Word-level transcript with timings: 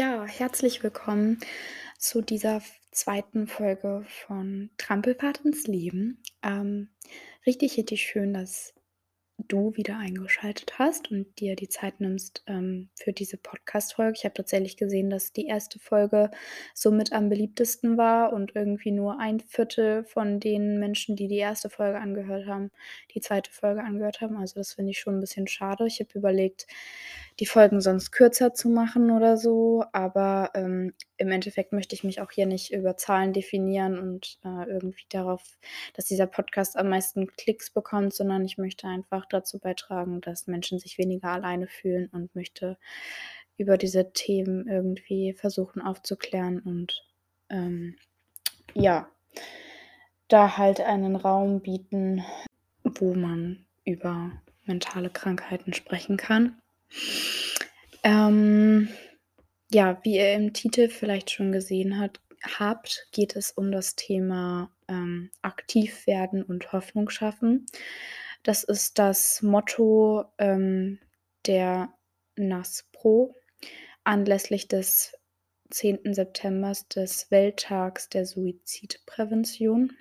Ja, 0.00 0.24
herzlich 0.26 0.84
willkommen 0.84 1.40
zu 1.98 2.22
dieser 2.22 2.62
zweiten 2.92 3.48
Folge 3.48 4.04
von 4.06 4.70
Trampelfahrt 4.78 5.40
ins 5.44 5.66
Leben. 5.66 6.22
Ähm, 6.40 6.90
richtig, 7.44 7.76
richtig 7.76 8.02
schön, 8.02 8.32
dass 8.32 8.74
du 9.38 9.74
wieder 9.74 9.98
eingeschaltet 9.98 10.78
hast 10.78 11.10
und 11.10 11.40
dir 11.40 11.56
die 11.56 11.68
Zeit 11.68 11.98
nimmst, 12.00 12.44
ähm, 12.46 12.90
für 12.94 13.12
diese 13.12 13.38
Podcast-Folge. 13.38 14.14
Ich 14.16 14.24
habe 14.24 14.34
tatsächlich 14.34 14.76
gesehen, 14.76 15.10
dass 15.10 15.32
die 15.32 15.46
erste 15.46 15.80
Folge 15.80 16.30
somit 16.74 17.12
am 17.12 17.28
beliebtesten 17.28 17.96
war 17.96 18.32
und 18.32 18.54
irgendwie 18.54 18.92
nur 18.92 19.18
ein 19.18 19.40
Viertel 19.40 20.04
von 20.04 20.38
den 20.38 20.78
Menschen, 20.78 21.16
die 21.16 21.26
die 21.26 21.38
erste 21.38 21.70
Folge 21.70 21.98
angehört 21.98 22.46
haben, 22.46 22.70
die 23.14 23.20
zweite 23.20 23.50
Folge 23.50 23.82
angehört 23.82 24.20
haben. 24.20 24.36
Also, 24.36 24.54
das 24.60 24.74
finde 24.74 24.92
ich 24.92 25.00
schon 25.00 25.16
ein 25.16 25.20
bisschen 25.20 25.48
schade. 25.48 25.88
Ich 25.88 25.98
habe 25.98 26.16
überlegt, 26.16 26.68
die 27.40 27.46
Folgen 27.46 27.80
sonst 27.80 28.10
kürzer 28.10 28.52
zu 28.52 28.68
machen 28.68 29.10
oder 29.10 29.36
so, 29.36 29.84
aber, 29.92 30.50
ähm, 30.54 30.92
im 31.16 31.30
Endeffekt 31.30 31.72
möchte 31.72 31.94
ich 31.94 32.02
mich 32.04 32.20
auch 32.20 32.30
hier 32.32 32.46
nicht 32.46 32.72
über 32.72 32.96
Zahlen 32.96 33.32
definieren 33.32 33.98
und, 33.98 34.38
äh, 34.44 34.68
irgendwie 34.68 35.06
darauf 35.08 35.42
dass 35.94 36.06
dieser 36.06 36.26
Podcast 36.26 36.76
am 36.76 36.88
meisten 36.88 37.26
Klicks 37.28 37.70
bekommt, 37.70 38.12
sondern 38.14 38.44
ich 38.44 38.58
möchte 38.58 38.86
einfach 38.88 39.26
dazu 39.26 39.58
beitragen, 39.58 40.20
dass 40.20 40.46
Menschen 40.46 40.78
sich 40.78 40.98
weniger 40.98 41.28
alleine 41.30 41.68
fühlen 41.68 42.08
und 42.12 42.34
möchte 42.34 42.76
über 43.56 43.76
diese 43.76 44.12
Themen 44.12 44.66
irgendwie 44.68 45.32
versuchen 45.34 45.82
aufzuklären 45.82 46.60
und, 46.60 47.04
ähm, 47.50 47.96
ja, 48.74 49.08
da 50.28 50.56
halt 50.58 50.80
einen 50.80 51.16
Raum 51.16 51.60
bieten, 51.60 52.24
wo 52.84 53.14
man 53.14 53.64
über 53.84 54.32
mentale 54.66 55.10
Krankheiten 55.10 55.72
sprechen 55.72 56.16
kann. 56.16 56.60
Ähm, 58.02 58.88
ja, 59.70 60.00
wie 60.02 60.16
ihr 60.16 60.34
im 60.34 60.52
Titel 60.52 60.88
vielleicht 60.88 61.30
schon 61.30 61.52
gesehen 61.52 61.98
hat 61.98 62.20
habt, 62.42 63.08
geht 63.12 63.36
es 63.36 63.50
um 63.50 63.72
das 63.72 63.96
Thema, 63.96 64.70
ähm, 64.88 65.30
aktiv 65.42 66.06
werden 66.06 66.42
und 66.42 66.72
Hoffnung 66.72 67.10
schaffen. 67.10 67.66
Das 68.42 68.64
ist 68.64 68.98
das 68.98 69.42
Motto, 69.42 70.24
ähm, 70.38 71.00
der 71.46 71.92
NASPRO 72.36 73.34
anlässlich 74.04 74.68
des 74.68 75.12
10. 75.70 76.14
Septembers, 76.14 76.88
des 76.88 77.30
Welttags 77.30 78.08
der 78.08 78.24
Suizidprävention. 78.24 79.92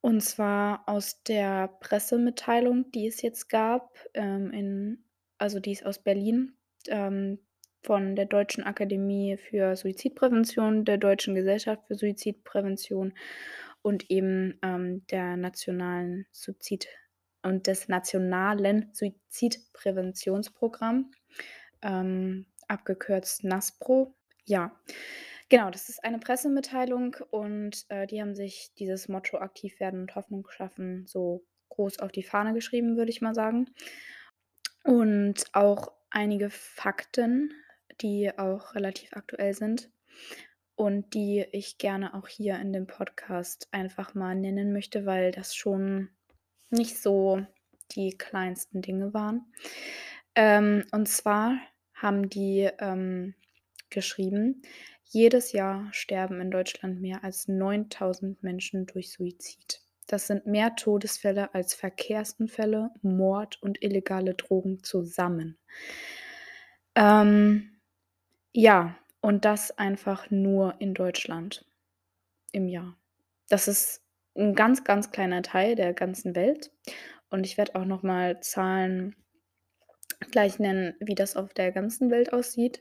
Und 0.00 0.20
zwar 0.20 0.88
aus 0.88 1.22
der 1.24 1.68
Pressemitteilung, 1.80 2.90
die 2.92 3.08
es 3.08 3.22
jetzt 3.22 3.48
gab, 3.48 3.98
ähm, 4.14 4.52
in 4.52 5.03
also 5.38 5.60
die 5.60 5.72
ist 5.72 5.84
aus 5.86 6.02
Berlin, 6.02 6.56
ähm, 6.88 7.38
von 7.82 8.16
der 8.16 8.24
Deutschen 8.26 8.64
Akademie 8.64 9.36
für 9.36 9.76
Suizidprävention, 9.76 10.84
der 10.86 10.96
Deutschen 10.98 11.34
Gesellschaft 11.34 11.82
für 11.86 11.94
Suizidprävention 11.96 13.12
und 13.82 14.10
eben, 14.10 14.58
ähm, 14.62 15.06
der 15.08 15.36
nationalen 15.36 16.26
Suizid 16.32 16.88
und 17.42 17.66
des 17.66 17.88
nationalen 17.88 18.90
Suizidpräventionsprogramm, 18.94 21.10
ähm, 21.82 22.46
abgekürzt 22.68 23.44
NASPRO. 23.44 24.14
Ja, 24.46 24.80
genau, 25.48 25.70
das 25.70 25.88
ist 25.88 26.04
eine 26.04 26.18
Pressemitteilung 26.18 27.16
und, 27.30 27.84
äh, 27.88 28.06
die 28.06 28.20
haben 28.22 28.34
sich 28.34 28.72
dieses 28.78 29.08
Motto 29.08 29.38
„Aktiv 29.38 29.80
werden 29.80 30.00
und 30.02 30.14
Hoffnung 30.16 30.46
schaffen“ 30.50 31.06
so 31.06 31.44
groß 31.70 31.98
auf 32.00 32.12
die 32.12 32.22
Fahne 32.22 32.52
geschrieben, 32.54 32.96
würde 32.96 33.10
ich 33.10 33.20
mal 33.22 33.34
sagen. 33.34 33.68
Und 34.84 35.46
auch 35.54 35.92
einige 36.10 36.50
Fakten, 36.50 37.54
die 38.02 38.30
auch 38.38 38.74
relativ 38.74 39.14
aktuell 39.14 39.54
sind 39.54 39.90
und 40.76 41.14
die 41.14 41.46
ich 41.52 41.78
gerne 41.78 42.14
auch 42.14 42.28
hier 42.28 42.56
in 42.60 42.72
dem 42.72 42.86
Podcast 42.86 43.68
einfach 43.72 44.14
mal 44.14 44.34
nennen 44.34 44.72
möchte, 44.74 45.06
weil 45.06 45.32
das 45.32 45.54
schon 45.56 46.10
nicht 46.70 47.00
so 47.00 47.46
die 47.92 48.18
kleinsten 48.18 48.82
Dinge 48.82 49.14
waren. 49.14 49.46
Ähm, 50.34 50.84
und 50.92 51.08
zwar 51.08 51.58
haben 51.94 52.28
die, 52.28 52.68
ähm, 52.78 53.34
geschrieben: 53.90 54.62
„Jedes 55.04 55.52
Jahr 55.52 55.88
sterben 55.92 56.40
in 56.42 56.50
Deutschland 56.50 57.00
mehr 57.00 57.24
als 57.24 57.48
9.000 57.48 58.42
Menschen 58.42 58.86
durch 58.86 59.12
Suizid. 59.12 59.83
Das 60.14 60.28
sind 60.28 60.46
mehr 60.46 60.76
Todesfälle 60.76 61.52
als 61.54 61.74
Verkehrsunfälle, 61.74 62.92
Mord 63.02 63.60
und 63.60 63.82
illegale 63.82 64.34
Drogen 64.34 64.80
zusammen.“ 64.84 65.58
Ähm, 66.94 67.80
ja, 68.52 68.96
und 69.20 69.44
das 69.44 69.76
einfach 69.76 70.30
nur 70.30 70.76
in 70.80 70.94
Deutschland 70.94 71.66
im 72.52 72.68
Jahr. 72.68 72.96
Das 73.48 73.66
ist 73.66 74.04
ein 74.36 74.54
ganz, 74.54 74.84
ganz 74.84 75.10
kleiner 75.10 75.42
Teil 75.42 75.74
der 75.74 75.92
ganzen 75.94 76.36
Welt 76.36 76.70
und 77.28 77.44
ich 77.44 77.58
werde 77.58 77.74
auch 77.74 77.84
noch 77.84 78.04
mal 78.04 78.38
Zahlen 78.38 79.16
gleich 80.30 80.60
nennen, 80.60 80.94
wie 81.00 81.16
das 81.16 81.34
auf 81.34 81.54
der 81.54 81.72
ganzen 81.72 82.12
Welt 82.12 82.32
aussieht. 82.32 82.80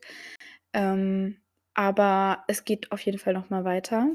Ähm, 0.73 1.41
aber 1.73 2.43
es 2.47 2.63
geht 2.63 2.91
auf 2.91 3.01
jeden 3.01 3.17
Fall 3.17 3.33
noch 3.33 3.49
mal 3.49 3.65
weiter. 3.65 4.13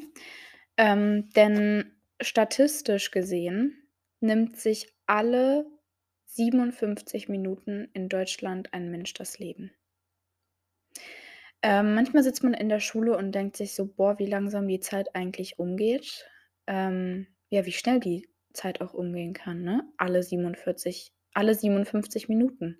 Ähm, 0.76 1.30
denn 1.30 1.97
statistisch 2.20 3.10
gesehen 3.10 3.88
nimmt 4.20 4.56
sich 4.56 4.94
alle 5.06 5.66
57 6.26 7.28
Minuten 7.28 7.88
in 7.94 8.08
Deutschland 8.08 8.72
ein 8.74 8.90
Mensch 8.90 9.14
das 9.14 9.38
Leben. 9.38 9.72
Ähm, 11.62 11.94
manchmal 11.94 12.22
sitzt 12.22 12.42
man 12.44 12.54
in 12.54 12.68
der 12.68 12.80
Schule 12.80 13.16
und 13.16 13.32
denkt 13.32 13.56
sich 13.56 13.74
so: 13.74 13.86
„Boah, 13.86 14.18
wie 14.18 14.26
langsam 14.26 14.68
die 14.68 14.80
Zeit 14.80 15.14
eigentlich 15.14 15.58
umgeht.“ 15.58 16.26
Ähm, 16.66 17.26
ja, 17.50 17.64
wie 17.66 17.72
schnell 17.72 18.00
die 18.00 18.28
Zeit 18.52 18.80
auch 18.80 18.94
umgehen 18.94 19.32
kann, 19.34 19.62
ne? 19.62 19.84
Alle 19.96 20.22
47 20.22 21.12
alle 21.34 21.54
57 21.54 22.28
Minuten 22.28 22.78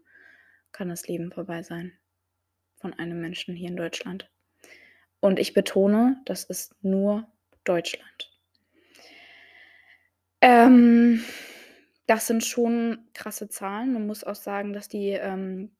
kann 0.72 0.88
das 0.88 1.06
Leben 1.08 1.32
vorbei 1.32 1.62
sein 1.62 1.92
von 2.76 2.94
einem 2.94 3.20
Menschen 3.20 3.54
hier 3.56 3.68
in 3.70 3.76
Deutschland. 3.76 4.30
Und 5.20 5.38
ich 5.40 5.54
betone, 5.54 6.20
das 6.26 6.44
ist 6.44 6.74
nur 6.82 7.28
Deutschland. 7.64 8.27
Ähm, 10.42 11.22
das 12.06 12.26
sind 12.26 12.44
schon 12.44 13.08
krasse 13.14 13.48
Zahlen. 13.48 13.92
Man 13.92 14.06
muss 14.06 14.24
auch 14.24 14.34
sagen, 14.36 14.72
dass 14.72 14.88
die, 14.88 15.10
ähm, 15.10 15.72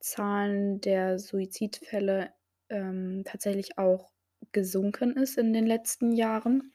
Zahlen 0.00 0.80
der 0.80 1.18
Suizidfälle, 1.18 2.32
ähm, 2.70 3.22
tatsächlich 3.26 3.78
auch 3.78 4.12
gesunken 4.52 5.16
ist 5.16 5.36
in 5.38 5.52
den 5.52 5.66
letzten 5.66 6.12
Jahren, 6.12 6.72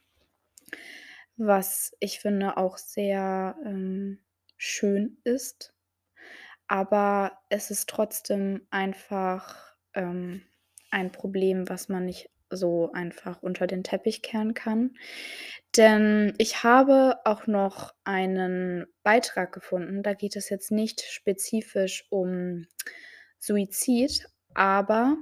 was 1.37 1.93
ich 1.99 2.19
finde 2.19 2.57
auch 2.57 2.77
sehr, 2.77 3.55
ähm, 3.65 4.19
schön 4.57 5.17
ist. 5.23 5.73
Aber 6.67 7.39
es 7.49 7.71
ist 7.71 7.89
trotzdem 7.89 8.67
einfach, 8.71 9.75
ähm, 9.93 10.43
ein 10.91 11.11
Problem, 11.11 11.69
was 11.69 11.89
man 11.89 12.05
nicht 12.05 12.29
so 12.49 12.91
einfach 12.93 13.41
unter 13.43 13.67
den 13.67 13.83
Teppich 13.83 14.21
kehren 14.21 14.53
kann. 14.53 14.95
Denn 15.77 16.33
ich 16.37 16.63
habe 16.63 17.17
auch 17.25 17.47
noch 17.47 17.93
einen 18.03 18.85
Beitrag 19.03 19.51
gefunden, 19.53 20.03
da 20.03 20.13
geht 20.13 20.35
es 20.35 20.49
jetzt 20.49 20.71
nicht 20.71 21.01
spezifisch 21.01 22.05
um 22.09 22.65
Suizid, 23.39 24.27
aber, 24.53 25.17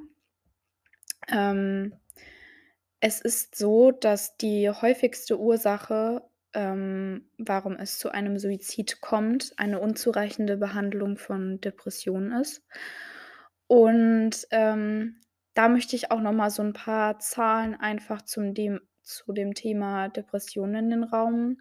ähm, 1.30 1.94
es 3.00 3.20
ist 3.22 3.56
so, 3.56 3.92
dass 3.92 4.38
die 4.38 4.70
häufigste 4.70 5.40
Ursache, 5.40 6.24
ähm, 6.54 7.30
warum 7.38 7.76
es 7.76 7.98
zu 8.00 8.10
einem 8.10 8.38
Suizid 8.40 9.02
kommt, 9.02 9.54
eine 9.58 9.80
unzureichende 9.80 10.58
Behandlung 10.58 11.18
von 11.18 11.60
Depressionen 11.60 12.32
ist. 12.40 12.64
Und, 13.68 14.48
ähm, 14.52 15.20
da 15.54 15.70
möchte 15.70 15.96
ich 15.96 16.12
auch 16.12 16.20
noch 16.22 16.34
mal 16.34 16.50
so 16.50 16.62
'n 16.64 16.74
paar 16.74 17.20
Zahlen 17.20 17.76
einfach 17.76 18.22
zum 18.24 18.54
dem 18.54 18.80
zu 19.04 19.34
dem 19.34 19.54
Thema 19.54 20.08
Depressionen 20.10 20.86
in 20.86 20.90
den 20.92 21.04
Raum 21.04 21.58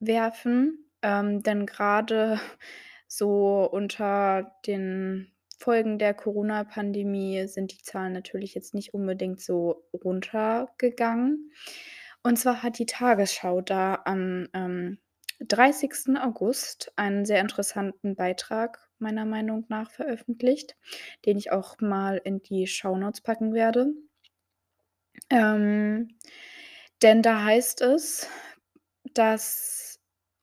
werfen. 0.00 0.86
Ähm, 1.02 1.42
denn 1.42 1.66
grade 1.66 2.40
so 3.08 3.68
unter 3.70 4.52
den 4.66 5.32
Folgen 5.58 5.98
der 5.98 6.14
Corona-Pandemie 6.14 7.46
sind 7.48 7.72
die 7.72 7.82
Zahlen 7.82 8.12
natürlich 8.12 8.54
jetzt 8.54 8.74
nicht 8.74 8.94
unbedingt 8.94 9.40
so 9.40 9.84
runtergegangen. 9.92 11.52
Und 12.22 12.38
zwar 12.38 12.62
hat 12.62 12.78
die 12.78 12.86
Tagesschau 12.86 13.60
da 13.62 14.02
am, 14.04 14.48
ähm, 14.54 14.98
30. 15.40 16.16
August 16.18 16.92
einen 16.96 17.24
sehr 17.24 17.40
interessanten 17.40 18.16
Beitrag 18.16 18.88
meiner 18.98 19.24
Meinung 19.24 19.64
nach 19.68 19.90
veröffentlicht, 19.90 20.76
den 21.24 21.36
ich 21.36 21.52
auch 21.52 21.80
mal 21.80 22.20
in 22.24 22.42
die 22.42 22.66
Shownotes 22.66 23.20
packen 23.20 23.52
werde. 23.52 23.92
Ähm, 25.30 26.16
denn 27.02 27.22
da 27.22 27.44
heißt 27.44 27.82
es, 27.82 28.28
dass 29.14 30.00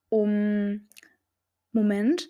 um 0.09 0.87
Moment, 1.71 2.29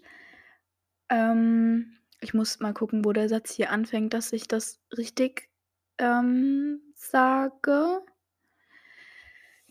ähm, 1.09 1.97
ich 2.21 2.33
muss 2.33 2.59
mal 2.59 2.73
gucken, 2.73 3.03
wo 3.03 3.11
der 3.11 3.27
Satz 3.27 3.51
hier 3.51 3.71
anfängt, 3.71 4.13
dass 4.13 4.31
ich 4.31 4.47
das 4.47 4.79
richtig 4.97 5.49
ähm, 5.97 6.81
sage 6.95 8.01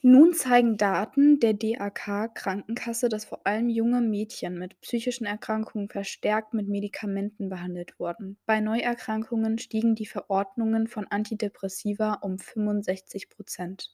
nun 0.02 0.34
zeigen 0.34 0.76
Daten 0.76 1.38
der 1.38 1.54
DAK-Krankenkasse, 1.54 3.08
dass 3.08 3.24
vor 3.24 3.46
allem 3.46 3.68
junge 3.68 4.00
Mädchen 4.00 4.58
mit 4.58 4.80
psychischen 4.80 5.26
Erkrankungen 5.26 5.88
verstärkt 5.88 6.54
mit 6.54 6.68
Medikamenten 6.68 7.48
behandelt 7.48 8.00
wurden. 8.00 8.36
Bei 8.44 8.60
Neuerkrankungen 8.60 9.58
stiegen 9.58 9.94
die 9.94 10.06
Verordnungen 10.06 10.88
von 10.88 11.06
Antidepressiva 11.06 12.14
um 12.14 12.36
65% 12.36 13.90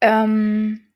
Ähm, 0.00 0.92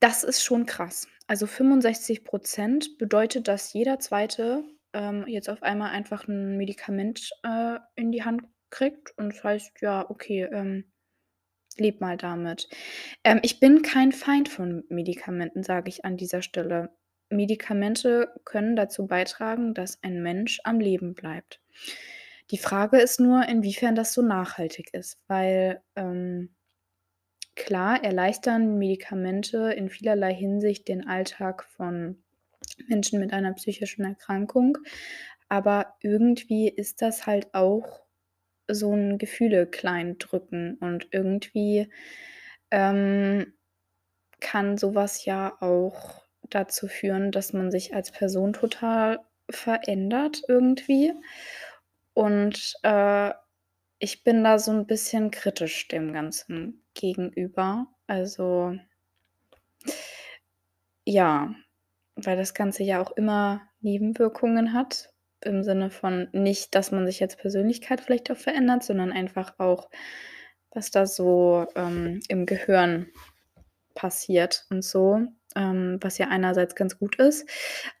das 0.00 0.24
ist 0.24 0.42
schon 0.42 0.64
krass. 0.64 1.06
Also 1.26 1.46
65% 1.46 2.98
bedeutet, 2.98 3.46
dass 3.46 3.72
jeder 3.74 3.98
Zweite 3.98 4.64
ähm, 4.94 5.26
jetzt 5.26 5.50
auf 5.50 5.62
einmal 5.62 5.90
einfach 5.90 6.26
ein 6.26 6.56
Medikament 6.56 7.30
äh, 7.42 7.78
in 7.94 8.10
die 8.10 8.24
Hand 8.24 8.42
kriegt 8.70 9.16
und 9.18 9.34
das 9.34 9.44
heißt, 9.44 9.80
ja, 9.82 10.08
okay, 10.08 10.44
ähm, 10.50 10.90
lebe 11.80 11.98
mal 12.00 12.16
damit. 12.16 12.68
Ähm, 13.24 13.40
ich 13.42 13.58
bin 13.58 13.82
kein 13.82 14.12
Feind 14.12 14.48
von 14.48 14.84
Medikamenten, 14.88 15.64
sage 15.64 15.88
ich 15.88 16.04
an 16.04 16.16
dieser 16.16 16.42
Stelle. 16.42 16.90
Medikamente 17.30 18.32
können 18.44 18.76
dazu 18.76 19.06
beitragen, 19.06 19.74
dass 19.74 20.02
ein 20.02 20.22
Mensch 20.22 20.60
am 20.64 20.80
Leben 20.80 21.14
bleibt. 21.14 21.60
Die 22.50 22.58
Frage 22.58 22.98
ist 22.98 23.20
nur, 23.20 23.48
inwiefern 23.48 23.94
das 23.94 24.12
so 24.12 24.22
nachhaltig 24.22 24.92
ist, 24.92 25.18
weil 25.28 25.82
ähm, 25.94 26.50
klar 27.54 28.02
erleichtern 28.02 28.78
Medikamente 28.78 29.72
in 29.72 29.88
vielerlei 29.88 30.34
Hinsicht 30.34 30.88
den 30.88 31.06
Alltag 31.06 31.64
von 31.64 32.22
Menschen 32.88 33.20
mit 33.20 33.32
einer 33.32 33.52
psychischen 33.52 34.04
Erkrankung, 34.04 34.78
aber 35.48 35.94
irgendwie 36.00 36.68
ist 36.68 37.02
das 37.02 37.26
halt 37.26 37.54
auch 37.54 38.02
so 38.74 38.94
ein 38.94 39.18
Gefühle 39.18 39.66
klein 39.66 40.18
drücken 40.18 40.76
und 40.80 41.08
irgendwie, 41.12 41.90
ähm, 42.70 43.52
kann 44.40 44.78
sowas 44.78 45.24
ja 45.24 45.56
auch 45.60 46.24
dazu 46.50 46.88
führen, 46.88 47.32
dass 47.32 47.52
man 47.52 47.70
sich 47.70 47.94
als 47.94 48.10
Person 48.12 48.52
total 48.52 49.20
verändert 49.50 50.42
irgendwie. 50.48 51.12
Und, 52.14 52.74
äh, 52.82 53.32
ich 53.98 54.24
bin 54.24 54.44
da 54.44 54.58
so 54.58 54.72
ein 54.72 54.86
bisschen 54.86 55.30
kritisch 55.30 55.88
dem 55.88 56.12
Ganzen 56.12 56.84
gegenüber. 56.94 57.86
Also 58.06 58.76
ja, 61.06 61.54
weil 62.16 62.36
das 62.36 62.54
Ganze 62.54 62.82
ja 62.82 63.00
auch 63.02 63.12
immer 63.12 63.62
Nebenwirkungen 63.80 64.72
hat 64.72 65.10
im 65.44 65.62
Sinne 65.64 65.90
von 65.90 66.28
nicht, 66.32 66.74
dass 66.74 66.92
man 66.92 67.06
sich 67.06 67.22
als 67.22 67.36
Persönlichkeit 67.36 68.00
vielleicht 68.00 68.30
auch 68.30 68.36
verändert, 68.36 68.84
sondern 68.84 69.12
einfach 69.12 69.58
auch, 69.58 69.90
was 70.72 70.90
da 70.90 71.06
so, 71.06 71.66
ähm, 71.76 72.20
im 72.28 72.46
Gehirn 72.46 73.06
passiert 73.94 74.66
und 74.70 74.84
so, 74.84 75.20
ähm, 75.56 75.98
was 76.00 76.18
ja 76.18 76.28
einerseits 76.28 76.74
ganz 76.76 76.98
gut 76.98 77.16
ist, 77.16 77.48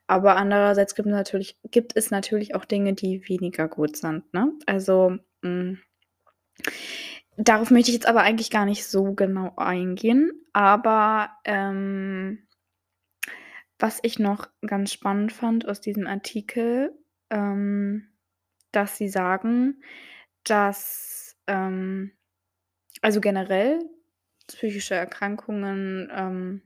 aber 0.06 0.36
andererseits 0.36 0.94
gibt 0.94 1.08
natürlich 1.08 1.58
gibt 1.70 1.96
es 1.96 2.10
natürlich 2.10 2.54
auch 2.54 2.64
Dinge, 2.64 2.94
die 2.94 3.28
weniger 3.28 3.68
gut 3.68 3.96
sind, 3.96 4.32
ne? 4.34 4.52
Also, 4.66 5.16
hm 5.42 5.80
darauf 7.36 7.70
möchte 7.70 7.90
ich 7.90 7.94
jetzt 7.94 8.06
aber 8.08 8.22
eigentlich 8.22 8.50
gar 8.50 8.64
nicht 8.66 8.86
so 8.86 9.14
genau 9.14 9.52
eingehen, 9.56 10.30
aber, 10.52 11.30
ähm 11.44 12.46
was 13.80 13.98
ich 14.02 14.18
noch 14.18 14.46
ganz 14.66 14.92
spannend 14.92 15.32
fand 15.32 15.66
aus 15.66 15.80
diesem 15.80 16.06
Artikel 16.06 16.92
ähm, 17.30 18.08
dass 18.72 18.96
sie 18.96 19.08
sagen, 19.08 19.82
dass, 20.44 21.36
ähm 21.46 22.12
also 23.02 23.20
generell 23.20 23.78
psychische 24.46 24.94
Erkrankungen, 24.94 26.10
ähm, 26.14 26.62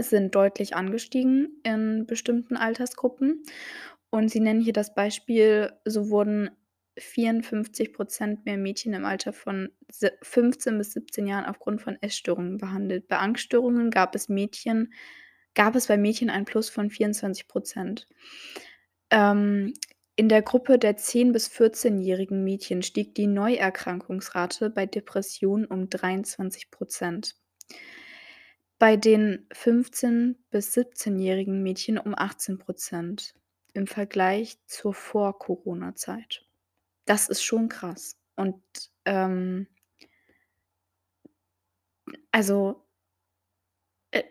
sind 0.00 0.34
deutlich 0.34 0.76
angestiegen 0.76 1.60
in 1.64 2.06
bestimmten 2.06 2.56
Altersgruppen. 2.56 3.42
Und 4.10 4.30
sie 4.30 4.40
nennen 4.40 4.60
hier 4.60 4.74
das 4.74 4.94
Beispiel, 4.94 5.72
so 5.84 6.10
wurden 6.10 6.50
54% 6.98 8.44
mehr 8.44 8.58
Mädchen 8.58 8.92
im 8.92 9.04
Alter 9.04 9.32
von 9.32 9.70
15 10.22 10.78
bis 10.78 10.92
17 10.92 11.26
Jahren 11.26 11.46
aufgrund 11.46 11.80
von 11.80 11.96
Essstörungen 12.02 12.58
behandelt. 12.58 13.08
Bei 13.08 13.18
Angststörungen 13.18 13.90
gab 13.90 14.14
es 14.14 14.28
Mädchen 14.28 14.92
gab 15.58 15.74
es 15.74 15.88
bei 15.88 15.96
Mädchen 15.96 16.30
ein 16.30 16.44
Plus 16.44 16.68
von 16.70 16.88
24 16.88 17.48
ähm, 19.10 19.74
in 20.16 20.28
der 20.28 20.42
Gruppe 20.42 20.78
der 20.78 20.96
10 20.96 21.32
bis 21.32 21.48
14-jährigen 21.48 22.42
Mädchen 22.42 22.82
stieg 22.82 23.14
die 23.14 23.28
Neuerkrankungsrate 23.28 24.68
bei 24.68 24.84
Depressionen 24.84 25.66
um 25.66 25.84
23% 25.84 27.34
Bei 28.78 28.96
den 28.96 29.46
15 29.52 30.36
bis 30.50 30.76
17-jährigen 30.76 31.62
Mädchen 31.62 31.98
um 31.98 32.14
18% 32.14 33.34
im 33.74 33.86
Vergleich 33.86 34.58
zur 34.66 34.92
Vor-Corona-Zeit. 34.92 36.44
Das 37.04 37.28
ist 37.28 37.42
schon 37.42 37.68
krass. 37.68 38.16
Und, 38.34 38.60
ähm 39.04 39.68
also 42.32 42.84
äh, 44.10 44.24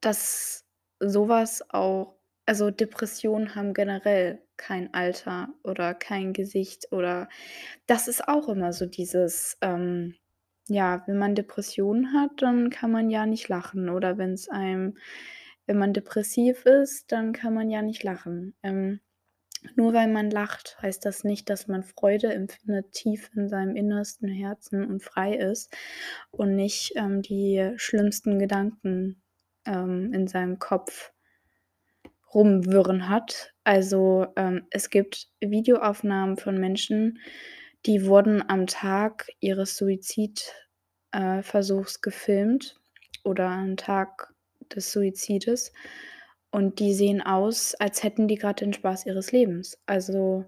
dass 0.00 0.64
sowas 1.00 1.64
auch 1.70 2.15
also, 2.46 2.70
Depressionen 2.70 3.54
haben 3.54 3.74
generell 3.74 4.40
kein 4.56 4.94
Alter 4.94 5.48
oder 5.64 5.94
kein 5.94 6.32
Gesicht 6.32 6.92
oder 6.92 7.28
das 7.86 8.08
ist 8.08 8.26
auch 8.28 8.48
immer 8.48 8.72
so 8.72 8.86
dieses, 8.86 9.58
ähm 9.62 10.16
ja, 10.68 11.04
wenn 11.06 11.18
man 11.18 11.36
Depressionen 11.36 12.12
hat, 12.12 12.42
dann 12.42 12.70
kann 12.70 12.90
man 12.90 13.08
ja 13.08 13.24
nicht 13.26 13.48
lachen 13.48 13.88
oder 13.88 14.18
wenn's 14.18 14.48
einem 14.48 14.96
wenn 15.66 15.78
man 15.78 15.92
depressiv 15.92 16.64
ist, 16.64 17.12
dann 17.12 17.32
kann 17.32 17.52
man 17.54 17.70
ja 17.70 17.82
nicht 17.82 18.02
lachen. 18.02 18.54
Ähm, 18.62 19.00
nur 19.74 19.92
weil 19.94 20.08
man 20.08 20.30
lacht, 20.30 20.78
heißt 20.80 21.04
das 21.04 21.24
nicht, 21.24 21.50
dass 21.50 21.66
man 21.66 21.82
Freude 21.82 22.32
empfindet 22.32 22.92
tief 22.92 23.30
in 23.34 23.48
seinem 23.48 23.74
innersten 23.74 24.28
Herzen 24.28 24.86
und 24.86 25.02
frei 25.02 25.34
ist 25.34 25.74
und 26.30 26.54
nicht, 26.54 26.92
ähm, 26.96 27.22
die 27.22 27.72
schlimmsten 27.76 28.38
Gedanken, 28.38 29.22
ähm, 29.66 30.12
in 30.12 30.28
seinem 30.28 30.60
Kopf 30.60 31.12
rumwirren 32.36 33.08
hat. 33.08 33.52
Also, 33.64 34.26
ähm, 34.36 34.66
es 34.70 34.90
gibt 34.90 35.28
Videoaufnahmen 35.40 36.36
von 36.36 36.58
Menschen, 36.58 37.18
die 37.86 38.04
wurden 38.04 38.46
am 38.46 38.66
Tag 38.66 39.28
ihres 39.40 39.78
Suizidversuchs 39.78 41.96
äh, 41.96 42.00
gefilmt 42.02 42.76
oder 43.24 43.48
am 43.48 43.78
Tag 43.78 44.34
des 44.74 44.92
Suizides 44.92 45.72
und 46.50 46.78
die 46.78 46.92
sehen 46.94 47.22
aus, 47.22 47.74
als 47.74 48.02
hätten 48.02 48.28
die 48.28 48.36
gerade 48.36 48.64
den 48.64 48.74
Spaß 48.74 49.06
ihres 49.06 49.32
Lebens. 49.32 49.78
Also, 49.86 50.44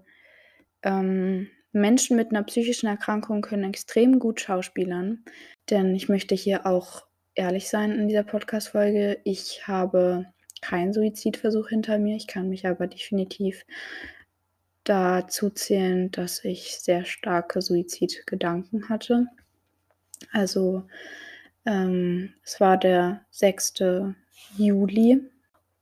ähm, 0.83 1.49
Menschen 1.71 2.17
mit 2.17 2.31
einer 2.31 2.43
psychischen 2.43 2.87
Erkrankung 2.87 3.41
können 3.41 3.63
extrem 3.63 4.19
gut 4.19 4.41
schauspielern, 4.41 5.23
denn 5.71 5.95
ich 5.95 6.07
möchte 6.07 6.35
hier 6.35 6.67
auch 6.67 7.07
ehrlich 7.35 7.69
sein 7.69 7.91
in 7.91 8.07
dieser 8.07 8.23
Podcast-Folge. 8.23 9.19
Ich 9.23 9.67
habe 9.67 10.25
keinen 10.61 10.93
Suizidversuch 10.93 11.69
hinter 11.69 11.97
mir. 11.97 12.15
Ich 12.15 12.27
kann 12.27 12.49
mich 12.49 12.67
aber 12.67 12.87
definitiv 12.87 13.65
dazu 14.83 15.49
zählen, 15.49 16.11
dass 16.11 16.43
ich 16.43 16.79
sehr 16.79 17.05
starke 17.05 17.61
Suizidgedanken 17.61 18.89
hatte. 18.89 19.27
Also 20.31 20.83
ähm, 21.65 22.33
es 22.43 22.59
war 22.59 22.77
der 22.77 23.25
6. 23.31 23.73
Juli 24.57 25.21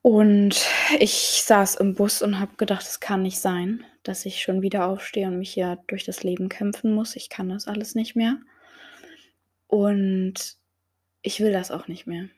und 0.02 0.66
ich 1.00 1.44
saß 1.46 1.76
im 1.76 1.96
Bus 1.96 2.22
und 2.22 2.40
habe 2.40 2.56
gedacht, 2.58 2.84
es 2.84 3.00
kann 3.00 3.24
nicht 3.24 3.40
sein, 3.40 3.84
dass 4.04 4.26
ich 4.26 4.42
schon 4.42 4.62
wieder 4.62 4.88
aufstehe 4.88 5.28
und 5.28 5.40
mich 5.40 5.54
hier 5.54 5.80
durch 5.88 6.06
das 6.06 6.24
Leben 6.24 6.50
kämpfen 6.50 6.94
muss. 6.94 7.16
Ich 7.16 7.30
kann 7.30 7.50
das 7.50 7.68
alles 7.68 7.96
nicht 7.96 8.16
mehr. 8.16 8.38
Und 9.68 10.58
ich 11.22 11.42
will 11.42 11.52
das 11.52 11.72
auch 11.72 11.88
nicht 11.88 12.08
mehr. 12.08 12.30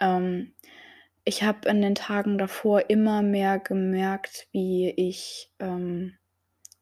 Ähm, 0.00 0.52
ich 1.24 1.42
habe 1.42 1.68
in 1.68 1.82
den 1.82 1.94
Tagen 1.94 2.38
davor 2.38 2.90
immer 2.90 3.22
mehr 3.22 3.58
gemerkt, 3.58 4.48
wie 4.52 4.90
ich, 4.90 5.52
ähm, 5.58 6.16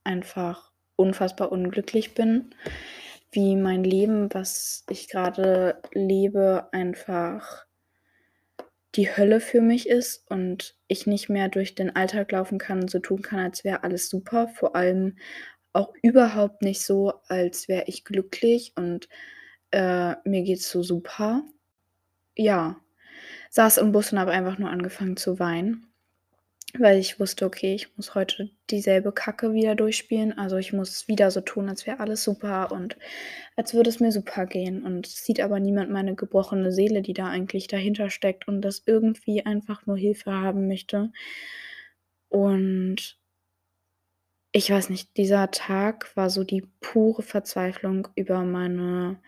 einfach 0.04 0.73
unfassbar 0.97 1.52
unglücklich 1.52 2.14
bin, 2.14 2.54
wie 3.33 3.57
mein 3.57 3.85
Leben, 3.85 4.33
was 4.35 4.85
ich 4.90 5.09
gerade 5.09 5.83
lebe, 5.92 6.68
einfach 6.73 7.66
die 8.95 9.14
Hölle 9.16 9.40
für 9.40 9.61
mich 9.61 9.88
ist 9.88 10.28
und 10.30 10.76
ich 10.88 11.07
nicht 11.07 11.28
mehr 11.28 11.49
durch 11.49 11.75
den 11.75 11.95
Alltag 11.95 12.33
laufen 12.33 12.59
kann 12.59 12.80
und 12.83 12.90
so 12.90 12.99
tun 12.99 13.23
kann, 13.23 13.40
als 13.40 13.64
wäre 13.64 13.83
alles 13.85 14.09
super. 14.09 14.49
Vor 14.49 14.75
allem 14.76 15.16
auch 15.73 15.92
überhaupt 16.02 16.62
nicht 16.62 16.83
so, 16.83 17.12
als 17.28 17.68
wäre 17.68 17.85
ich 17.87 18.04
glücklich 18.04 18.73
und, 18.76 19.09
äh, 19.71 20.14
mir 20.25 20.42
geht's 20.42 20.71
so 20.71 20.83
super. 20.83 21.42
Ja 22.37 22.80
saß 23.50 23.78
im 23.78 23.93
Bus 23.93 24.12
und 24.12 24.19
habe 24.21 24.33
einfach 24.33 24.59
nur 24.59 24.71
angefangen 24.71 25.17
zu 25.17 25.38
weinen. 25.38 25.85
weil 26.78 26.99
ich 26.99 27.21
wusste: 27.21 27.47
„Okay, 27.47 27.75
ich 27.75 27.97
muss 27.97 28.14
heute 28.14 28.50
dieselbe 28.71 29.12
Kacke 29.12 29.52
wieder 29.55 29.75
durchspielen.“ 29.75 30.37
Also, 30.38 30.57
ich 30.59 30.73
muss 30.73 31.09
wieder 31.09 31.31
so 31.31 31.40
tun, 31.43 31.69
als 31.69 31.87
wäre 31.87 32.00
alles 32.00 32.25
super 32.25 32.73
und 32.73 32.97
als 33.57 33.75
würde 33.75 33.90
es 33.90 34.00
mir 34.00 34.12
super 34.12 34.47
gehen. 34.47 34.83
Und 34.85 35.07
es 35.07 35.25
sieht 35.25 35.40
aber 35.40 35.61
niemand 35.61 35.90
meine 35.90 36.14
gebrochene 36.17 36.73
Seele, 36.73 37.02
die 37.02 37.14
da 37.14 37.26
eigentlich 37.28 37.69
dahinter 37.69 38.11
steckt 38.11 38.49
und 38.49 38.62
das 38.62 38.83
irgendwie 38.87 39.47
einfach 39.47 39.87
nur 39.87 39.97
Hilfe 39.99 40.33
haben 40.33 40.69
möchte. 40.69 41.11
Und 42.31 43.19
ich 44.52 44.71
weiß 44.71 44.90
nicht, 44.90 45.17
dieser 45.17 45.50
Tag 45.50 46.14
war 46.17 46.28
so 46.31 46.45
die 46.45 46.62
pure 46.81 47.23
Verzweiflung 47.23 48.09
über 48.14 48.43
meine 48.45 49.19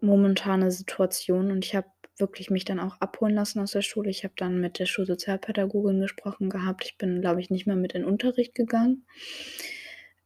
momentane 0.00 0.70
Situation 0.70 1.50
und 1.50 1.64
ich 1.64 1.74
habe 1.74 1.86
wirklich 2.18 2.50
mich 2.50 2.64
dann 2.64 2.80
auch 2.80 3.00
abholen 3.00 3.34
lassen 3.34 3.60
aus 3.60 3.72
der 3.72 3.82
Schule. 3.82 4.10
Ich 4.10 4.24
habe 4.24 4.34
dann 4.36 4.60
mit 4.60 4.78
der 4.78 4.86
Schulsozialpädagogin 4.86 6.00
gesprochen 6.00 6.50
gehabt. 6.50 6.84
Ich 6.84 6.98
bin, 6.98 7.20
glaube 7.20 7.40
ich, 7.40 7.50
nicht 7.50 7.66
mehr 7.66 7.76
mit 7.76 7.92
in 7.92 8.04
Unterricht 8.04 8.54
gegangen. 8.54 9.04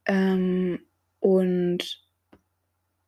Ähm, 0.05 0.79
und 1.19 2.01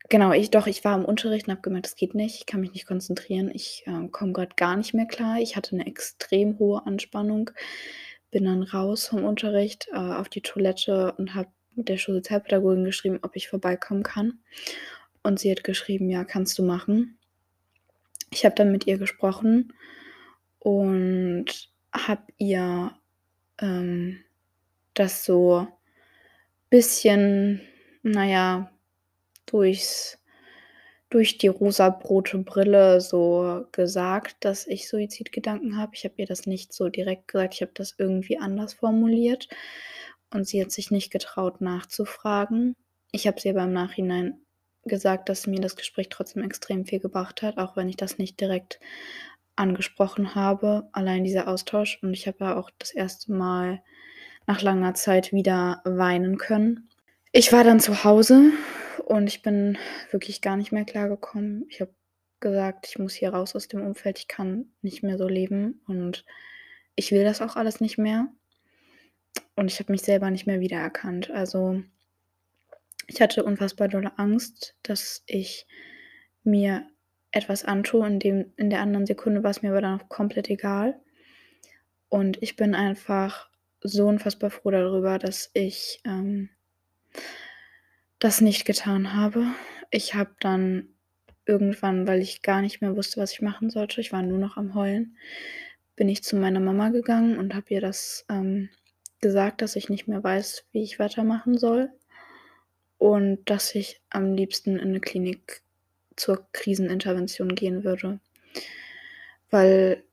genau, 0.09 0.31
ich 0.33 0.51
doch, 0.51 0.67
ich 0.67 0.83
war 0.83 0.97
im 0.97 1.05
Unterricht 1.05 1.47
und 1.47 1.53
habe 1.53 1.61
gemerkt, 1.61 1.87
das 1.87 1.95
geht 1.95 2.13
nicht. 2.13 2.39
Ich 2.39 2.45
kann 2.45 2.61
mich 2.61 2.73
nicht 2.73 2.85
konzentrieren. 2.85 3.49
Ich 3.53 3.83
äh, 3.87 4.07
komme 4.09 4.33
gerade 4.33 4.55
gar 4.55 4.75
nicht 4.75 4.93
mehr 4.93 5.07
klar. 5.07 5.39
Ich 5.39 5.55
hatte 5.55 5.75
eine 5.75 5.87
extrem 5.87 6.59
hohe 6.59 6.85
Anspannung. 6.85 7.51
Bin 8.31 8.45
dann 8.45 8.63
raus 8.63 9.07
vom 9.07 9.23
Unterricht 9.23 9.87
äh, 9.91 9.97
auf 9.97 10.29
die 10.29 10.41
Toilette 10.41 11.13
und 11.17 11.35
habe 11.35 11.49
der 11.75 11.97
Schulsozialpädagogin 11.97 12.83
geschrieben, 12.83 13.19
ob 13.21 13.35
ich 13.35 13.47
vorbeikommen 13.47 14.03
kann. 14.03 14.39
Und 15.23 15.39
sie 15.39 15.49
hat 15.49 15.63
geschrieben, 15.63 16.09
ja, 16.09 16.25
kannst 16.25 16.59
du 16.59 16.63
machen. 16.63 17.17
Ich 18.33 18.45
habe 18.45 18.55
dann 18.55 18.71
mit 18.71 18.87
ihr 18.87 18.97
gesprochen 18.97 19.73
und 20.59 21.45
habe 21.93 22.23
ihr 22.37 22.91
ähm, 23.59 24.23
das 24.95 25.23
so 25.23 25.67
bisschen, 26.69 27.61
naja, 28.01 28.71
durchs 29.45 30.17
durch 31.11 31.37
die 31.37 31.47
rosarote 31.47 32.39
Brille 32.39 32.99
so 32.99 33.67
gesagt, 33.71 34.37
dass 34.39 34.65
ich 34.65 34.89
Suizidgedanken 34.89 35.77
habe. 35.77 35.91
Ich 35.93 36.05
habe 36.05 36.15
ihr 36.17 36.25
das 36.25 36.47
nicht 36.47 36.73
so 36.73 36.89
direkt 36.89 37.27
gesagt, 37.27 37.53
ich 37.53 37.61
habe 37.61 37.73
das 37.75 37.93
irgendwie 37.99 38.39
anders 38.39 38.73
formuliert 38.73 39.47
und 40.31 40.47
sie 40.47 40.59
hat 40.59 40.71
sich 40.71 40.89
nicht 40.89 41.11
getraut 41.11 41.61
nachzufragen. 41.61 42.75
Ich 43.11 43.27
habe 43.27 43.39
sie 43.39 43.51
aber 43.51 43.65
im 43.65 43.73
Nachhinein 43.73 44.42
gesagt, 44.85 45.29
dass 45.29 45.47
mir 45.47 45.61
das 45.61 45.75
Gespräch 45.75 46.09
trotzdem 46.09 46.43
extrem 46.43 46.85
viel 46.85 46.99
gebracht 46.99 47.41
hat, 47.41 47.57
auch 47.57 47.75
wenn 47.75 47.89
ich 47.89 47.97
das 47.97 48.17
nicht 48.17 48.39
direkt 48.39 48.79
angesprochen 49.55 50.35
habe, 50.35 50.89
allein 50.91 51.23
dieser 51.23 51.47
Austausch. 51.47 51.99
Und 52.01 52.13
ich 52.13 52.27
habe 52.27 52.37
ja 52.41 52.57
auch 52.57 52.69
das 52.79 52.91
erste 52.91 53.31
Mal 53.31 53.81
nach 54.47 54.61
langer 54.61 54.93
Zeit 54.93 55.31
wieder 55.31 55.81
weinen 55.85 56.37
können. 56.37 56.89
Ich 57.31 57.53
war 57.53 57.63
dann 57.63 57.79
zu 57.79 58.03
Hause 58.03 58.51
und 59.05 59.27
ich 59.27 59.41
bin 59.41 59.77
wirklich 60.11 60.41
gar 60.41 60.57
nicht 60.57 60.71
mehr 60.71 60.85
klargekommen. 60.85 61.65
Ich 61.69 61.81
habe 61.81 61.93
gesagt, 62.39 62.87
ich 62.87 62.99
muss 62.99 63.13
hier 63.13 63.33
raus 63.33 63.55
aus 63.55 63.67
dem 63.67 63.81
Umfeld, 63.81 64.19
ich 64.19 64.27
kann 64.27 64.65
nicht 64.81 65.01
mehr 65.01 65.17
so 65.17 65.27
leben 65.27 65.81
und 65.87 66.25
ich 66.95 67.11
will 67.11 67.23
das 67.23 67.41
auch 67.41 67.55
alles 67.55 67.79
nicht 67.79 67.97
mehr. 67.97 68.27
Und 69.55 69.71
ich 69.71 69.79
habe 69.79 69.91
mich 69.91 70.01
selber 70.01 70.29
nicht 70.29 70.45
mehr 70.45 70.59
wiedererkannt. 70.59 71.31
Also 71.31 71.81
ich 73.07 73.21
hatte 73.21 73.43
unfassbar 73.43 73.87
dolle 73.87 74.17
Angst, 74.17 74.75
dass 74.83 75.23
ich 75.25 75.67
mir 76.43 76.87
etwas 77.31 77.65
antue. 77.65 78.05
In, 78.07 78.19
dem, 78.19 78.53
in 78.57 78.69
der 78.69 78.81
anderen 78.81 79.05
Sekunde 79.05 79.43
war 79.43 79.51
es 79.51 79.61
mir 79.61 79.69
aber 79.69 79.81
dann 79.81 79.99
auch 79.99 80.09
komplett 80.09 80.49
egal. 80.49 80.99
Und 82.09 82.41
ich 82.41 82.55
bin 82.55 82.75
einfach 82.75 83.49
so 83.81 84.07
unfassbar 84.07 84.51
froh 84.51 84.71
darüber, 84.71 85.19
dass 85.19 85.49
ich 85.53 86.01
ähm, 86.05 86.49
das 88.19 88.39
nicht 88.39 88.65
getan 88.65 89.13
habe. 89.13 89.47
Ich 89.89 90.15
habe 90.15 90.31
dann 90.39 90.89
irgendwann, 91.45 92.07
weil 92.07 92.21
ich 92.21 92.41
gar 92.41 92.61
nicht 92.61 92.81
mehr 92.81 92.95
wusste, 92.95 93.19
was 93.19 93.33
ich 93.33 93.41
machen 93.41 93.69
sollte, 93.69 93.99
ich 93.99 94.13
war 94.13 94.21
nur 94.21 94.37
noch 94.37 94.55
am 94.55 94.75
Heulen, 94.75 95.17
bin 95.95 96.07
ich 96.07 96.23
zu 96.23 96.37
meiner 96.37 96.61
Mama 96.61 96.89
gegangen 96.89 97.37
und 97.37 97.53
habe 97.53 97.65
ihr 97.69 97.81
das 97.81 98.25
ähm, 98.29 98.69
gesagt, 99.19 99.61
dass 99.61 99.75
ich 99.75 99.89
nicht 99.89 100.07
mehr 100.07 100.23
weiß, 100.23 100.65
wie 100.71 100.83
ich 100.83 100.99
weitermachen 100.99 101.57
soll 101.57 101.91
und 103.03 103.43
dass 103.49 103.75
ich 103.75 103.99
am 104.11 104.33
liebsten 104.33 104.77
in 104.77 104.87
eine 104.87 105.01
Klinik 105.01 105.61
zur 106.15 106.47
Krisenintervention 106.53 107.53
gehen 107.53 107.83
würde. 107.83 108.21
Weil 109.49 110.05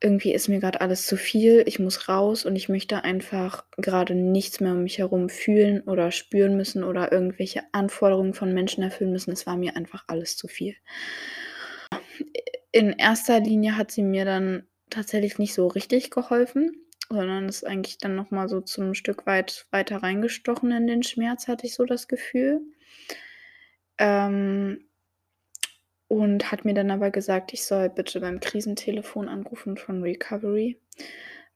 irgendwie 0.00 0.32
ist 0.32 0.48
mir 0.48 0.58
gerade 0.58 0.80
alles 0.80 1.06
zu 1.06 1.18
viel, 1.18 1.62
ich 1.66 1.78
muss 1.78 2.08
raus 2.08 2.46
und 2.46 2.56
ich 2.56 2.70
möchte 2.70 3.04
einfach 3.04 3.66
gerade 3.76 4.14
nichts 4.14 4.60
mehr 4.60 4.72
um 4.72 4.84
mich 4.84 4.96
herum 4.96 5.28
fühlen 5.28 5.82
oder 5.82 6.10
spüren 6.10 6.56
müssen 6.56 6.84
oder 6.84 7.12
irgendwelche 7.12 7.64
Anforderungen 7.72 8.32
von 8.32 8.54
Menschen 8.54 8.82
erfüllen 8.82 9.12
müssen. 9.12 9.32
Es 9.32 9.46
war 9.46 9.58
mir 9.58 9.76
einfach 9.76 10.04
alles 10.06 10.38
zu 10.38 10.48
viel. 10.48 10.74
In 12.70 12.94
erster 12.94 13.40
Linie 13.40 13.76
hat 13.76 13.90
sie 13.90 14.02
mir 14.02 14.24
dann 14.24 14.66
tatsächlich 14.88 15.38
nicht 15.38 15.52
so 15.52 15.66
richtig 15.66 16.10
geholfen 16.10 16.82
sondern 17.12 17.48
ist 17.48 17.64
eigentlich 17.66 17.98
dann 17.98 18.16
noch 18.16 18.30
mal 18.30 18.48
so 18.48 18.60
zum 18.60 18.94
Stück 18.94 19.26
weit 19.26 19.66
weiter 19.70 20.02
reingestochen 20.02 20.72
in 20.72 20.86
den 20.86 21.02
Schmerz, 21.02 21.48
hatte 21.48 21.66
ich 21.66 21.74
so 21.74 21.84
das 21.84 22.08
Gefühl. 22.08 22.60
Ähm, 23.98 24.84
und 26.08 26.52
hat 26.52 26.64
mir 26.64 26.74
dann 26.74 26.90
aber 26.90 27.10
gesagt, 27.10 27.54
ich 27.54 27.64
soll 27.64 27.88
bitte 27.88 28.20
beim 28.20 28.40
Krisentelefon 28.40 29.28
anrufen 29.28 29.78
von 29.78 30.02
Recovery, 30.02 30.78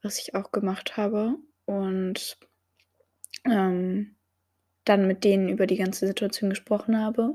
was 0.02 0.18
ich 0.18 0.34
auch 0.34 0.50
gemacht 0.50 0.96
habe. 0.96 1.36
Und 1.66 2.38
ähm, 3.44 4.16
dann 4.84 5.06
mit 5.06 5.24
denen 5.24 5.48
über 5.48 5.66
die 5.66 5.76
ganze 5.76 6.06
Situation 6.06 6.50
gesprochen 6.50 6.98
habe, 6.98 7.34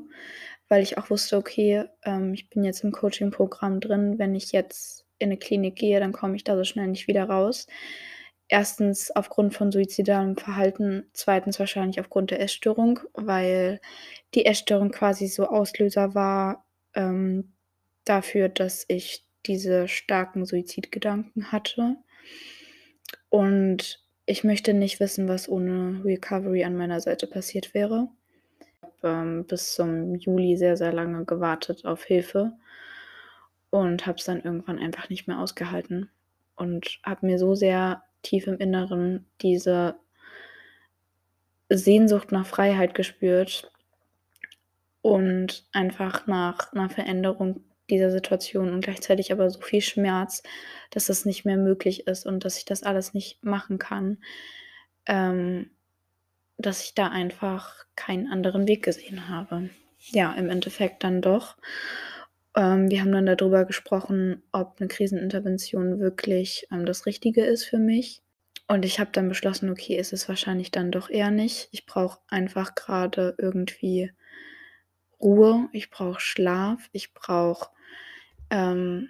weil 0.67 0.81
ich 0.81 0.97
auch 0.97 1.09
wusste, 1.09 1.37
okay, 1.37 1.83
ähm, 2.03 2.33
ich 2.33 2.49
bin 2.49 2.63
jetzt 2.63 2.83
im 2.83 2.91
Coaching-Programm 2.91 3.81
drin. 3.81 4.17
Wenn 4.17 4.33
ich 4.33 4.51
jetzt 4.51 5.05
in 5.21 5.29
eine 5.29 5.37
Klinik 5.37 5.75
gehe, 5.75 5.99
dann 5.99 6.11
komme 6.11 6.35
ich 6.35 6.43
da 6.43 6.55
so 6.55 6.63
schnell 6.63 6.87
nicht 6.87 7.07
wieder 7.07 7.25
raus. 7.25 7.67
Erstens 8.47 9.11
aufgrund 9.11 9.53
von 9.53 9.71
suizidalem 9.71 10.35
Verhalten, 10.35 11.05
zweitens 11.13 11.57
wahrscheinlich 11.57 12.01
aufgrund 12.01 12.31
der 12.31 12.41
Essstörung, 12.41 12.99
weil 13.13 13.79
die 14.33 14.45
Essstörung 14.45 14.91
quasi 14.91 15.27
so 15.27 15.47
Auslöser 15.47 16.15
war 16.15 16.65
ähm, 16.93 17.53
dafür, 18.03 18.49
dass 18.49 18.83
ich 18.89 19.25
diese 19.45 19.87
starken 19.87 20.45
Suizidgedanken 20.45 21.51
hatte. 21.53 21.95
Und 23.29 24.03
ich 24.25 24.43
möchte 24.43 24.73
nicht 24.73 24.99
wissen, 24.99 25.27
was 25.27 25.47
ohne 25.47 26.03
Recovery 26.03 26.65
an 26.65 26.75
meiner 26.75 26.99
Seite 26.99 27.27
passiert 27.27 27.73
wäre. 27.73 28.09
Ich 28.59 28.77
habe 28.83 29.21
ähm, 29.21 29.45
bis 29.45 29.73
zum 29.73 30.15
Juli 30.15 30.57
sehr, 30.57 30.75
sehr 30.75 30.91
lange 30.91 31.23
gewartet 31.25 31.85
auf 31.85 32.03
Hilfe 32.03 32.53
und 33.71 34.05
habe 34.05 34.19
es 34.19 34.25
dann 34.25 34.41
irgendwann 34.41 34.77
einfach 34.77 35.09
nicht 35.09 35.27
mehr 35.27 35.39
ausgehalten 35.39 36.11
und 36.55 36.99
habe 37.03 37.25
mir 37.25 37.39
so 37.39 37.55
sehr 37.55 38.03
tief 38.21 38.45
im 38.45 38.57
Inneren 38.59 39.25
diese 39.41 39.95
Sehnsucht 41.69 42.31
nach 42.31 42.45
Freiheit 42.45 42.93
gespürt 42.93 43.71
und 45.01 45.65
einfach 45.71 46.27
nach 46.27 46.71
einer 46.73 46.89
Veränderung 46.89 47.63
dieser 47.89 48.11
Situation 48.11 48.71
und 48.71 48.81
gleichzeitig 48.81 49.31
aber 49.31 49.49
so 49.49 49.59
viel 49.61 49.81
Schmerz, 49.81 50.43
dass 50.91 51.07
das 51.07 51.25
nicht 51.25 51.45
mehr 51.45 51.57
möglich 51.57 52.07
ist 52.07 52.25
und 52.25 52.45
dass 52.45 52.57
ich 52.57 52.65
das 52.65 52.83
alles 52.83 53.13
nicht 53.13 53.43
machen 53.43 53.79
kann, 53.79 54.17
ähm, 55.07 55.71
dass 56.57 56.83
ich 56.83 56.93
da 56.93 57.07
einfach 57.07 57.85
keinen 57.95 58.31
anderen 58.31 58.67
Weg 58.67 58.83
gesehen 58.83 59.27
habe. 59.27 59.69
Ja, 59.97 60.33
im 60.33 60.49
Endeffekt 60.49 61.03
dann 61.03 61.21
doch. 61.21 61.57
Ähm, 62.55 62.89
wir 62.89 63.01
haben 63.01 63.12
dann 63.12 63.25
darüber 63.25 63.65
gesprochen, 63.65 64.43
ob 64.51 64.75
eine 64.79 64.88
Krisenintervention 64.88 66.00
wirklich, 66.00 66.67
ähm, 66.72 66.86
das 66.86 67.05
Richtige 67.05 67.43
ist 67.46 67.65
für 67.65 67.79
mich. 67.79 68.22
Und 68.67 68.86
ich 68.86 69.00
habe 69.00 69.12
dann 69.13 69.29
beschlossen: 69.29 69.70
„Okay, 69.70 69.96
ist 69.98 70.13
es 70.13 70.27
wahrscheinlich 70.29 70.72
dann 70.72 70.91
doch 70.91 71.10
eher 71.10 71.31
nicht. 71.31 71.70
Ich 71.72 71.86
brauche 71.86 72.20
einfach 72.29 72.75
gerade 72.75 73.36
irgendwie 73.38 74.12
Ruhe, 75.22 75.70
ich 75.72 75.89
brauche 75.89 76.20
Schlaf, 76.20 76.89
ich 76.91 77.13
brauche, 77.13 77.70
ähm, 78.50 79.10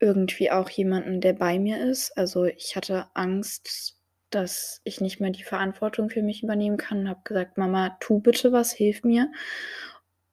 irgendwie 0.00 0.50
auch 0.50 0.70
jemanden, 0.70 1.20
der 1.20 1.34
bei 1.34 1.58
mir 1.58 1.84
ist.“ 1.84 2.16
Also, 2.18 2.44
ich 2.46 2.76
hatte 2.76 3.06
Angst, 3.14 3.96
dass 4.30 4.80
ich 4.84 5.00
nicht 5.00 5.20
mehr 5.20 5.30
die 5.30 5.44
Verantwortung 5.44 6.10
für 6.10 6.22
mich 6.22 6.42
übernehmen 6.42 6.76
kann 6.78 7.00
und 7.00 7.08
habe 7.10 7.22
gesagt: 7.24 7.58
„Mama, 7.58 7.96
tu 8.00 8.20
bitte 8.20 8.52
was, 8.52 8.72
hilf 8.72 9.04
mir.“ 9.04 9.30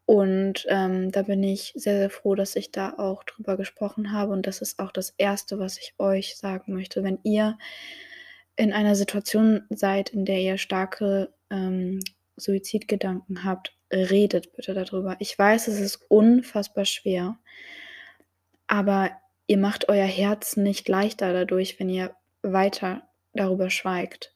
Und, 0.08 0.66
ähm, 0.70 1.12
da 1.12 1.24
bin 1.24 1.44
ich 1.44 1.74
sehr, 1.76 1.98
sehr 2.00 2.10
froh, 2.10 2.34
dass 2.34 2.56
ich 2.56 2.72
da 2.72 2.94
auch 2.98 3.26
drüber 3.26 3.58
gesprochen 3.58 4.14
habe 4.14 4.32
und 4.32 4.48
das 4.48 4.62
ist 4.62 4.80
auch 4.80 4.92
das 4.94 5.14
Erste, 5.18 5.60
was 5.60 5.78
ich 5.78 5.96
euch 6.00 6.38
sagen 6.38 6.74
möchte. 6.74 7.04
Wenn 7.04 7.20
ihr 7.24 7.58
in 8.56 8.72
einer 8.72 8.96
Situation 8.96 9.64
seid, 9.70 10.12
in 10.12 10.24
der 10.24 10.40
ihr 10.40 10.58
starke, 10.58 11.34
ähm, 11.50 12.00
Suizidgedanken 12.38 13.44
habt, 13.44 13.76
redet 13.92 14.56
bitte 14.56 14.74
darüber. 14.74 15.18
Ich 15.20 15.38
weiß, 15.38 15.68
es 15.68 15.82
ist 15.82 16.00
unfassbar 16.08 16.86
schwer, 16.86 17.38
aber 18.68 19.12
ihr 19.46 19.58
macht 19.58 19.90
euer 19.90 20.06
Herz 20.06 20.56
nicht 20.56 20.88
leichter 20.88 21.34
dadurch, 21.34 21.82
wenn 21.82 21.90
ihr 21.90 22.16
weiter 22.44 23.10
darüber 23.34 23.70
schweigt. 23.70 24.34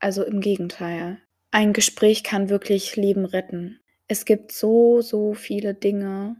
Also 0.00 0.22
im 0.22 0.42
Gegenteil. 0.42 1.18
Ein 1.50 1.72
Gespräch 1.72 2.24
kann 2.24 2.50
wirklich 2.50 2.96
Leben 2.96 3.24
retten. 3.24 3.81
Es 4.12 4.26
gibt 4.26 4.52
so, 4.52 5.00
so 5.00 5.32
viele 5.32 5.72
Dinge, 5.72 6.36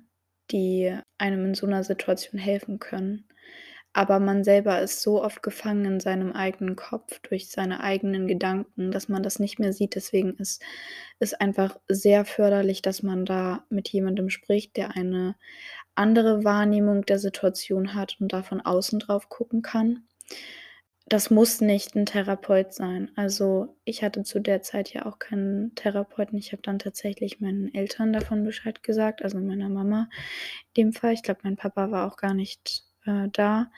die 0.50 0.94
einem 1.16 1.46
in 1.46 1.54
so 1.54 1.66
'ner 1.66 1.82
Situation 1.84 2.38
helfen 2.38 2.78
können. 2.80 3.24
Aber 3.94 4.20
man 4.20 4.44
selber 4.44 4.82
ist 4.82 5.00
so 5.00 5.22
oft 5.24 5.42
gefangen 5.42 5.86
in 5.86 6.00
seinem 6.00 6.32
eigenen 6.32 6.76
Kopf 6.76 7.20
durch 7.20 7.48
seine 7.50 7.80
eigenen 7.82 8.28
Gedanken, 8.28 8.90
dass 8.92 9.08
man 9.08 9.22
das 9.22 9.38
nicht 9.38 9.58
mehr 9.58 9.72
sieht. 9.72 9.94
Deswegen 9.94 10.34
ist 10.36 10.62
es 11.18 11.32
einfach 11.32 11.78
sehr 11.88 12.26
förderlich, 12.26 12.82
dass 12.82 13.02
man 13.02 13.24
da 13.24 13.64
mit 13.70 13.88
jemandem 13.88 14.28
spricht, 14.28 14.76
der 14.76 14.94
eine 14.94 15.34
andere 15.94 16.44
Wahrnehmung 16.44 17.06
der 17.06 17.18
Situation 17.18 17.94
hat 17.94 18.18
und 18.20 18.34
da 18.34 18.42
von 18.42 18.60
außen 18.60 18.98
drauf 18.98 19.30
gucken 19.30 19.62
kann. 19.62 20.04
Das 21.08 21.30
muss 21.30 21.60
nicht 21.60 21.96
'n 21.96 22.06
Therapeut 22.06 22.72
sein. 22.72 23.10
Also, 23.16 23.76
ich 23.84 24.02
hatte 24.04 24.22
zu 24.22 24.40
der 24.40 24.62
Zeit 24.62 24.92
ja 24.94 25.04
auch 25.06 25.18
keinen 25.18 25.74
Therapeuten. 25.74 26.38
Ich 26.38 26.52
habe 26.52 26.62
dann 26.62 26.78
tatsächlich 26.78 27.40
meinen 27.40 27.74
Eltern 27.74 28.12
davon 28.12 28.44
Bescheid 28.44 28.82
gesagt, 28.82 29.22
also 29.22 29.38
meiner 29.38 29.68
Mama 29.68 30.08
in 30.74 30.84
dem 30.84 30.92
Fall. 30.92 31.12
Ich 31.14 31.22
glaube, 31.22 31.40
mein 31.44 31.56
Papa 31.56 31.90
war 31.90 32.06
auch 32.10 32.16
gar 32.16 32.34
nicht, 32.34 32.84
äh, 33.06 33.28
da, 33.32 33.70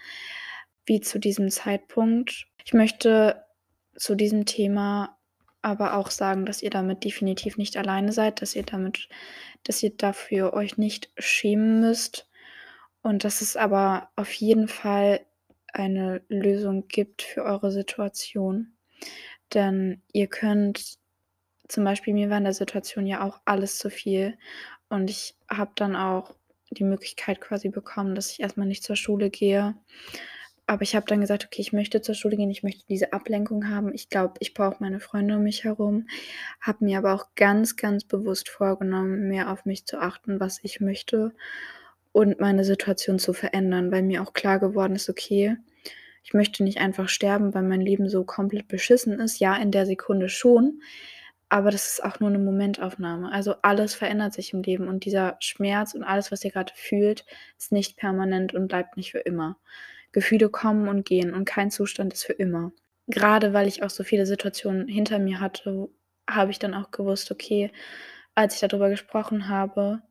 wie 0.86 1.00
zu 1.00 1.18
diesem 1.18 1.50
Zeitpunkt. 1.50 2.46
Ich 2.64 2.74
möchte 2.74 3.42
zu 3.96 4.14
diesem 4.16 4.44
Thema 4.46 5.18
aber 5.62 5.96
auch 5.96 6.10
sagen, 6.10 6.44
dass 6.46 6.62
ihr 6.62 6.70
damit 6.70 7.04
definitiv 7.04 7.56
nicht 7.56 7.76
alleine 7.78 8.12
seid, 8.12 8.42
dass 8.42 8.54
ihr 8.56 8.64
damit 8.64 9.08
dass 9.64 9.82
ihr 9.82 9.90
dafür 9.96 10.52
euch 10.54 10.76
nicht 10.78 11.10
schämen 11.18 11.80
müsst 11.80 12.28
und 13.02 13.24
dass 13.24 13.40
es 13.42 13.56
aber 13.56 14.10
auf 14.16 14.32
jeden 14.34 14.68
Fall 14.68 15.20
eine 15.74 16.22
Lösung 16.28 16.88
gibt 16.88 17.22
für 17.22 17.44
eure 17.44 17.72
Situation. 17.72 18.74
Denn 19.54 20.02
ihr 20.12 20.28
könnt 20.28 20.98
zum 21.68 21.84
Beispiel 21.84 22.14
mir 22.14 22.30
war 22.30 22.38
in 22.38 22.44
der 22.44 22.54
Situation 22.54 23.06
ja 23.06 23.22
auch 23.24 23.40
alles 23.46 23.78
zu 23.78 23.90
viel 23.90 24.38
und 24.90 25.10
ich 25.10 25.36
habe 25.50 25.72
dann 25.76 25.96
auch 25.96 26.34
die 26.70 26.84
Möglichkeit 26.84 27.40
quasi 27.40 27.68
bekommen, 27.70 28.14
dass 28.14 28.30
ich 28.32 28.40
erst 28.40 28.56
mal 28.58 28.66
nicht 28.66 28.84
zur 28.84 28.96
Schule 28.96 29.30
gehe. 29.30 29.76
Aber 30.66 30.82
ich 30.82 30.96
habe 30.96 31.06
dann 31.06 31.20
gesagt: 31.20 31.44
„Okay, 31.46 31.60
ich 31.60 31.72
möchte 31.72 32.00
zur 32.02 32.14
Schule 32.14 32.36
gehen, 32.36 32.50
ich 32.50 32.62
möchte 32.62 32.84
diese 32.88 33.12
Ablenkung 33.12 33.68
haben. 33.68 33.92
Ich 33.94 34.08
glaube, 34.08 34.34
ich 34.40 34.54
brauche 34.54 34.78
meine 34.80 35.00
Freunde 35.00 35.36
um 35.36 35.42
mich 35.42 35.64
herum.“ 35.64 36.06
Habe 36.60 36.84
mir 36.86 36.98
aber 36.98 37.14
auch 37.14 37.34
ganz, 37.36 37.76
ganz 37.76 38.04
bewusst 38.04 38.48
vorgenommen, 38.48 39.28
mehr 39.28 39.50
auf 39.52 39.66
mich 39.66 39.86
zu 39.86 39.98
achten, 40.00 40.40
was 40.40 40.60
ich 40.62 40.80
möchte 40.80 41.34
und 42.14 42.40
meine 42.40 42.64
Situation 42.64 43.20
zu 43.20 43.34
verändern, 43.34 43.92
weil 43.92 44.04
mir 44.04 44.22
auch 44.22 44.34
klar 44.34 44.60
geworden 44.60 44.96
ist: 44.96 45.10
„Okay, 45.10 45.56
ich 46.24 46.34
möchte 46.34 46.64
nicht 46.64 46.78
einfach 46.80 47.08
sterben, 47.10 47.54
weil 47.54 47.64
mein 47.64 47.80
Leben 47.82 48.08
so 48.10 48.24
komplett 48.24 48.68
beschissen 48.68 49.20
ist.“ 49.20 49.40
Ja, 49.40 49.56
in 49.56 49.72
der 49.72 49.86
Sekunde 49.86 50.28
schon, 50.30 50.80
aber 51.50 51.70
das 51.72 51.86
ist 51.94 52.04
auch 52.04 52.20
nur 52.20 52.30
'ne 52.30 52.38
Momentaufnahme. 52.40 53.32
Also, 53.32 53.54
alles 53.62 53.94
verändert 53.96 54.34
sich 54.34 54.52
im 54.54 54.62
Leben 54.62 54.88
und 54.88 55.04
dieser 55.06 55.36
Schmerz 55.40 55.94
und 55.94 56.04
alles, 56.04 56.32
was 56.32 56.44
ihr 56.44 56.52
grade 56.52 56.72
fühlt, 56.76 57.26
ist 57.58 57.72
nicht 57.72 57.96
permanent 57.98 58.54
und 58.54 58.68
bleibt 58.68 58.96
nicht 58.98 59.12
für 59.12 59.20
immer. 59.20 59.58
Gefühle 60.12 60.50
kommen 60.50 60.88
und 60.88 61.04
gehen 61.06 61.34
und 61.34 61.44
kein 61.46 61.70
Zustand 61.72 62.14
ist 62.14 62.24
für 62.26 62.34
immer. 62.34 62.72
Grade 63.10 63.52
weil 63.54 63.68
ich 63.68 63.82
auch 63.84 63.90
so 63.90 64.04
viele 64.04 64.26
Situationen 64.26 64.88
hinter 64.88 65.18
mir 65.20 65.40
hatte, 65.40 65.88
habe 66.30 66.50
ich 66.52 66.58
dann 66.60 66.74
auch 66.74 66.90
gewusst: 66.92 67.30
„Okay, 67.32 67.72
als 68.36 68.54
ich 68.56 68.60
da 68.62 68.68
drüber 68.68 68.90
gesprochen 68.90 69.48
habe 69.48 70.02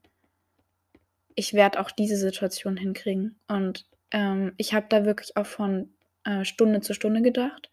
ich 1.36 1.54
werde 1.54 1.80
auch 1.80 1.92
diese 1.92 2.18
Situation 2.18 2.78
hinkriegen.“ 2.78 3.40
Und, 3.48 3.86
ähm, 4.12 4.54
ich 4.58 4.74
habe 4.74 4.88
da 4.90 5.06
wirklich 5.06 5.38
auch 5.38 5.46
von, 5.48 5.94
äh, 6.26 6.46
Stunde 6.46 6.82
zu 6.82 6.94
Stunde 6.94 7.22
gedacht, 7.22 7.70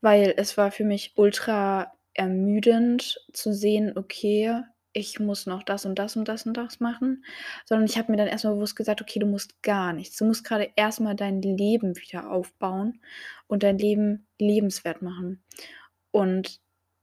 weil 0.00 0.34
es 0.36 0.56
war 0.56 0.70
für 0.70 0.84
mich 0.84 1.12
ultra 1.16 1.92
ermüdend 2.14 3.20
zu 3.32 3.52
sehen: 3.52 3.96
„Okay, 3.96 4.62
ich 4.92 5.20
muss 5.20 5.46
noch 5.46 5.62
das 5.62 5.84
und 5.86 5.98
das 5.98 6.16
und 6.16 6.26
das 6.28 6.46
und 6.46 6.56
das 6.56 6.80
machen.“ 6.80 7.24
Sondern 7.66 7.86
ich 7.86 7.98
habe 7.98 8.10
mir 8.12 8.18
dann 8.18 8.28
erst 8.28 8.44
mal 8.44 8.54
bewusst 8.54 8.76
gesagt: 8.76 9.00
„Okay, 9.02 9.18
du 9.20 9.26
musst 9.26 9.62
gar 9.62 9.92
nichts. 9.92 10.16
Du 10.16 10.24
musst 10.24 10.44
grade 10.44 10.70
erst 10.76 11.00
mal 11.00 11.14
dein 11.16 11.42
Leben 11.42 11.96
wieder 11.96 12.30
aufbauen 12.30 13.00
und 13.48 13.62
dein 13.62 13.78
Leben 13.78 14.26
lebenswert 14.38 15.02
machen.“ 15.02 15.42
Und 16.12 16.60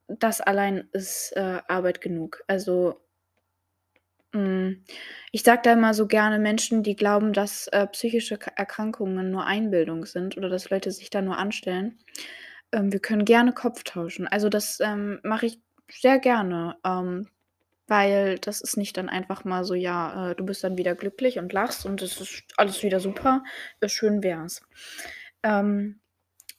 das 0.08 0.42
allein 0.42 0.90
ist, 0.94 1.34
äh, 1.36 1.62
Arbeit 1.68 2.02
genug. 2.02 2.44
Also 2.48 3.02
hm, 4.36 4.84
ich 5.32 5.44
sage 5.44 5.62
da 5.64 5.74
immer 5.74 5.94
so 5.94 6.08
gerne 6.08 6.40
Menschen, 6.40 6.84
die 6.84 6.96
glauben, 6.96 7.34
dass, 7.34 7.68
äh, 7.68 7.88
psychische 7.88 8.38
Erkrankungen 8.56 9.32
nur 9.32 9.46
Einbildung 9.46 10.06
sind 10.06 10.38
oder 10.38 10.50
dass 10.50 10.70
Leute 10.70 10.92
sich 10.92 11.10
da 11.10 11.22
nur 11.22 11.38
anstellen. 11.38 12.00
Ähm, 12.72 12.92
wir 12.94 13.00
können 13.02 13.26
gerne 13.26 13.54
Kopf 13.54 13.84
tauschen. 13.84 14.28
Also, 14.28 14.50
das, 14.50 14.80
ähm, 14.82 15.20
mache 15.24 15.48
ich 15.48 15.60
sehr 15.92 16.20
gerne, 16.20 16.78
ähm, 16.86 17.28
weil 17.88 18.40
das 18.40 18.62
ist 18.62 18.78
nicht 18.78 18.98
dann 18.98 19.10
einfach 19.10 19.46
mal 19.46 19.66
so: 19.66 19.76
„Ja, 19.76 20.32
äh, 20.32 20.36
du 20.36 20.46
bist 20.46 20.64
dann 20.64 20.78
wieder 20.78 20.96
glücklich 20.96 21.40
und 21.40 21.54
lachst 21.54 21.86
und 21.86 22.02
es 22.04 22.22
ist 22.22 22.44
alles 22.58 22.84
wieder 22.84 23.00
super.“ 23.02 23.44
Äh, 23.82 23.90
schön 23.90 24.24
wär's. 24.24 24.62
Ähm, 25.44 26.00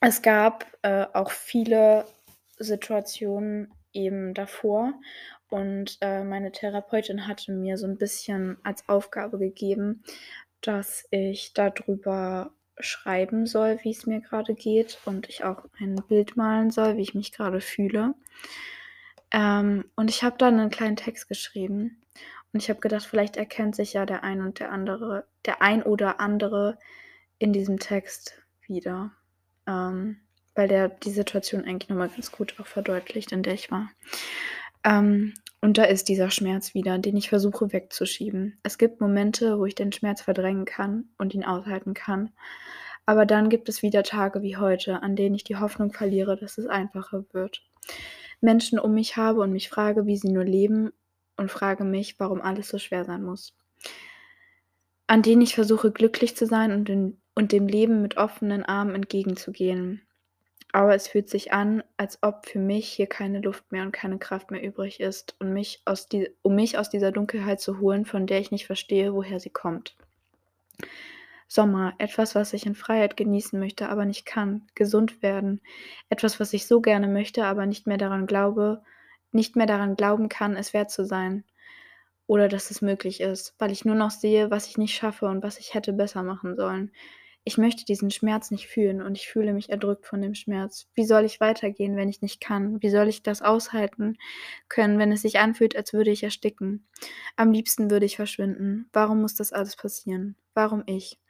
es 0.01 0.23
gab, 0.23 0.67
äh, 0.83 1.07
auch 1.15 1.31
viele 1.33 2.07
Situationen 2.59 3.73
eben 3.93 4.35
davor 4.35 4.95
und, 5.51 5.99
äh, 6.03 6.25
meine 6.25 6.53
Therapeutin 6.53 7.27
hatte 7.29 7.53
mir 7.53 7.79
so 7.79 7.87
'n 7.87 7.99
bisschen 7.99 8.59
als 8.65 8.89
Aufgabe 8.89 9.39
gegeben, 9.39 10.03
dass 10.63 11.07
ich 11.11 11.53
da 11.55 11.71
drüber 11.71 12.53
schreiben 12.81 13.47
soll, 13.47 13.79
wie's 13.85 14.07
mir 14.07 14.21
grade 14.21 14.55
geht 14.55 14.99
und 15.07 15.29
ich 15.31 15.45
auch 15.45 15.67
ein 15.81 15.97
Bild 16.09 16.37
malen 16.37 16.71
soll, 16.71 16.97
wie 16.99 17.03
ich 17.03 17.15
mich 17.15 17.33
grade 17.33 17.61
fühle. 17.61 18.15
Ähm, 19.33 19.85
und 19.97 20.09
ich 20.11 20.23
habe 20.23 20.37
da 20.39 20.51
'nen 20.51 20.71
kleinen 20.71 20.97
Text 20.97 21.29
geschrieben 21.29 22.03
und 22.53 22.63
ich 22.63 22.69
habe 22.71 22.81
gedacht, 22.81 23.05
vielleicht 23.07 23.37
erkennt 23.37 23.75
sich 23.77 23.93
ja 23.93 24.07
der 24.07 24.23
ein 24.25 24.41
und 24.41 24.61
der 24.61 24.71
andere 24.73 25.27
der 25.45 25.63
ein 25.63 25.83
oder 25.83 26.21
andere 26.21 26.79
in 27.39 27.53
diesem 27.53 27.79
Text 27.79 28.43
wieder, 28.67 29.13
ähm, 29.67 30.19
weil 30.55 30.69
der 30.69 30.89
die 30.89 31.11
Situation 31.11 31.65
eigentlich 31.65 31.89
noch 31.91 31.97
mal 31.97 32.09
ganz 32.09 32.33
gut 32.33 32.57
auch 32.61 32.67
verdeutlicht, 32.67 33.33
in 33.33 33.43
der 33.43 33.55
ich 33.55 33.71
war. 33.71 33.91
Ähm, 34.87 35.35
und 35.61 35.79
da 35.79 35.85
ist 35.85 36.09
dieser 36.09 36.31
Schmerz 36.31 36.75
wieder, 36.75 36.97
den 36.99 37.17
ich 37.17 37.29
versuche 37.29 37.73
wegzuschieben. 37.73 38.59
Es 38.63 38.79
gibt 38.79 39.01
Momente, 39.01 39.59
wo 39.59 39.67
ich 39.67 39.75
den 39.75 39.91
Schmerz 39.93 40.23
verdrängen 40.23 40.65
kann 40.65 41.09
und 41.19 41.35
ihn 41.35 41.45
aushalten 41.45 41.93
kann. 41.93 42.31
Aber 43.05 43.27
dann 43.27 43.49
gibt 43.49 43.69
es 43.69 43.83
wieder 43.83 44.05
Tage 44.05 44.43
wie 44.43 44.57
heute, 44.57 45.03
an 45.03 45.17
denen 45.17 45.35
ich 45.35 45.45
die 45.45 45.57
Hoffnung 45.57 45.93
verliere, 45.93 46.37
dass 46.37 46.57
es 46.57 46.67
einfacher 46.67 47.25
wird. 47.33 47.63
Menschen 48.41 48.79
um 48.79 48.95
mich 48.95 49.17
habe 49.17 49.41
und 49.41 49.53
mich 49.53 49.69
frage, 49.69 50.07
wie 50.07 50.17
sie 50.17 50.31
nur 50.31 50.45
leben 50.45 50.93
und 51.37 51.51
frage 51.51 51.85
mich, 51.85 52.19
warum 52.21 52.41
alles 52.41 52.69
so 52.69 52.79
schwer 52.79 53.05
sein 53.05 53.23
muss. 53.23 53.55
An 55.09 55.23
denen 55.23 55.43
ich 55.43 55.55
versuche, 55.55 55.91
glücklich 55.91 56.37
zu 56.37 56.47
sein 56.47 56.73
und 56.73 56.89
den 56.89 57.21
und 57.35 57.53
dem 57.53 57.69
Leben 57.69 58.03
mit 58.03 58.17
offenen 58.17 58.65
Armen 58.65 58.95
entgegenzugehen. 58.95 60.06
Aber 60.77 60.95
es 60.95 61.09
fühlt 61.09 61.31
sich 61.31 61.55
an, 61.55 61.83
als 61.97 62.23
ob 62.23 62.45
für 62.45 62.59
mich 62.59 62.87
hier 62.87 63.07
keine 63.07 63.41
Luft 63.41 63.73
mehr 63.73 63.83
und 63.83 63.93
keine 63.93 64.19
Kraft 64.19 64.51
mehr 64.51 64.63
übrig 64.63 65.01
ist 65.01 65.35
und 65.39 65.55
mich 65.55 65.81
aus 65.87 66.07
die 66.07 66.29
um 66.43 66.55
mich 66.55 66.77
aus 66.77 66.91
dieser 66.91 67.13
Dunkelheit 67.13 67.63
zu 67.63 67.81
holen, 67.81 68.05
von 68.05 68.27
der 68.27 68.41
ich 68.41 68.51
nicht 68.51 68.67
verstehe, 68.67 69.15
woher 69.15 69.41
sie 69.41 69.49
kommt. 69.49 69.97
Sommer, 71.49 71.95
etwas, 71.97 72.35
was 72.35 72.53
ich 72.53 72.67
in 72.67 72.75
Freiheit 72.75 73.17
genießen 73.17 73.59
möchte, 73.59 73.89
aber 73.89 74.05
nicht 74.05 74.27
kann. 74.27 74.69
Gesund 74.75 75.23
werden, 75.23 75.63
etwas, 76.11 76.41
was 76.41 76.53
ich 76.53 76.67
so 76.67 76.83
gerne 76.83 77.09
möchte, 77.09 77.47
aber 77.47 77.65
nicht 77.65 77.87
mehr 77.87 77.97
daran 77.97 78.27
glaube 78.27 78.83
nicht 79.33 79.57
mehr 79.57 79.67
daran 79.67 79.97
glauben 79.97 80.29
kann, 80.29 80.57
es 80.57 80.75
wert 80.75 80.91
zu 80.91 81.07
sein 81.07 81.45
oder 82.27 82.49
dass 82.49 82.71
es 82.71 82.83
möglich 82.83 83.23
ist, 83.23 83.55
weil 83.59 83.73
ich 83.73 83.87
nur 83.87 83.95
noch 83.95 84.11
sehe, 84.11 84.51
was 84.51 84.67
ich 84.67 84.77
nicht 84.77 84.95
schaffe 84.95 85.25
und 85.25 85.43
was 85.43 85.59
ich 85.59 85.73
hätte 85.73 85.95
besser 85.95 86.23
machen 86.23 86.55
sollen. 86.55 86.93
Ich 87.49 87.59
möchte 87.59 87.85
diesen 87.85 88.11
Schmerz 88.11 88.51
nicht 88.51 88.67
fühlen 88.67 89.01
und 89.01 89.15
ich 89.17 89.29
fühle 89.29 89.53
mich 89.55 89.71
erdrückt 89.71 90.05
von 90.07 90.21
dem 90.21 90.35
Schmerz. 90.35 90.89
Wie 90.95 91.05
soll 91.05 91.25
ich 91.25 91.39
weitergehen, 91.41 91.95
wenn 91.97 92.09
ich 92.09 92.21
nicht 92.21 92.41
kann? 92.41 92.83
Wie 92.83 92.91
soll 92.91 93.07
ich 93.09 93.23
das 93.23 93.41
aushalten 93.41 94.19
können, 94.69 94.99
wenn 94.99 95.13
es 95.13 95.23
sich 95.23 95.39
anfühlt, 95.39 95.77
als 95.77 95.93
würde 95.93 96.11
ich 96.11 96.25
ersticken? 96.25 96.89
Am 97.37 97.53
liebsten 97.53 97.89
würde 97.91 98.05
ich 98.05 98.17
verschwinden. 98.17 98.89
Warum 98.93 99.21
muss 99.23 99.37
das 99.37 99.53
alles 99.53 99.77
passieren? 99.77 100.37
Warum 100.55 100.83
ich? 100.87 101.21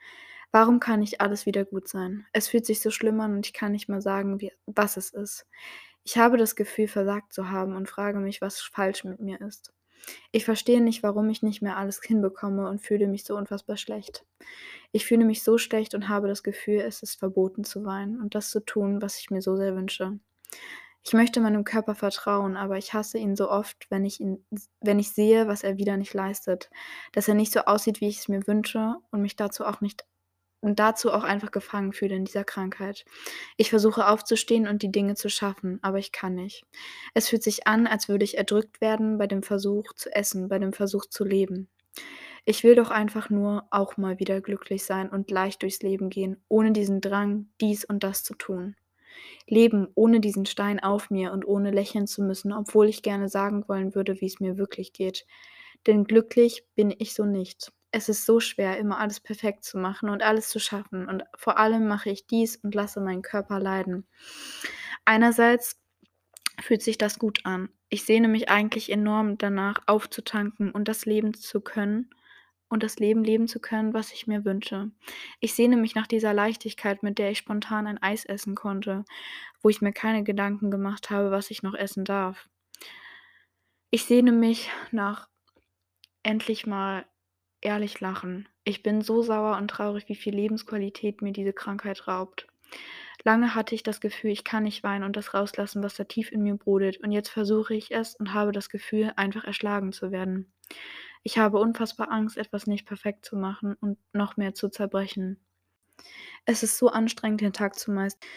Warum 0.52 0.80
kann 0.80 1.00
nicht 1.00 1.20
alles 1.20 1.44
wieder 1.44 1.66
gut 1.66 1.86
sein? 1.86 2.26
Es 2.32 2.48
fühlt 2.48 2.64
sich 2.64 2.80
so 2.80 2.90
schlimm 2.90 3.20
an 3.20 3.34
und 3.36 3.46
ich 3.46 3.52
kann 3.52 3.72
nicht 3.72 3.88
mal 3.90 4.00
sagen, 4.00 4.40
wie 4.40 4.52
was 4.64 4.96
es 4.96 5.10
ist. 5.12 5.46
Ich 6.02 6.16
habe 6.16 6.38
das 6.38 6.56
Gefühl, 6.56 6.88
versagt 6.88 7.34
zu 7.34 7.50
haben 7.50 7.76
und 7.76 7.90
frage 7.90 8.20
mich, 8.20 8.40
was 8.40 8.60
falsch 8.62 9.04
mit 9.04 9.20
mir 9.20 9.40
ist. 9.42 9.74
Ich 10.32 10.44
verstehe 10.44 10.80
nicht, 10.80 11.02
warum 11.02 11.28
ich 11.30 11.42
nicht 11.42 11.62
mehr 11.62 11.76
alles 11.76 12.00
hinbekomme 12.02 12.68
und 12.68 12.80
fühle 12.80 13.06
mich 13.06 13.24
so 13.24 13.36
unfassbar 13.36 13.76
schlecht. 13.76 14.24
Ich 14.92 15.06
fühle 15.06 15.24
mich 15.24 15.42
so 15.42 15.58
schlecht 15.58 15.94
und 15.94 16.08
habe 16.08 16.28
das 16.28 16.42
Gefühl, 16.42 16.80
es 16.80 17.02
ist 17.02 17.18
verboten 17.18 17.64
zu 17.64 17.84
weinen 17.84 18.20
und 18.20 18.34
das 18.34 18.50
zu 18.50 18.60
tun, 18.60 19.02
was 19.02 19.18
ich 19.18 19.30
mir 19.30 19.42
so 19.42 19.56
sehr 19.56 19.74
wünsche. 19.74 20.18
Ich 21.04 21.12
möchte 21.12 21.40
meinem 21.40 21.62
Körper 21.62 21.94
vertrauen, 21.94 22.56
aber 22.56 22.78
ich 22.78 22.92
hasse 22.92 23.18
ihn 23.18 23.36
so 23.36 23.48
oft, 23.48 23.86
wenn 23.90 24.04
ich 24.04 24.20
ihn 24.20 24.44
wenn 24.80 24.98
ich 24.98 25.12
sehe, 25.12 25.46
was 25.46 25.62
er 25.62 25.76
wieder 25.78 25.96
nicht 25.96 26.14
leistet, 26.14 26.68
dass 27.12 27.28
er 27.28 27.34
nicht 27.34 27.52
so 27.52 27.60
aussieht, 27.60 28.00
wie 28.00 28.08
ich 28.08 28.18
es 28.18 28.28
mir 28.28 28.44
wünsche 28.48 28.96
und 29.12 29.22
mich 29.22 29.36
dazu 29.36 29.64
auch 29.64 29.80
nicht 29.80 30.04
und 30.66 30.80
dazu 30.80 31.12
auch 31.12 31.22
einfach 31.22 31.52
gefangen 31.52 31.92
fühle 31.92 32.16
in 32.16 32.24
dieser 32.24 32.42
Krankheit. 32.42 33.04
Ich 33.56 33.70
versuche 33.70 34.08
aufzustehen 34.08 34.66
und 34.66 34.82
die 34.82 34.90
Dinge 34.90 35.14
zu 35.14 35.30
schaffen, 35.30 35.78
aber 35.80 35.98
ich 35.98 36.10
kann 36.10 36.34
nicht. 36.34 36.64
Es 37.14 37.28
fühlt 37.28 37.44
sich 37.44 37.68
an, 37.68 37.86
als 37.86 38.08
würde 38.08 38.24
ich 38.24 38.36
erdrückt 38.36 38.80
werden 38.80 39.16
bei 39.16 39.28
dem 39.28 39.44
Versuch 39.44 39.92
zu 39.94 40.12
essen, 40.12 40.48
bei 40.48 40.58
dem 40.58 40.72
Versuch 40.72 41.06
zu 41.06 41.24
leben. 41.24 41.68
Ich 42.44 42.64
will 42.64 42.74
doch 42.74 42.90
einfach 42.90 43.30
nur 43.30 43.68
auch 43.70 43.96
mal 43.96 44.18
wieder 44.18 44.40
glücklich 44.40 44.84
sein 44.84 45.08
und 45.08 45.30
leicht 45.30 45.62
durchs 45.62 45.82
Leben 45.82 46.10
gehen, 46.10 46.42
ohne 46.48 46.72
diesen 46.72 47.00
Drang, 47.00 47.48
dies 47.60 47.84
und 47.84 48.02
das 48.02 48.24
zu 48.24 48.34
tun. 48.34 48.74
Leben 49.46 49.86
ohne 49.94 50.18
diesen 50.18 50.46
Stein 50.46 50.80
auf 50.80 51.10
mir 51.10 51.32
und 51.32 51.46
ohne 51.46 51.70
lächeln 51.70 52.08
zu 52.08 52.22
müssen, 52.22 52.52
obwohl 52.52 52.88
ich 52.88 53.02
gerne 53.02 53.28
sagen 53.28 53.64
wollen 53.68 53.94
würde, 53.94 54.20
wie 54.20 54.26
es 54.26 54.40
mir 54.40 54.58
wirklich 54.58 54.92
geht. 54.92 55.26
Denn 55.86 56.04
glücklich 56.04 56.64
bin 56.74 56.92
ich 56.98 57.14
so 57.14 57.24
nicht. 57.24 57.72
Es 57.96 58.10
ist 58.10 58.26
so 58.26 58.40
schwer, 58.40 58.76
immer 58.76 58.98
alles 58.98 59.20
perfekt 59.20 59.64
zu 59.64 59.78
machen 59.78 60.10
und 60.10 60.22
alles 60.22 60.50
zu 60.50 60.60
schaffen. 60.60 61.08
Und 61.08 61.24
vor 61.34 61.56
allem 61.56 61.88
mache 61.88 62.10
ich 62.10 62.26
dies 62.26 62.56
und 62.56 62.74
lasse 62.74 63.00
meinen 63.00 63.22
Körper 63.22 63.58
leiden. 63.58 64.06
Einerseits 65.06 65.80
fühlt 66.60 66.82
sich 66.82 66.98
das 66.98 67.18
gut 67.18 67.46
an. 67.46 67.70
Ich 67.88 68.04
sehne 68.04 68.28
mich 68.28 68.50
eigentlich 68.50 68.92
enorm 68.92 69.38
danach, 69.38 69.78
aufzutanken 69.86 70.72
und 70.72 70.88
das 70.88 71.06
leben 71.06 71.32
zu 71.32 71.62
können 71.62 72.10
und 72.68 72.82
das 72.82 72.98
Leben 72.98 73.24
leben 73.24 73.48
zu 73.48 73.60
können, 73.60 73.94
was 73.94 74.12
ich 74.12 74.26
mir 74.26 74.44
wünsche. 74.44 74.90
Ich 75.40 75.54
sehne 75.54 75.78
mich 75.78 75.94
nach 75.94 76.06
dieser 76.06 76.34
Leichtigkeit, 76.34 77.02
mit 77.02 77.16
der 77.16 77.30
ich 77.30 77.38
spontan 77.38 77.86
ein 77.86 78.02
Eis 78.02 78.26
essen 78.26 78.54
konnte, 78.54 79.06
wo 79.62 79.70
ich 79.70 79.80
mir 79.80 79.94
keine 79.94 80.22
Gedanken 80.22 80.70
gemacht 80.70 81.08
habe, 81.08 81.30
was 81.30 81.50
ich 81.50 81.62
noch 81.62 81.74
essen 81.74 82.04
darf. 82.04 82.50
Ich 83.88 84.04
sehne 84.04 84.32
mich 84.32 84.68
nach 84.90 85.30
endlich 86.22 86.66
mal 86.66 87.06
ehrlich 87.60 88.00
lachen. 88.00 88.48
Ich 88.64 88.82
bin 88.82 89.00
so 89.00 89.22
sauer 89.22 89.56
und 89.56 89.68
traurig, 89.68 90.08
wie 90.08 90.14
viel 90.16 90.34
Lebensqualität 90.34 91.22
mir 91.22 91.32
diese 91.32 91.52
Krankheit 91.52 92.08
raubt. 92.08 92.46
Lange 93.24 93.54
hatte 93.54 93.74
ich 93.74 93.82
das 93.82 94.00
Gefühl, 94.00 94.30
ich 94.30 94.44
kann 94.44 94.64
nicht 94.64 94.84
weinen 94.84 95.04
und 95.04 95.16
das 95.16 95.34
rauslassen, 95.34 95.82
was 95.82 95.96
da 95.96 96.04
tief 96.04 96.30
in 96.32 96.42
mir 96.42 96.56
brodelt, 96.56 96.98
und 97.02 97.12
jetzt 97.12 97.28
versuche 97.28 97.74
ich 97.74 97.90
es 97.90 98.14
und 98.14 98.34
habe 98.34 98.52
das 98.52 98.70
Gefühl, 98.70 99.12
einfach 99.16 99.44
erschlagen 99.44 99.92
zu 99.92 100.12
werden. 100.12 100.52
Ich 101.22 101.38
habe 101.38 101.58
unfassbar 101.58 102.12
Angst, 102.12 102.36
etwas 102.36 102.66
nicht 102.68 102.86
perfekt 102.86 103.24
zu 103.24 103.36
machen 103.36 103.74
und 103.80 103.98
noch 104.12 104.36
mehr 104.36 104.54
zu 104.54 104.68
zerbrechen. 104.68 105.40
Es 106.44 106.62
ist 106.62 106.78
so 106.78 106.88
anstrengend, 106.88 107.40
den 107.40 107.52
Tag 107.52 107.78
zu 107.78 107.90
meistern. 107.90 108.28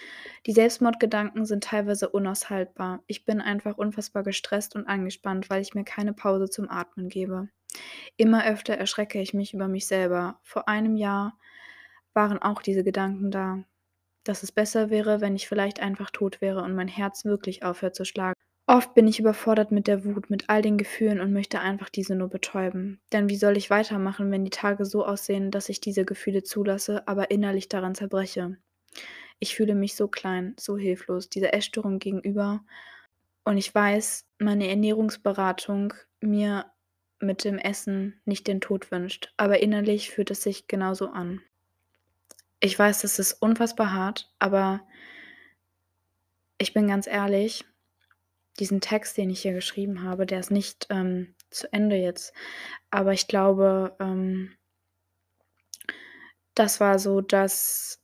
Die 0.45 0.53
Selbstmordgedanken 0.53 1.45
sind 1.45 1.63
teilweise 1.63 2.09
unaushaltbar. 2.09 3.03
Ich 3.07 3.25
bin 3.25 3.41
einfach 3.41 3.77
unfassbar 3.77 4.23
gestresst 4.23 4.75
und 4.75 4.87
angespannt, 4.87 5.49
weil 5.49 5.61
ich 5.61 5.75
mir 5.75 5.83
keine 5.83 6.13
Pause 6.13 6.49
zum 6.49 6.69
Atmen 6.69 7.09
gebe. 7.09 7.49
Immer 8.19 8.45
öfter 8.45 8.73
erschrecke 8.73 9.21
ich 9.21 9.33
mich 9.33 9.53
über 9.53 9.69
mich 9.69 9.87
selber. 9.87 10.41
Vor 10.43 10.67
einem 10.67 10.97
Jahr 10.97 11.39
waren 12.13 12.37
auch 12.37 12.61
diese 12.61 12.83
Gedanken 12.83 13.31
da, 13.31 13.63
dass 14.25 14.43
es 14.43 14.51
besser 14.51 14.89
wäre, 14.89 15.21
wenn 15.21 15.37
ich 15.37 15.47
vielleicht 15.47 15.79
einfach 15.79 16.09
tot 16.09 16.41
wäre 16.41 16.61
und 16.61 16.75
mein 16.75 16.89
Herz 16.89 17.23
wirklich 17.23 17.63
aufhört 17.63 17.95
zu 17.95 18.03
schlagen. 18.03 18.33
Oft 18.67 18.93
bin 18.93 19.07
ich 19.07 19.21
überfordert 19.21 19.71
mit 19.71 19.87
der 19.87 20.03
Wut, 20.03 20.29
mit 20.29 20.49
all 20.49 20.61
den 20.61 20.77
Gefühlen 20.77 21.21
und 21.21 21.31
möchte 21.31 21.61
einfach 21.61 21.87
diese 21.87 22.13
nur 22.13 22.27
betäuben. 22.27 22.99
Denn 23.13 23.29
wie 23.29 23.37
soll 23.37 23.55
ich 23.55 23.69
weitermachen, 23.69 24.29
wenn 24.31 24.43
die 24.43 24.49
Tage 24.49 24.83
so 24.83 25.05
aussehen, 25.05 25.49
dass 25.49 25.69
ich 25.69 25.79
diese 25.79 26.03
Gefühle 26.03 26.43
zulasse, 26.43 27.07
aber 27.07 27.31
innerlich 27.31 27.69
daran 27.69 27.95
zerbreche? 27.95 28.57
Ich 29.39 29.55
fühle 29.55 29.75
mich 29.75 29.95
so 29.95 30.09
klein, 30.09 30.55
so 30.59 30.77
hilflos, 30.77 31.29
dieser 31.29 31.53
Essstörung 31.53 31.99
gegenüber. 31.99 32.65
Und 33.45 33.55
ich 33.57 33.73
weiß, 33.73 34.25
meine 34.39 34.67
Ernährungsberatung 34.67 35.93
mir 36.19 36.65
mit 37.19 37.43
dem 37.43 37.57
Essen 37.57 38.19
nicht 38.25 38.47
den 38.47 38.61
Tod 38.61 38.91
wünscht, 38.91 39.33
aber 39.37 39.59
innerlich 39.59 40.11
fühlt 40.11 40.31
es 40.31 40.43
sich 40.43 40.67
genauso 40.67 41.09
an. 41.09 41.41
Ich 42.59 42.77
weiß, 42.77 43.01
das 43.01 43.19
ist 43.19 43.33
unfassbar 43.33 43.93
hart, 43.93 44.33
aber 44.39 44.81
ich 46.57 46.73
bin 46.73 46.87
ganz 46.87 47.07
ehrlich, 47.07 47.65
diesen 48.59 48.81
Text, 48.81 49.17
den 49.17 49.29
ich 49.29 49.41
hier 49.41 49.53
geschrieben 49.53 50.03
habe, 50.03 50.25
der 50.25 50.39
ist 50.39 50.51
nicht 50.51 50.87
ähm, 50.89 51.33
zu 51.49 51.71
Ende 51.71 51.95
jetzt. 51.95 52.33
Aber 52.91 53.13
ich 53.13 53.27
glaube, 53.27 53.95
ähm, 53.99 54.53
das 56.55 56.81
war 56.81 56.99
so 56.99 57.21
das, 57.21 58.03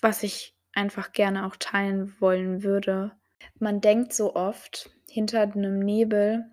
was 0.00 0.22
ich 0.22 0.56
einfach 0.72 1.12
gerne 1.12 1.46
auch 1.46 1.56
teilen 1.56 2.18
wollen 2.20 2.62
würde. 2.62 3.12
Man 3.58 3.80
denkt 3.80 4.14
so 4.14 4.34
oft, 4.34 4.90
hinter 5.08 5.42
einem 5.42 5.78
Nebel 5.78 6.50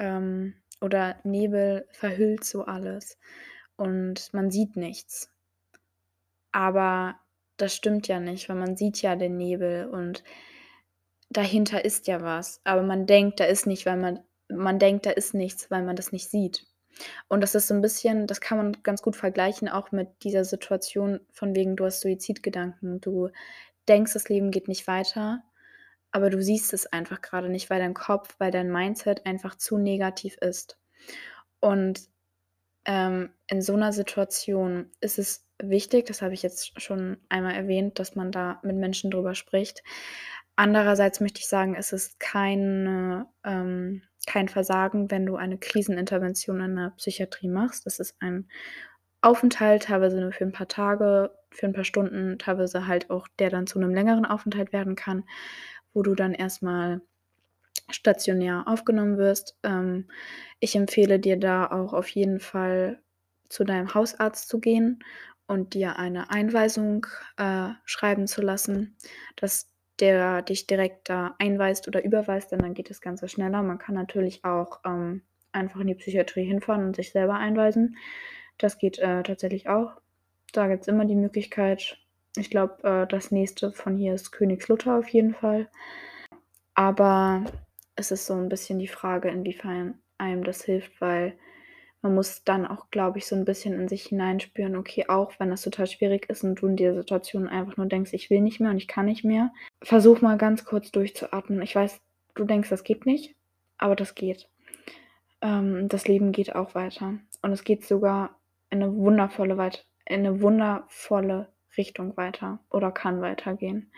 ähm, 0.00 0.54
oder 0.80 1.20
Nebel 1.22 1.86
verhüllt 1.92 2.42
so 2.42 2.64
alles 2.64 3.18
und 3.76 4.32
man 4.32 4.50
sieht 4.50 4.76
nichts. 4.76 5.30
Aber 6.52 7.20
das 7.58 7.76
stimmt 7.76 8.08
ja 8.08 8.18
nicht, 8.18 8.48
weil 8.48 8.56
man 8.56 8.76
sieht 8.76 9.02
ja 9.02 9.14
den 9.14 9.36
Nebel 9.36 9.86
und 9.86 10.24
dahinter 11.28 11.84
ist 11.84 12.08
ja 12.08 12.22
was, 12.22 12.60
aber 12.64 12.82
man 12.82 13.06
denkt, 13.06 13.38
da 13.38 13.44
ist 13.44 13.66
nicht, 13.66 13.86
weil 13.86 13.98
man 13.98 14.20
man 14.48 14.80
denkt, 14.80 15.06
da 15.06 15.10
ist 15.10 15.32
nichts, 15.32 15.70
weil 15.70 15.84
man 15.84 15.94
das 15.94 16.10
nicht 16.10 16.28
sieht. 16.28 16.66
Und 17.28 17.40
das 17.40 17.54
ist 17.54 17.68
so 17.68 17.74
ein 17.74 17.82
bisschen 17.82 18.26
das 18.26 18.40
kann 18.40 18.58
man 18.58 18.76
ganz 18.82 19.00
gut 19.02 19.14
vergleichen 19.14 19.68
auch 19.68 19.92
mit 19.92 20.08
dieser 20.24 20.44
Situation 20.44 21.20
von 21.30 21.54
wegen, 21.54 21.76
du 21.76 21.84
hast 21.84 22.00
Suizidgedanken. 22.00 23.00
Du 23.00 23.28
denkst, 23.88 24.12
das 24.14 24.28
Leben 24.28 24.50
geht 24.50 24.66
nicht 24.66 24.88
weiter, 24.88 25.44
aber 26.12 26.30
du 26.30 26.42
siehst 26.42 26.72
es 26.72 26.86
einfach 26.86 27.20
gerade 27.22 27.48
nicht, 27.48 27.70
weil 27.70 27.80
dein 27.80 27.94
Kopf, 27.94 28.34
weil 28.38 28.50
dein 28.50 28.70
Mindset 28.70 29.26
einfach 29.26 29.56
zu 29.56 29.78
negativ 29.78 30.36
ist. 30.40 30.78
Und, 31.60 32.00
ähm, 32.86 33.30
in 33.48 33.62
so 33.62 33.74
einer 33.74 33.92
Situation 33.92 34.90
ist 35.00 35.18
es 35.18 35.46
wichtig, 35.62 36.06
das 36.06 36.22
habe 36.22 36.34
ich 36.34 36.42
jetzt 36.42 36.80
schon 36.80 37.18
einmal 37.28 37.54
erwähnt, 37.54 37.98
dass 37.98 38.16
man 38.16 38.32
da 38.32 38.60
mit 38.62 38.76
Menschen 38.76 39.10
drüber 39.10 39.34
spricht. 39.34 39.82
Andererseits 40.56 41.20
möchte 41.20 41.40
ich 41.40 41.48
sagen, 41.48 41.74
es 41.74 41.92
ist 41.92 42.20
keine, 42.20 43.26
ähm, 43.44 44.02
kein 44.26 44.48
Versagen, 44.48 45.10
wenn 45.10 45.26
du 45.26 45.36
eine 45.36 45.58
Krisenintervention 45.58 46.60
in 46.60 46.76
der 46.76 46.90
Psychiatrie 46.96 47.48
machst. 47.48 47.86
Das 47.86 47.98
ist 47.98 48.16
ein 48.20 48.48
Aufenthalt, 49.22 49.84
teilweise 49.84 50.20
nur 50.20 50.32
für 50.32 50.44
ein 50.44 50.52
paar 50.52 50.68
Tage, 50.68 51.30
für 51.50 51.66
ein 51.66 51.72
paar 51.72 51.84
Stunden, 51.84 52.38
teilweise 52.38 52.86
halt 52.86 53.10
auch, 53.10 53.28
der 53.38 53.50
dann 53.50 53.66
zu 53.66 53.78
einem 53.78 53.94
längeren 53.94 54.24
Aufenthalt 54.24 54.72
werden 54.72 54.96
kann, 54.96 55.24
wo 55.94 56.02
du 56.02 56.14
dann 56.14 56.34
erstmal 56.34 57.00
stationär 57.90 58.64
aufgenommen 58.66 59.18
wirst. 59.18 59.56
Ähm, 59.62 60.08
ich 60.60 60.76
empfehle 60.76 61.18
dir 61.18 61.38
da 61.38 61.66
auch 61.70 61.92
auf 61.92 62.08
jeden 62.08 62.40
Fall 62.40 63.00
zu 63.48 63.64
deinem 63.64 63.94
Hausarzt 63.94 64.48
zu 64.48 64.60
gehen 64.60 65.02
und 65.46 65.74
dir 65.74 65.98
eine 65.98 66.30
Einweisung 66.30 67.06
äh, 67.36 67.70
schreiben 67.84 68.26
zu 68.26 68.42
lassen, 68.42 68.96
dass 69.36 69.68
der 69.98 70.42
dich 70.42 70.66
direkt 70.66 71.08
da 71.08 71.34
einweist 71.38 71.86
oder 71.88 72.04
überweist, 72.04 72.52
denn 72.52 72.60
dann 72.60 72.74
geht 72.74 72.88
das 72.90 73.00
Ganze 73.00 73.28
schneller. 73.28 73.62
Man 73.62 73.78
kann 73.78 73.94
natürlich 73.94 74.44
auch 74.44 74.80
ähm, 74.84 75.22
einfach 75.52 75.80
in 75.80 75.88
die 75.88 75.94
Psychiatrie 75.94 76.44
hinfahren 76.44 76.84
und 76.84 76.96
sich 76.96 77.12
selber 77.12 77.34
einweisen. 77.34 77.96
Das 78.58 78.78
geht 78.78 78.98
äh, 78.98 79.22
tatsächlich 79.22 79.68
auch. 79.68 80.00
Da 80.52 80.68
gibt 80.68 80.82
es 80.82 80.88
immer 80.88 81.04
die 81.04 81.16
Möglichkeit. 81.16 81.98
Ich 82.36 82.48
glaube, 82.50 82.82
äh, 82.84 83.06
das 83.08 83.32
nächste 83.32 83.72
von 83.72 83.96
hier 83.96 84.14
ist 84.14 84.30
Königslutter 84.30 84.96
auf 84.98 85.08
jeden 85.08 85.34
Fall. 85.34 85.68
Aber 86.76 87.44
es 87.96 88.10
ist 88.10 88.26
so 88.26 88.34
ein 88.34 88.48
bisschen 88.48 88.78
die 88.78 88.88
Frage, 88.88 89.28
inwiefern 89.28 90.00
einem 90.18 90.44
das 90.44 90.62
hilft, 90.62 91.00
weil 91.00 91.36
man 92.02 92.14
muss 92.14 92.44
dann 92.44 92.66
auch, 92.66 92.90
glaube 92.90 93.18
ich, 93.18 93.26
so 93.26 93.36
ein 93.36 93.44
bisschen 93.44 93.74
in 93.74 93.88
sich 93.88 94.04
hineinspüren, 94.06 94.76
okay, 94.76 95.06
auch 95.08 95.32
wenn 95.38 95.50
das 95.50 95.62
total 95.62 95.86
schwierig 95.86 96.30
ist 96.30 96.44
und 96.44 96.56
du 96.56 96.66
in 96.68 96.76
der 96.76 96.94
Situation 96.94 97.48
einfach 97.48 97.76
nur 97.76 97.86
denkst: 97.86 98.12
„Ich 98.14 98.30
will 98.30 98.40
nicht 98.40 98.60
mehr 98.60 98.70
und 98.70 98.78
ich 98.78 98.88
kann 98.88 99.06
nicht 99.06 99.24
mehr“, 99.24 99.52
versuch 99.82 100.20
mal 100.22 100.38
ganz 100.38 100.64
kurz 100.64 100.90
durchzuatmen. 100.92 101.62
Ich 101.62 101.74
weiß, 101.74 102.00
du 102.36 102.44
denkst, 102.44 102.70
das 102.70 102.84
geht 102.84 103.06
nicht, 103.06 103.34
aber 103.78 103.96
das 103.96 104.14
geht. 104.14 104.48
Ähm, 105.42 105.88
das 105.88 106.08
Leben 106.08 106.32
geht 106.32 106.54
auch 106.56 106.74
weiter 106.76 107.14
und 107.42 107.52
es 107.52 107.64
geht 107.64 107.86
sogar 107.86 108.40
in 108.70 108.82
eine 108.82 108.94
wundervolle 108.96 109.56
weit 109.58 109.86
in 110.06 110.22
'ne 110.22 110.40
wundervolle 110.42 111.48
Richtung 111.76 112.16
weiter 112.16 112.60
oder 112.70 112.90
kann 112.90 113.20
weitergehen, 113.20 113.92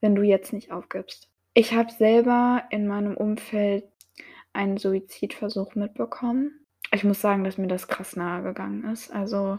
wenn 0.00 0.14
du 0.14 0.22
jetzt 0.22 0.52
nicht 0.52 0.72
aufgibst. 0.72 1.28
Ich 1.54 1.74
habe 1.74 1.90
selber 1.90 2.64
in 2.70 2.86
meinem 2.86 3.16
Umfeld 3.16 3.84
einen 4.52 4.78
Suizidversuch 4.78 5.74
mitbekommen 5.74 6.60
ich 6.92 7.04
muss 7.04 7.20
sagen, 7.20 7.44
dass 7.44 7.58
mir 7.58 7.68
das 7.68 7.88
krass 7.88 8.16
nahe 8.16 8.42
gegangen 8.42 8.84
ist. 8.84 9.12
Also, 9.12 9.58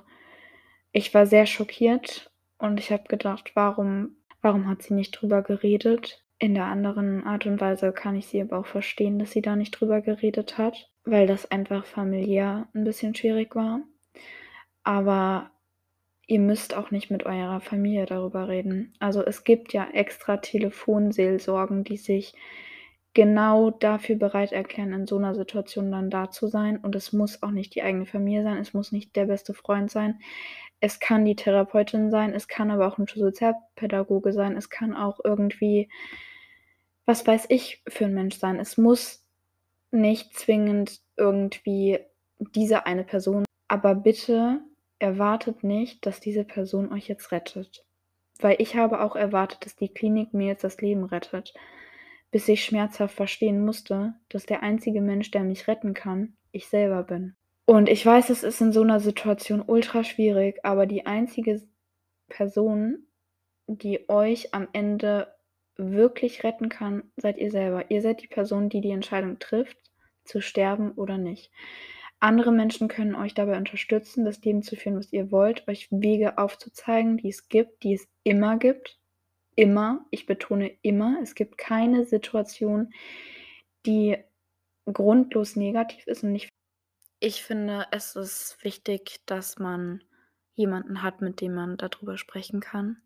ich 0.92 1.14
war 1.14 1.26
sehr 1.26 1.46
schockiert 1.46 2.32
und 2.58 2.80
ich 2.80 2.92
habe 2.92 3.04
gedacht: 3.08 3.52
„Warum 3.56 4.18
warum 4.42 4.68
hat 4.68 4.84
sie 4.84 4.94
nicht 4.94 5.12
drüber 5.12 5.42
geredet?“ 5.42 6.24
In 6.40 6.56
der 6.56 6.66
anderen 6.66 7.24
Art 7.24 7.46
und 7.46 7.62
Weise 7.62 7.94
kann 7.94 8.16
ich 8.16 8.28
sie 8.28 8.42
aber 8.42 8.60
auch 8.60 8.66
verstehen, 8.66 9.20
dass 9.20 9.32
sie 9.32 9.42
da 9.42 9.56
nicht 9.56 9.72
drüber 9.72 10.02
geredet 10.02 10.58
hat, 10.58 10.90
weil 11.06 11.28
das 11.28 11.50
einfach 11.52 11.86
familiär 11.86 12.68
ein 12.74 12.84
bisschen 12.84 13.14
schwierig 13.16 13.56
war. 13.56 13.82
Aber 14.84 15.52
ihr 16.28 16.40
müsst 16.40 16.76
auch 16.76 16.92
nicht 16.92 17.12
mit 17.12 17.26
eurer 17.26 17.62
Familie 17.62 18.06
darüber 18.06 18.48
reden. 18.48 18.94
Also, 19.00 19.24
es 19.26 19.44
gibt 19.44 19.74
ja 19.74 19.88
extra 19.94 20.38
Telefonseelsorgen, 20.38 21.84
die 21.84 21.98
sich 21.98 22.34
genau 23.14 23.72
dafür 23.72 24.16
bereit 24.18 24.52
erklären, 24.54 24.94
in 24.94 25.06
so 25.08 25.20
'ner 25.20 25.36
Situation 25.36 25.92
dann 25.92 26.10
da 26.10 26.30
zu 26.32 26.48
sein. 26.48 26.78
Und 26.78 26.96
es 26.96 27.12
muss 27.14 27.44
auch 27.44 27.52
nicht 27.52 27.76
die 27.76 27.84
eigene 27.84 28.06
Familie 28.06 28.44
sein, 28.44 28.58
es 28.58 28.74
muss 28.74 28.92
nicht 28.94 29.16
der 29.18 29.26
beste 29.26 29.54
Freund 29.54 29.92
sein. 29.92 30.20
Es 30.82 31.00
kann 31.00 31.26
die 31.26 31.36
Therapeutin 31.36 32.10
sein, 32.12 32.34
es 32.34 32.48
kann 32.48 32.72
aber 32.72 32.88
auch 32.88 32.98
'n 33.00 33.08
Sozialpädagoge 33.08 34.34
sein, 34.34 34.56
es 34.58 34.70
kann 34.70 34.96
auch 34.96 35.20
irgendwie 35.24 35.90
was 37.08 37.26
weiß 37.26 37.46
ich 37.50 37.82
für 37.88 38.06
'n 38.06 38.14
Mensch 38.14 38.38
sein. 38.38 38.60
Es 38.60 38.78
muss 38.78 39.26
nicht 39.92 40.36
zwingend 40.38 41.02
irgendwie 41.18 42.00
diese 42.40 42.86
eine 42.86 43.04
Person 43.04 43.46
aber 43.70 43.96
bitte 43.96 44.62
erwartet 45.02 45.64
nicht, 45.64 46.06
dass 46.06 46.20
diese 46.20 46.44
Person 46.44 46.92
euch 46.94 47.08
jetzt 47.08 47.32
rettet. 47.32 47.84
Weil 48.40 48.56
ich 48.60 48.76
habe 48.76 49.02
auch 49.02 49.16
erwartet, 49.16 49.66
dass 49.66 49.76
die 49.76 49.90
Klinik 49.90 50.34
mir 50.34 50.48
jetzt 50.48 50.64
das 50.64 50.82
Leben 50.82 51.04
rettet, 51.04 51.54
bis 52.32 52.48
ich 52.48 52.64
schmerzhaft 52.64 53.16
verstehen 53.16 53.64
musste, 53.66 54.14
dass 54.30 54.46
der 54.46 54.64
einzige 54.64 55.02
Mensch, 55.02 55.32
der 55.32 55.44
mich 55.44 55.68
retten 55.68 55.94
kann, 55.94 56.34
ich 56.52 56.68
selber 56.68 57.04
bin. 57.04 57.36
Und 57.66 57.90
ich 57.90 58.06
weiß, 58.06 58.30
es 58.30 58.44
ist 58.44 58.62
in 58.62 58.72
so 58.72 58.84
'ner 58.84 59.00
Situation 59.00 59.64
ultra 59.66 60.04
schwierig, 60.04 60.60
aber 60.64 60.86
die 60.86 61.06
einzige 61.06 61.62
Person, 62.30 63.08
die 63.68 64.10
euch 64.10 64.54
am 64.54 64.68
Ende 64.74 65.34
wirklich 65.78 66.44
retten 66.44 66.70
kann, 66.70 67.12
seid 67.16 67.38
ihr 67.38 67.52
selber. 67.52 67.90
Ihr 67.90 68.02
seid 68.02 68.22
die 68.22 68.28
Person, 68.28 68.70
die 68.70 68.82
die 68.82 68.92
Entscheidung 68.92 69.40
trifft, 69.40 69.78
zu 70.26 70.42
sterben 70.42 70.92
oder 70.92 71.18
nicht. 71.18 71.52
Andere 72.22 72.52
Menschen 72.52 72.88
können 72.88 73.16
euch 73.16 73.34
dabei 73.34 73.58
unterstützen, 73.58 74.26
das 74.26 74.42
Leben 74.42 74.62
zu 74.62 74.76
führen, 74.76 74.98
was 74.98 75.12
ihr 75.12 75.32
wollt, 75.32 75.68
euch 75.68 75.88
Wege 75.92 76.38
aufzuzeigen, 76.38 77.18
die 77.18 77.30
es 77.30 77.50
gibt, 77.50 77.84
die 77.84 77.96
es 77.96 78.08
immer 78.24 78.58
gibt. 78.58 79.00
Immer, 79.56 80.06
ich 80.12 80.28
betone 80.28 80.72
immer. 80.82 81.18
Es 81.22 81.36
gibt 81.36 81.58
keine 81.58 82.06
Situation, 82.06 82.94
die 83.86 84.18
grundlos 84.86 85.56
negativ 85.56 86.08
ist 86.08 86.24
und 86.24 86.36
ich 86.36 86.50
ich 87.24 87.44
finde, 87.44 87.86
es 87.92 88.16
ist 88.16 88.58
wichtig, 88.64 89.22
dass 89.28 89.60
man 89.60 90.04
jemanden 90.56 91.04
hat, 91.04 91.22
mit 91.22 91.40
dem 91.40 91.54
man 91.54 91.78
da 91.78 91.88
drüber 91.88 92.18
sprechen 92.18 92.62
kann. 92.62 93.00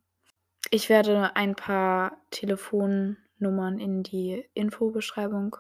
Ich 0.72 0.88
werde 0.88 1.36
ein 1.36 1.54
paar 1.56 2.22
Telefonnummern 2.32 3.78
in 3.78 4.04
die 4.04 4.48
Infobeschreibung 4.54 5.58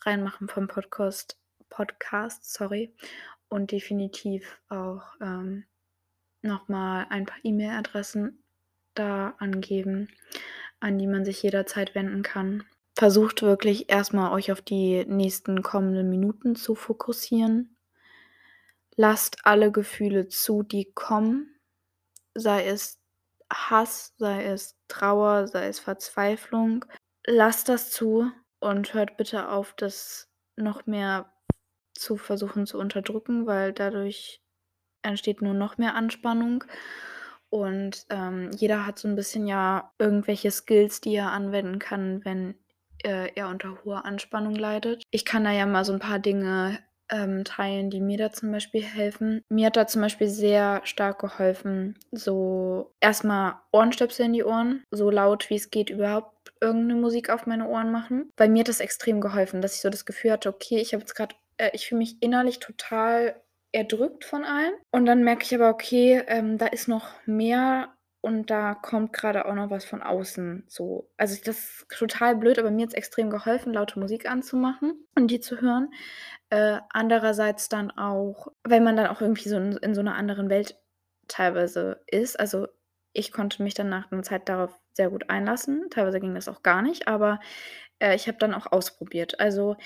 reinmachen 0.00 0.48
vom 0.48 0.66
Podcast 0.66 1.38
Podcast, 1.74 2.52
sorry, 2.52 2.94
und 3.48 3.72
definitiv 3.72 4.60
auch, 4.68 5.02
ähm, 5.20 5.64
noch 6.42 6.68
mal 6.68 7.06
ein 7.10 7.26
paar 7.26 7.38
E-Mail-Adressen 7.42 8.44
da 8.94 9.34
angeben, 9.38 10.08
an 10.78 10.98
die 10.98 11.08
man 11.08 11.24
sich 11.24 11.42
jederzeit 11.42 11.96
wenden 11.96 12.22
kann. 12.22 12.62
Versucht 12.96 13.42
wirklich 13.42 13.90
erst 13.90 14.12
mal 14.14 14.30
euch 14.30 14.52
auf 14.52 14.62
die 14.62 15.04
nächsten 15.06 15.62
kommenden 15.62 16.08
Minuten 16.08 16.54
zu 16.54 16.76
fokussieren. 16.76 17.76
Lasst 18.94 19.38
alle 19.44 19.72
Gefühle 19.72 20.28
zu, 20.28 20.62
die 20.62 20.92
kommen, 20.92 21.56
sei 22.34 22.66
es 22.66 23.00
Hass, 23.52 24.14
sei 24.16 24.44
es 24.44 24.76
Trauer, 24.86 25.48
sei 25.48 25.66
es 25.66 25.80
Verzweiflung. 25.80 26.84
Lasst 27.26 27.68
das 27.68 27.90
zu 27.90 28.30
und 28.60 28.94
hört 28.94 29.16
bitte 29.16 29.48
auf, 29.48 29.74
das 29.76 30.28
noch 30.56 30.86
mehr 30.86 31.33
zu 31.94 32.16
versuchen 32.16 32.66
zu 32.66 32.78
unterdrücken, 32.78 33.46
weil 33.46 33.72
dadurch 33.72 34.40
entsteht 35.02 35.42
nur 35.42 35.54
noch 35.54 35.78
mehr 35.78 35.94
Anspannung. 35.96 36.64
Und, 37.50 38.06
ähm, 38.10 38.50
jeder 38.56 38.86
hat 38.86 38.98
so 38.98 39.08
'n 39.08 39.16
bisschen 39.16 39.46
ja 39.48 39.92
irgendwelche 39.98 40.50
Skills, 40.52 41.00
die 41.02 41.14
er 41.16 41.32
anwenden 41.32 41.78
kann, 41.80 42.24
wenn, 42.24 42.56
äh, 43.04 43.30
er 43.36 43.48
unter 43.50 43.84
hoher 43.84 44.04
Anspannung 44.06 44.54
leidet. 44.56 45.02
Ich 45.12 45.24
kann 45.26 45.44
da 45.44 45.52
ja 45.52 45.66
mal 45.66 45.84
so 45.84 45.92
'n 45.94 46.00
paar 46.00 46.18
Dinge, 46.20 46.78
ähm, 47.10 47.44
teilen, 47.44 47.90
die 47.90 48.00
mir 48.00 48.18
da 48.18 48.32
zum 48.32 48.52
Beispiel 48.52 48.82
helfen. 48.82 49.42
Mir 49.50 49.66
hat 49.68 49.76
da 49.76 49.86
zum 49.86 50.02
Beispiel 50.02 50.28
sehr 50.28 50.80
stark 50.84 51.20
geholfen, 51.20 51.98
so 52.12 52.94
erst 53.00 53.24
mal 53.24 53.62
Ohrenstöpsel 53.72 54.26
in 54.26 54.32
die 54.34 54.44
Ohren, 54.44 54.84
so 54.90 55.10
laut 55.10 55.50
wie 55.50 55.56
es 55.56 55.70
geht 55.70 55.90
überhaupt 55.90 56.52
irgend 56.62 56.88
'ne 56.88 56.94
Musik 56.96 57.30
auf 57.30 57.46
meine 57.46 57.68
Ohren 57.68 57.92
machen. 57.92 58.30
Bei 58.36 58.48
mir 58.48 58.60
hat 58.60 58.68
das 58.68 58.80
extrem 58.80 59.20
geholfen, 59.20 59.62
dass 59.62 59.76
ich 59.76 59.82
so 59.82 59.90
das 59.90 60.06
Gefühl 60.06 60.32
hatte: 60.32 60.48
„Okay, 60.50 60.78
ich 60.80 60.94
habe 60.94 61.02
jetzt 61.02 61.14
grad 61.16 61.36
äh, 61.58 61.70
ich 61.74 61.88
fühle 61.88 62.00
mich 62.00 62.16
innerlich 62.22 62.58
total 62.60 63.40
erdrückt 63.72 64.24
von 64.24 64.44
allem.“ 64.44 64.74
Und 64.92 65.06
dann 65.06 65.24
merke 65.24 65.44
ich 65.44 65.54
aber: 65.54 65.70
„Okay, 65.70 66.22
ähm, 66.28 66.58
da 66.58 66.66
ist 66.66 66.88
noch 66.88 67.08
mehr 67.26 67.94
und 68.22 68.50
da 68.50 68.74
kommt 68.74 69.12
grade 69.12 69.46
auch 69.46 69.54
noch 69.54 69.70
was 69.70 69.84
von 69.84 70.02
außen“, 70.02 70.64
so. 70.68 71.10
Also, 71.18 71.36
das 71.44 71.58
ist 71.58 71.86
total 71.98 72.36
blöd, 72.36 72.58
aber 72.58 72.70
mir 72.70 72.84
hat's 72.84 72.94
extrem 72.94 73.30
geholfen, 73.30 73.72
laute 73.74 73.98
Musik 74.00 74.28
anzumachen 74.30 75.06
und 75.16 75.30
die 75.30 75.40
zu 75.40 75.60
hören. 75.60 75.90
Äh, 76.50 76.80
andererseits 76.90 77.68
dann 77.68 77.90
auch, 77.92 78.48
wenn 78.64 78.84
man 78.84 78.96
dann 78.96 79.08
auch 79.08 79.20
irgendwie 79.22 79.48
so 79.48 79.56
in 79.58 79.72
in 79.78 79.94
so 79.94 80.02
'ner 80.02 80.14
anderen 80.16 80.50
Welt 80.50 80.76
teilweise 81.28 82.02
ist. 82.10 82.38
Also, 82.40 82.68
ich 83.14 83.32
konnte 83.32 83.62
mich 83.62 83.74
dann 83.74 83.88
nach 83.90 84.10
'ner 84.10 84.22
Zeit 84.24 84.48
darauf 84.48 84.72
sehr 84.94 85.10
gut 85.10 85.30
einlassen. 85.30 85.88
Teilweise 85.90 86.20
ging 86.20 86.34
das 86.34 86.48
auch 86.48 86.62
gar 86.62 86.82
nicht, 86.82 87.08
aber, 87.08 87.40
äh, 88.00 88.14
ich 88.16 88.28
habe 88.28 88.38
dann 88.38 88.54
auch 88.54 88.70
ausprobiert. 88.72 89.40
Also, 89.40 89.76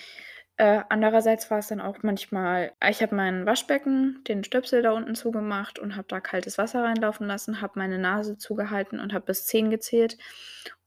äh, 0.58 0.82
andererseits 0.90 1.50
war's 1.50 1.68
dann 1.68 1.80
auch 1.80 1.98
manchmal 2.02 2.72
ich 2.88 3.02
habe 3.02 3.14
mein 3.14 3.46
Waschbecken, 3.46 4.22
den 4.28 4.44
Stöpsel 4.44 4.82
da 4.82 4.92
unten 4.92 5.14
zugemacht 5.14 5.78
und 5.78 5.96
habe 5.96 6.08
da 6.08 6.20
kaltes 6.20 6.58
Wasser 6.58 6.82
reinlaufen 6.84 7.26
lassen, 7.26 7.60
habe 7.62 7.74
meine 7.78 7.98
Nase 7.98 8.36
zugehalten 8.38 9.00
und 9.00 9.12
habe 9.14 9.26
bis 9.26 9.46
10 9.46 9.70
gezählt 9.70 10.18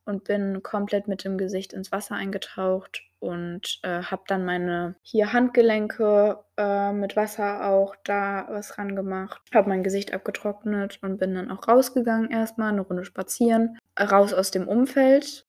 und 0.06 0.24
bin 0.26 0.64
komplett 0.64 1.08
mit 1.08 1.24
dem 1.24 1.38
Gesicht 1.38 1.74
ins 1.74 1.92
Wasser 1.92 2.16
eingetaucht 2.16 3.04
und, 3.20 3.80
äh, 3.84 4.02
habe 4.04 4.24
dann 4.28 4.46
meine 4.46 4.96
hier 5.04 5.32
Handgelenke, 5.34 6.40
äh, 6.58 6.92
mit 6.92 7.16
Wasser 7.16 7.66
auch 7.68 7.96
da 8.04 8.48
was 8.50 8.78
rangemacht, 8.78 9.42
habe 9.54 9.70
mein 9.70 9.84
Gesicht 9.84 10.14
abgetrocknet 10.14 11.00
und 11.04 11.18
bin 11.20 11.36
dann 11.36 11.52
auch 11.52 11.68
rausgegangen 11.68 12.32
erst 12.32 12.58
mal 12.58 12.72
'ne 12.72 12.82
Runde 12.82 13.06
spazieren, 13.06 13.78
raus 14.00 14.34
aus 14.34 14.52
dem 14.52 14.68
Umfeld, 14.68 15.46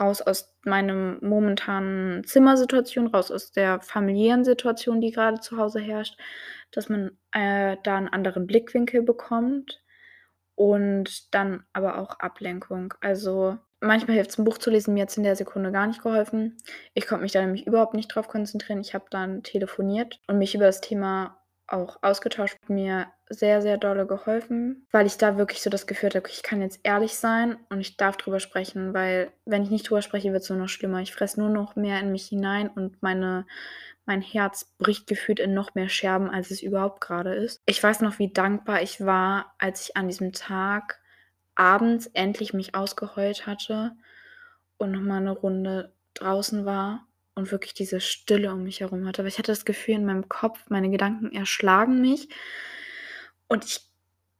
raus 0.00 0.20
aus 0.22 0.54
meinem 0.64 1.18
momentanen 1.22 2.24
Zimmersituation, 2.24 3.06
raus 3.08 3.30
aus 3.30 3.52
der 3.52 3.80
familiären 3.80 4.44
Situation, 4.44 5.00
die 5.00 5.12
grade 5.12 5.40
zu 5.40 5.58
Hause 5.58 5.80
herrscht, 5.80 6.18
dass 6.72 6.88
man, 6.88 7.18
äh, 7.32 7.76
da 7.84 7.98
'n 7.98 8.08
anderen 8.08 8.46
Blickwinkel 8.46 9.02
bekommt 9.02 9.82
und 10.56 11.34
dann 11.34 11.64
aber 11.74 11.98
auch 11.98 12.18
Ablenkung. 12.20 12.94
Also, 13.02 13.58
manchmal 13.80 14.16
hilft's 14.16 14.38
'n 14.38 14.44
Buch 14.44 14.58
zu 14.58 14.70
lesen, 14.70 14.94
mir 14.94 15.02
hat's 15.04 15.16
in 15.18 15.24
der 15.24 15.36
Sekunde 15.36 15.72
gar 15.72 15.86
nicht 15.88 16.02
geholfen. 16.02 16.56
Ich 16.94 17.06
konnte 17.06 17.22
mich 17.24 17.32
da 17.32 17.40
nämlich 17.42 17.66
überhaupt 17.66 17.94
nicht 17.94 18.08
drauf 18.08 18.28
konzentrieren. 18.28 18.80
Ich 18.80 18.94
habe 18.94 19.06
dann 19.10 19.42
telefoniert 19.44 20.20
und 20.28 20.38
mich 20.38 20.54
über 20.54 20.66
das 20.66 20.80
Thema 20.82 21.35
auch 21.68 21.98
ausgetauscht. 22.02 22.56
Hat 22.62 22.70
mir 22.70 23.08
sehr, 23.28 23.62
sehr 23.62 23.76
dolle 23.78 24.06
geholfen, 24.06 24.86
weil 24.92 25.06
ich 25.06 25.18
da 25.18 25.36
wirklich 25.38 25.62
so 25.62 25.70
das 25.70 25.86
Gefühl 25.86 26.10
„Okay, 26.16 26.30
ich 26.32 26.42
kann 26.44 26.62
jetzt 26.62 26.80
ehrlich 26.84 27.16
sein 27.16 27.56
und 27.70 27.80
ich 27.80 27.96
darf 27.96 28.16
drüber 28.16 28.40
sprechen“, 28.40 28.94
weil 28.94 29.32
wenn 29.46 29.62
ich 29.64 29.70
nicht 29.70 29.88
drüber 29.90 30.02
spreche, 30.02 30.32
wird's 30.32 30.48
nur 30.50 30.58
noch 30.58 30.68
schlimmer. 30.68 31.00
Ich 31.00 31.12
fresse 31.12 31.40
nur 31.40 31.50
noch 31.50 31.76
mehr 31.76 32.00
in 32.00 32.12
mich 32.12 32.26
hinein 32.28 32.68
und 32.68 33.02
meine 33.02 33.46
mein 34.06 34.22
Herz 34.22 34.72
bricht 34.78 35.06
gefühlt 35.08 35.40
in 35.40 35.54
noch 35.54 35.74
mehr 35.74 35.88
Scherben, 35.88 36.30
als 36.30 36.50
es 36.52 36.62
überhaupt 36.62 37.00
grade 37.00 37.34
ist. 37.34 37.60
Ich 37.66 37.82
weiß 37.82 38.00
noch, 38.02 38.18
wie 38.20 38.32
dankbar 38.32 38.82
ich 38.82 39.04
war, 39.04 39.54
als 39.58 39.82
ich 39.88 39.96
an 39.96 40.06
diesem 40.08 40.32
Tag 40.32 41.00
abends 41.56 42.06
endlich 42.14 42.54
mich 42.54 42.74
ausgeheult 42.76 43.46
hatte 43.46 43.92
und 44.78 44.92
noch 44.92 45.00
mal 45.02 45.20
'ne 45.22 45.32
Runde 45.32 45.92
draußen 46.14 46.64
war 46.66 47.05
und 47.36 47.52
wirklich 47.52 47.74
diese 47.74 48.00
Stille 48.00 48.52
um 48.52 48.64
mich 48.64 48.80
herum 48.80 49.06
hatte. 49.06 49.22
Weil 49.22 49.28
ich 49.28 49.38
hatte 49.38 49.52
das 49.52 49.64
Gefühl 49.64 49.94
in 49.94 50.06
meinem 50.06 50.28
Kopf, 50.28 50.68
meine 50.68 50.90
Gedanken 50.90 51.30
erschlagen 51.32 52.00
mich 52.00 52.28
und 53.46 53.64
ich 53.64 53.80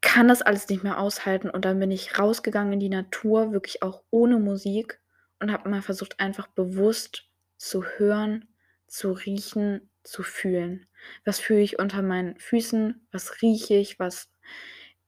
kann 0.01 0.29
das 0.29 0.43
alles 0.43 0.69
nicht 0.69 0.83
mehr 0.83 0.99
aushalten. 0.99 1.51
Und 1.51 1.65
dann 1.65 1.79
bin 1.79 1.91
ich 1.91 2.19
rausgegangen 2.19 2.75
in 2.75 2.81
die 2.81 2.89
Natur, 2.89 3.53
wirklich 3.53 3.83
auch 3.83 4.03
ohne 4.11 4.39
Musik 4.39 5.01
und 5.41 5.53
habe 5.53 5.69
mal 5.69 5.83
versucht, 5.83 6.19
einfach 6.19 6.49
bewusst 6.49 7.29
zu 7.57 7.85
hören, 7.85 8.49
zu 8.87 9.13
riechen, 9.13 9.91
zu 10.03 10.23
fühlen. 10.23 10.87
Was 11.25 11.39
fühle 11.39 11.61
ich 11.61 11.79
unter 11.79 12.03
meinen 12.03 12.39
Füßen? 12.39 13.07
Was 13.13 13.43
rieche 13.43 13.75
ich? 13.75 13.99
Was 13.99 14.31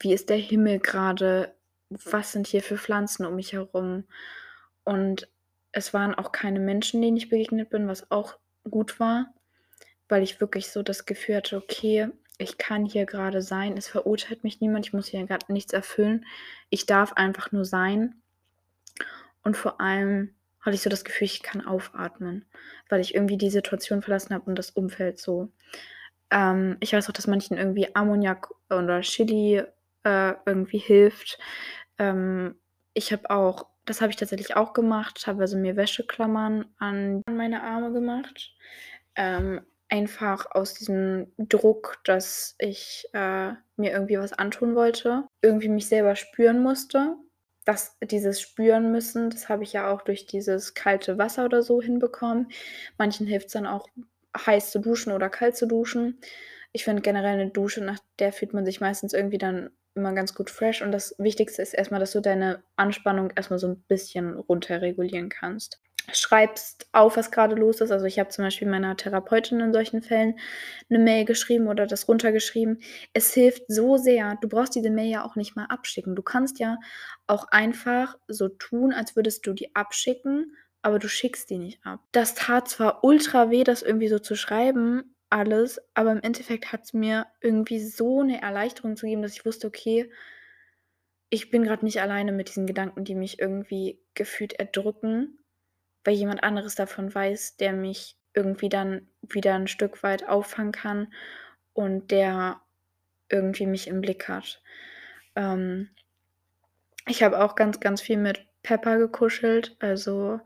wie 0.00 0.12
ist 0.12 0.28
der 0.28 0.36
Himmel 0.36 0.78
grade? 0.78 1.54
Was 1.90 2.32
sind 2.32 2.46
hier 2.46 2.62
für 2.62 2.78
Pflanzen 2.78 3.24
um 3.26 3.34
mich 3.34 3.52
herum? 3.52 4.04
Und 4.84 5.28
es 5.72 5.94
waren 5.94 6.14
auch 6.14 6.32
keine 6.32 6.60
Menschen, 6.60 7.02
denen 7.02 7.16
ich 7.16 7.28
begegnet 7.30 7.70
bin, 7.70 7.88
was 7.88 8.10
auch 8.10 8.38
gut 8.70 9.00
war, 9.00 9.32
weil 10.08 10.22
ich 10.22 10.40
wirklich 10.40 10.70
so 10.72 10.82
das 10.82 11.06
Gefühl 11.06 11.36
hatte: 11.36 11.56
„Okay, 11.58 12.08
ich 12.38 12.58
kann 12.58 12.86
hier 12.86 13.06
grade 13.06 13.42
sein. 13.42 13.76
Es 13.76 13.88
verurteilt 13.88 14.44
mich 14.44 14.60
niemand. 14.60 14.86
Ich 14.86 14.92
muss 14.94 15.08
hier 15.08 15.26
grad 15.26 15.48
nichts 15.50 15.72
erfüllen. 15.72 16.26
Ich 16.70 16.86
darf 16.86 17.14
einfach 17.14 17.52
nur 17.52 17.64
sein.“ 17.64 18.22
Und 19.42 19.56
vor 19.56 19.80
allem 19.80 20.34
hatte 20.60 20.74
ich 20.74 20.82
so 20.82 20.90
das 20.90 21.04
Gefühl, 21.04 21.26
ich 21.26 21.42
kann 21.42 21.64
aufatmen, 21.64 22.44
weil 22.88 23.00
ich 23.00 23.14
irgendwie 23.14 23.36
die 23.38 23.50
Situation 23.50 24.02
verlassen 24.02 24.34
habe 24.34 24.44
und 24.46 24.56
das 24.58 24.70
Umfeld 24.70 25.18
so. 25.18 25.50
Ähm, 26.30 26.76
ich 26.80 26.92
weiß 26.94 27.08
auch, 27.08 27.14
dass 27.14 27.26
manchen 27.26 27.56
irgendwie 27.58 27.94
Ammoniak 27.94 28.48
oder 28.70 29.00
Chili, 29.02 29.62
äh, 30.04 30.34
irgendwie 30.46 30.78
hilft. 30.78 31.38
Ähm, 31.98 32.56
ich 32.94 33.12
habe 33.12 33.30
auch 33.30 33.66
das 33.88 34.00
habe 34.00 34.10
ich 34.10 34.16
tatsächlich 34.16 34.56
auch 34.56 34.72
gemacht, 34.74 35.22
teilweise 35.22 35.56
mir 35.58 35.76
Wäscheklammern 35.76 36.66
an 36.78 37.22
meine 37.30 37.62
Arme 37.62 37.92
gemacht. 37.92 38.54
Ähm, 39.16 39.62
einfach 39.90 40.46
aus 40.52 40.74
diesem 40.74 41.32
Druck, 41.38 41.98
dass 42.04 42.54
ich, 42.58 43.06
äh, 43.14 43.52
mir 43.76 43.92
irgendwie 43.92 44.18
was 44.18 44.32
antun 44.34 44.74
wollte, 44.76 45.26
irgendwie 45.42 45.68
mich 45.68 45.88
selber 45.88 46.16
spüren 46.16 46.62
musste. 46.62 47.16
Das 47.64 47.96
dieses 48.02 48.40
Spüren 48.40 48.92
müssen, 48.92 49.30
das 49.30 49.48
habe 49.48 49.62
ich 49.64 49.72
ja 49.74 49.90
auch 49.92 50.02
durch 50.02 50.26
dieses 50.26 50.74
kalte 50.74 51.18
Wasser 51.18 51.44
oder 51.46 51.62
so 51.62 51.82
hinbekommen. 51.82 52.48
Manchen 52.98 53.26
hilft's 53.26 53.52
dann 53.54 53.66
auch, 53.66 53.88
heiß 54.46 54.70
zu 54.72 54.78
duschen 54.80 55.12
oder 55.12 55.30
kalt 55.30 55.56
zu 55.56 55.66
duschen. 55.66 56.20
Ich 56.72 56.84
finde 56.84 57.02
generell 57.02 57.36
'ne 57.38 57.50
Dusche, 57.50 57.82
nach 57.84 57.98
der 58.20 58.32
fühlt 58.32 58.52
man 58.54 58.64
sich 58.66 58.80
meistens 58.80 59.12
irgendwie 59.14 59.38
dann 59.38 59.70
immer 59.98 60.12
ganz 60.14 60.34
gut 60.34 60.50
fresh 60.50 60.82
und 60.82 60.92
das 60.92 61.14
Wichtigste 61.18 61.62
ist 61.62 61.74
erst 61.74 61.90
mal, 61.90 61.98
dass 62.00 62.12
du 62.12 62.20
deine 62.20 62.62
Anspannung 62.76 63.32
erst 63.36 63.50
mal 63.50 63.58
so 63.58 63.66
'n 63.68 63.82
bisschen 63.88 64.34
runterregulieren 64.38 65.28
kannst. 65.28 65.80
Schreibst 66.12 66.86
auf, 66.92 67.16
was 67.18 67.30
grade 67.30 67.54
los 67.54 67.80
ist. 67.82 67.90
Also, 67.90 68.06
ich 68.06 68.18
habe 68.18 68.30
zum 68.30 68.44
Beispiel 68.44 68.68
meiner 68.68 68.96
Therapeutin 68.96 69.60
in 69.60 69.72
solchen 69.74 70.00
Fällen 70.02 70.38
'ne 70.88 70.98
Mail 70.98 71.24
geschrieben 71.26 71.68
oder 71.68 71.86
das 71.86 72.08
runtergeschrieben. 72.08 72.78
Es 73.12 73.34
hilft 73.34 73.64
so 73.68 73.96
sehr. 73.98 74.36
Du 74.40 74.48
brauchst 74.48 74.74
diese 74.74 74.90
Mail 74.90 75.10
ja 75.10 75.24
auch 75.24 75.36
nicht 75.36 75.54
mal 75.56 75.66
abschicken. 75.66 76.14
Du 76.16 76.22
kannst 76.22 76.60
ja 76.60 76.78
auch 77.26 77.46
einfach 77.50 78.16
so 78.28 78.48
tun, 78.48 78.92
als 78.94 79.16
würdest 79.16 79.46
du 79.46 79.52
die 79.52 79.74
abschicken, 79.76 80.56
aber 80.82 80.98
du 80.98 81.08
schickst 81.08 81.50
die 81.50 81.58
nicht 81.58 81.84
ab. 81.84 82.00
Das 82.14 82.34
tat 82.34 82.68
zwar 82.68 83.04
ultra 83.04 83.50
weh, 83.50 83.64
das 83.64 83.82
irgendwie 83.82 84.08
so 84.08 84.18
zu 84.18 84.34
schreiben 84.34 85.14
alles, 85.30 85.80
aber 85.94 86.12
im 86.12 86.22
Endeffekt 86.22 86.72
hat's 86.72 86.92
mir 86.94 87.26
irgendwie 87.40 87.80
so 87.80 88.22
'ne 88.22 88.40
Erleichterung 88.42 88.94
gegeben, 88.96 89.22
dass 89.22 89.32
ich 89.34 89.44
wusste: 89.46 89.66
„Okay“ 89.68 90.10
„ich 91.32 91.50
bin 91.50 91.64
grad 91.64 91.82
nicht 91.82 92.00
alleine 92.00 92.32
mit 92.32 92.48
diesen 92.48 92.66
Gedanken, 92.66 93.04
die 93.04 93.14
mich 93.14 93.38
irgendwie 93.38 94.00
gefühlt 94.14 94.54
erdrücken, 94.54 95.38
weil 96.04 96.14
jemand 96.14 96.42
anderes 96.42 96.74
davon 96.74 97.14
weiß, 97.14 97.56
der 97.58 97.72
mich 97.74 98.16
irgendwie 98.34 98.68
dann 98.70 99.08
wieder 99.22 99.54
'n 99.56 99.68
Stück 99.68 100.02
weit 100.02 100.28
auffangen 100.28 100.72
kann 100.72 101.12
und 101.74 102.10
der 102.12 102.60
irgendwie 103.30 103.66
mich 103.66 103.88
im 103.88 104.00
Blick 104.02 104.28
hat.“ 104.28 104.62
Ähm 105.36 105.90
ich 107.06 107.22
habe 107.22 107.42
auch 107.42 107.54
ganz, 107.54 107.80
ganz 107.80 108.00
viel 108.00 108.16
mit 108.16 108.46
Pepper 108.62 108.98
gekuschelt. 108.98 109.76
Also, 109.80 110.40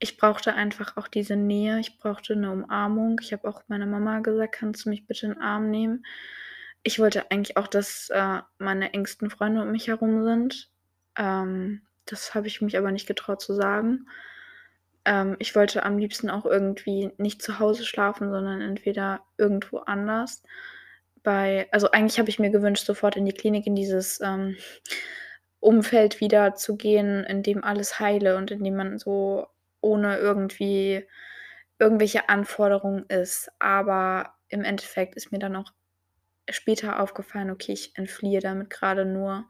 ich 0.00 0.18
brauchte 0.18 0.54
einfach 0.54 0.96
auch 0.96 1.08
diese 1.08 1.36
Nähe. 1.36 1.80
Ich 1.80 1.98
brauchte 1.98 2.36
'ne 2.36 2.50
Umarmung. 2.52 3.18
Ich 3.22 3.32
habe 3.32 3.48
auch 3.48 3.62
meiner 3.68 3.86
Mama 3.86 4.20
gesagt: 4.20 4.54
„Kannst 4.56 4.86
du 4.86 4.90
mich 4.90 5.06
bitte 5.06 5.26
in 5.26 5.32
'n 5.34 5.42
Arm 5.42 5.70
nehmen?“ 5.70 6.04
Ich 6.84 6.98
wollte 7.00 7.30
eigentlich 7.30 7.56
auch, 7.56 7.66
dass, 7.68 8.10
äh, 8.10 8.40
meine 8.58 8.92
engsten 8.94 9.30
Freunde 9.30 9.62
um 9.62 9.72
mich 9.72 9.88
herum 9.88 10.24
sind. 10.24 10.70
Ähm, 11.18 11.82
das 12.06 12.34
habe 12.34 12.46
ich 12.48 12.60
mich 12.62 12.76
aber 12.78 12.92
nicht 12.92 13.06
getraut 13.08 13.40
zu 13.42 13.54
sagen. 13.54 14.06
Ähm, 15.06 15.36
ich 15.38 15.54
wollte 15.56 15.84
am 15.84 15.98
liebsten 15.98 16.30
auch 16.30 16.46
irgendwie 16.46 17.12
nicht 17.18 17.42
zu 17.42 17.58
Hause 17.60 17.84
schlafen, 17.86 18.30
sondern 18.30 18.60
entweder 18.60 19.22
irgendwo 19.38 19.78
anders. 19.78 20.42
Bei 21.24 21.68
also, 21.72 21.90
eigentlich 21.92 22.18
habe 22.20 22.30
ich 22.30 22.38
mir 22.40 22.50
gewünscht, 22.50 22.86
sofort 22.86 23.16
in 23.16 23.26
die 23.26 23.32
Klinik 23.34 23.66
in 23.66 23.76
dieses, 23.76 24.20
ähm, 24.22 24.56
Umfeld 25.60 26.20
wieder 26.20 26.54
zu 26.56 26.76
gehen, 26.76 27.24
in 27.24 27.42
dem 27.42 27.64
alles 27.64 28.00
heile 28.00 28.36
und 28.36 28.50
in 28.52 28.64
dem 28.64 28.76
man 28.76 28.98
so 28.98 29.46
ohne 29.80 30.18
irgendwie 30.18 31.06
irgendwelche 31.78 32.28
Anforderungen 32.28 33.04
ist. 33.08 33.50
Aber 33.60 34.34
im 34.48 34.64
Endeffekt 34.64 35.16
ist 35.16 35.32
mir 35.32 35.38
dann 35.38 35.56
auch 35.56 35.72
später 36.50 37.00
aufgefallen: 37.00 37.50
„Okay, 37.50 37.72
ich 37.72 37.96
entfliehe 37.96 38.40
damit 38.40 38.70
grade 38.70 39.04
nur 39.06 39.46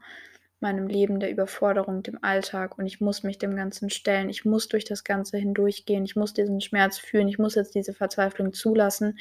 meinem 0.59 0.87
Leben, 0.87 1.19
der 1.19 1.31
Überforderung, 1.31 2.03
dem 2.03 2.23
Alltag 2.23 2.77
und 2.79 2.87
ich 2.87 3.01
muss 3.01 3.23
mich 3.23 3.37
dem 3.39 3.55
Ganzen 3.55 3.89
stellen. 3.91 4.29
Ich 4.29 4.45
muss 4.45 4.67
durch 4.69 4.85
das 4.85 5.03
Ganze 5.03 5.37
hindurchgehen. 5.37 6.05
Ich 6.05 6.15
muss 6.15 6.33
diesen 6.33 6.61
Schmerz 6.61 6.97
fühlen. 6.99 7.27
Ich 7.27 7.39
muss 7.39 7.55
jetzt 7.55 7.75
diese 7.75 7.93
Verzweiflung 7.93 8.53
zulassen.“ 8.53 9.19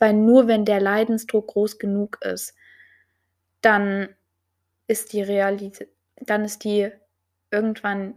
Weil 0.00 0.14
nur 0.14 0.48
wenn 0.48 0.64
der 0.64 0.80
Leidensdruck 0.80 1.48
groß 1.48 1.78
genug 1.78 2.18
ist, 2.24 2.54
dann 3.62 4.08
ist 4.88 5.12
die 5.14 5.22
Realisi 5.22 5.88
dann 6.16 6.44
ist 6.44 6.64
die 6.64 6.90
irgendwann 7.50 8.14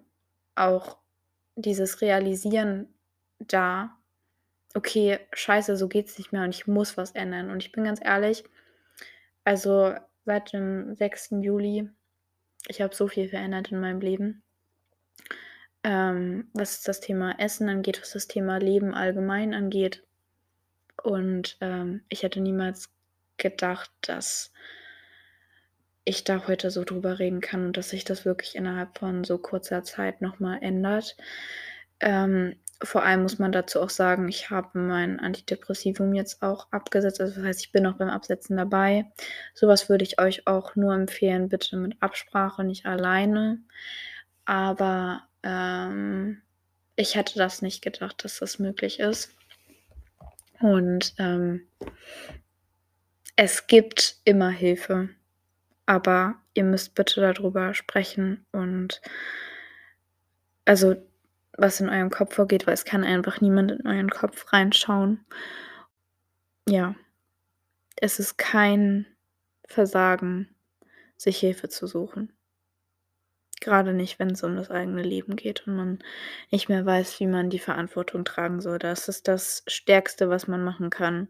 auch 0.55 0.99
dieses 1.55 2.01
Realisieren 2.01 2.87
da: 3.39 3.97
„Okay, 4.75 5.19
scheiße, 5.33 5.77
so 5.77 5.87
geht's 5.89 6.17
nicht 6.19 6.33
mehr 6.33 6.43
und 6.43 6.51
ich 6.55 6.67
muss 6.67 6.97
was 6.97 7.11
ändern.“ 7.13 7.51
Und 7.51 7.63
ich 7.63 7.71
bin 7.73 7.85
ganz 7.85 7.99
ehrlich, 8.03 8.43
also, 9.45 9.95
seit 10.25 10.53
dem 10.53 10.95
6. 10.95 11.43
Juli 11.43 11.89
ich 12.69 12.81
habe 12.81 12.95
so 12.95 13.07
viel 13.09 13.29
verändert 13.29 13.71
in 13.71 13.79
meinem 13.81 14.01
Leben. 14.01 14.41
Ähm, 15.85 16.47
was 16.53 16.81
das 16.81 17.01
Thema 17.01 17.37
Essen 17.39 17.67
angeht, 17.69 17.99
was 18.01 18.11
das 18.11 18.27
Thema 18.27 18.57
Leben 18.57 18.93
allgemein 18.93 19.53
angeht. 19.53 20.05
Und, 21.03 21.57
ähm, 21.61 22.03
ich 22.09 22.23
hätte 22.23 22.41
niemals 22.41 22.91
gedacht, 23.37 23.91
dass 24.01 24.53
ich 26.05 26.23
da 26.23 26.47
heute 26.47 26.71
so 26.71 26.83
drüber 26.83 27.19
reden 27.19 27.41
kann 27.41 27.65
und 27.65 27.77
dass 27.77 27.89
sich 27.89 28.03
das 28.03 28.25
wirklich 28.25 28.55
innerhalb 28.55 28.97
von 28.97 29.23
so 29.23 29.37
kurzer 29.37 29.83
Zeit 29.83 30.21
noch 30.21 30.39
mal 30.39 30.57
ändert. 30.61 31.15
Ähm, 31.99 32.55
vor 32.81 33.03
allem 33.03 33.21
muss 33.23 33.39
man 33.39 33.53
dazu 33.53 33.81
auch 33.81 33.89
sagen, 33.89 34.27
ich 34.27 34.49
habe 34.49 34.77
mein 34.77 35.19
Antidepressivum 35.19 36.13
jetzt 36.13 36.41
auch 36.41 36.67
abgesetzt. 36.71 37.21
Also, 37.21 37.35
das 37.35 37.45
heißt, 37.45 37.61
ich 37.65 37.71
bin 37.71 37.83
noch 37.83 37.97
beim 37.97 38.09
Absetzen 38.09 38.57
dabei. 38.57 39.05
So 39.53 39.67
was 39.67 39.87
würde 39.89 40.03
ich 40.03 40.19
euch 40.19 40.47
auch 40.47 40.75
nur 40.75 40.93
empfehlen, 40.93 41.47
bitte 41.49 41.77
mit 41.77 42.01
Absprache, 42.01 42.63
nicht 42.63 42.85
alleine. 42.85 43.59
Aber, 44.45 45.23
ähm, 45.43 46.41
ich 46.95 47.15
hätte 47.15 47.39
das 47.39 47.61
nicht 47.61 47.81
gedacht, 47.81 48.23
dass 48.23 48.39
das 48.39 48.59
möglich 48.59 48.99
ist. 48.99 49.31
Und, 50.59 51.13
ähm 51.17 51.67
es 53.35 53.67
gibt 53.67 54.17
immer 54.25 54.49
Hilfe, 54.49 55.09
aber 55.85 56.35
ihr 56.53 56.63
müsst 56.63 56.95
bitte 56.95 57.21
da 57.21 57.33
drüber 57.33 57.73
sprechen 57.73 58.45
und 58.51 59.01
also, 60.65 60.95
was 61.57 61.79
in 61.81 61.89
eurem 61.89 62.09
Kopf 62.09 62.35
vorgeht, 62.35 62.65
weil 62.67 62.73
es 62.73 62.85
kann 62.85 63.03
einfach 63.03 63.41
niemand 63.41 63.71
in 63.71 63.85
euren 63.87 64.09
Kopf 64.09 64.51
reinschauen. 64.53 65.23
Ja. 66.67 66.95
Es 67.97 68.19
ist 68.19 68.37
kein 68.37 69.05
Versagen, 69.67 70.49
sich 71.17 71.39
Hilfe 71.39 71.69
zu 71.69 71.87
suchen. 71.87 72.33
Grade 73.61 73.93
nicht, 73.93 74.19
wenn's 74.19 74.43
um 74.43 74.55
das 74.55 74.69
eigene 74.71 75.01
Leben 75.03 75.35
geht 75.35 75.65
und 75.67 75.75
man 75.75 75.99
nicht 76.51 76.69
mehr 76.69 76.85
weiß, 76.85 77.19
wie 77.19 77.27
man 77.27 77.49
die 77.49 77.59
Verantwortung 77.59 78.25
tragen 78.25 78.59
soll. 78.61 78.77
Das 78.79 79.07
ist 79.07 79.27
das 79.27 79.63
Stärkste, 79.67 80.29
was 80.29 80.47
man 80.47 80.63
machen 80.63 80.89
kann, 80.89 81.29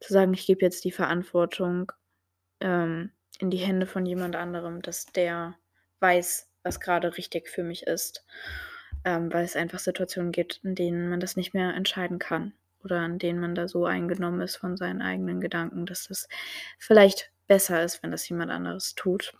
zu 0.00 0.12
sagen: 0.12 0.34
„Ich 0.34 0.46
gebe 0.46 0.62
jetzt 0.64 0.84
die 0.84 0.92
Verantwortung, 0.92 1.92
ähm, 2.60 3.12
in 3.40 3.50
die 3.50 3.58
Hände 3.58 3.86
von 3.86 4.06
jemand 4.06 4.36
anderem, 4.36 4.82
dass 4.82 5.06
der 5.06 5.56
weiß, 6.00 6.48
was 6.62 6.80
grade 6.80 7.16
richtig 7.18 7.48
für 7.48 7.62
mich 7.64 7.84
ist.“ 7.86 8.24
Ähm, 9.04 9.32
weil 9.32 9.44
es 9.44 9.56
einfach 9.56 9.78
Situationen 9.80 10.32
gibt, 10.32 10.60
in 10.64 10.74
denen 10.74 11.08
man 11.10 11.20
das 11.20 11.36
nicht 11.36 11.54
mehr 11.54 11.74
entscheiden 11.74 12.18
kann 12.18 12.54
oder 12.84 13.04
in 13.06 13.18
denen 13.18 13.40
man 13.40 13.54
da 13.54 13.68
so 13.68 13.86
eingenommen 13.86 14.40
ist 14.42 14.56
von 14.56 14.76
seinen 14.76 15.02
eigenen 15.02 15.40
Gedanken, 15.40 15.86
dass 15.86 16.08
das 16.08 16.28
vielleicht 16.78 17.32
besser 17.48 17.82
ist, 17.84 18.02
wenn 18.02 18.10
das 18.12 18.28
jemand 18.28 18.50
anderes 18.52 18.94
tut. 18.96 19.34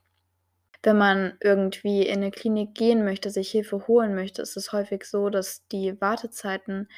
Wenn 0.83 0.99
man 0.99 1.35
irgendwie 1.43 2.03
in 2.07 2.21
'ne 2.21 2.31
Klinik 2.33 2.75
gehen 2.75 3.05
möchte, 3.05 3.31
sich 3.31 3.51
Hilfe 3.51 3.87
holen 3.89 4.15
möchte, 4.15 4.43
ist 4.43 4.57
es 4.57 4.73
häufig 4.73 5.05
so, 5.05 5.31
dass 5.31 5.67
die 5.69 6.01
Wartezeiten 6.01 6.89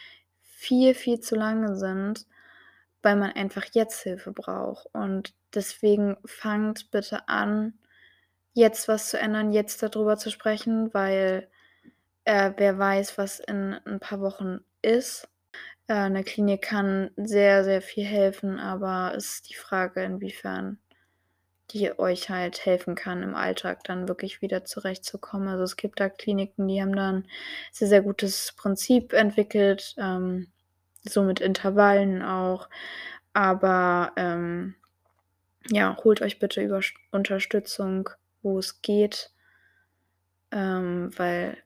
viel, 0.42 0.94
viel 0.94 1.20
zu 1.20 1.37
lange 1.37 1.76
sind, 1.76 2.26
weil 3.08 3.16
man 3.16 3.32
einfach 3.32 3.64
jetzt 3.72 4.02
Hilfe 4.02 4.32
braucht. 4.32 4.86
Und 4.94 5.34
deswegen 5.54 6.16
fangt 6.26 6.90
bitte 6.92 7.28
an, 7.28 7.74
jetzt 8.54 8.88
was 8.88 9.10
zu 9.10 9.18
ändern, 9.20 9.52
jetzt 9.52 9.82
da 9.82 9.88
drüber 9.90 10.18
zu 10.18 10.30
sprechen, 10.30 10.92
weil, 10.94 11.48
äh, 12.24 12.52
wer 12.58 12.78
weiß, 12.78 13.18
was 13.18 13.40
in 13.40 13.74
'n 13.86 14.00
paar 14.00 14.20
Wochen 14.20 14.60
ist. 14.82 15.28
Äh, 15.88 16.11
'ne 16.11 16.24
Klinik 16.24 16.62
kann 16.62 17.11
sehr, 17.16 17.64
sehr 17.64 17.82
viel 17.82 18.04
helfen, 18.06 18.61
aber 18.61 19.14
es 19.16 19.26
ist 19.36 19.50
die 19.50 19.54
Frage, 19.56 20.02
inwiefern 20.04 20.78
die 21.72 21.98
euch 21.98 22.30
halt 22.30 22.64
helfen 22.66 22.94
kann, 22.96 23.22
im 23.24 23.34
Alltag 23.36 23.84
dann 23.84 24.09
wirklich 24.09 24.42
wieder 24.42 24.64
zurechtzukommen. 24.66 25.48
Also, 25.48 25.64
es 25.64 25.76
gibt 25.76 26.00
da 26.00 26.09
Kliniken, 26.11 26.68
die 26.68 26.82
haben 26.82 26.96
da 26.96 27.11
'n 27.11 27.28
sehr, 27.72 27.88
sehr 27.88 28.02
gutes 28.02 28.54
Prinzip 28.59 29.12
entwickelt, 29.14 29.94
ähm, 29.98 30.52
so 31.11 31.22
mit 31.24 31.40
Intervallen 31.40 32.22
auch. 32.22 32.68
Aber, 33.34 34.12
ähm, 34.16 34.74
ja, 35.70 35.96
holt 36.04 36.22
euch 36.22 36.38
bitte 36.40 36.62
Überst 36.62 36.94
Unterstützung, 37.12 38.11
wo 38.42 38.59
es 38.61 38.82
geht, 38.82 39.30
ähm, 40.52 41.11
weil 41.18 41.59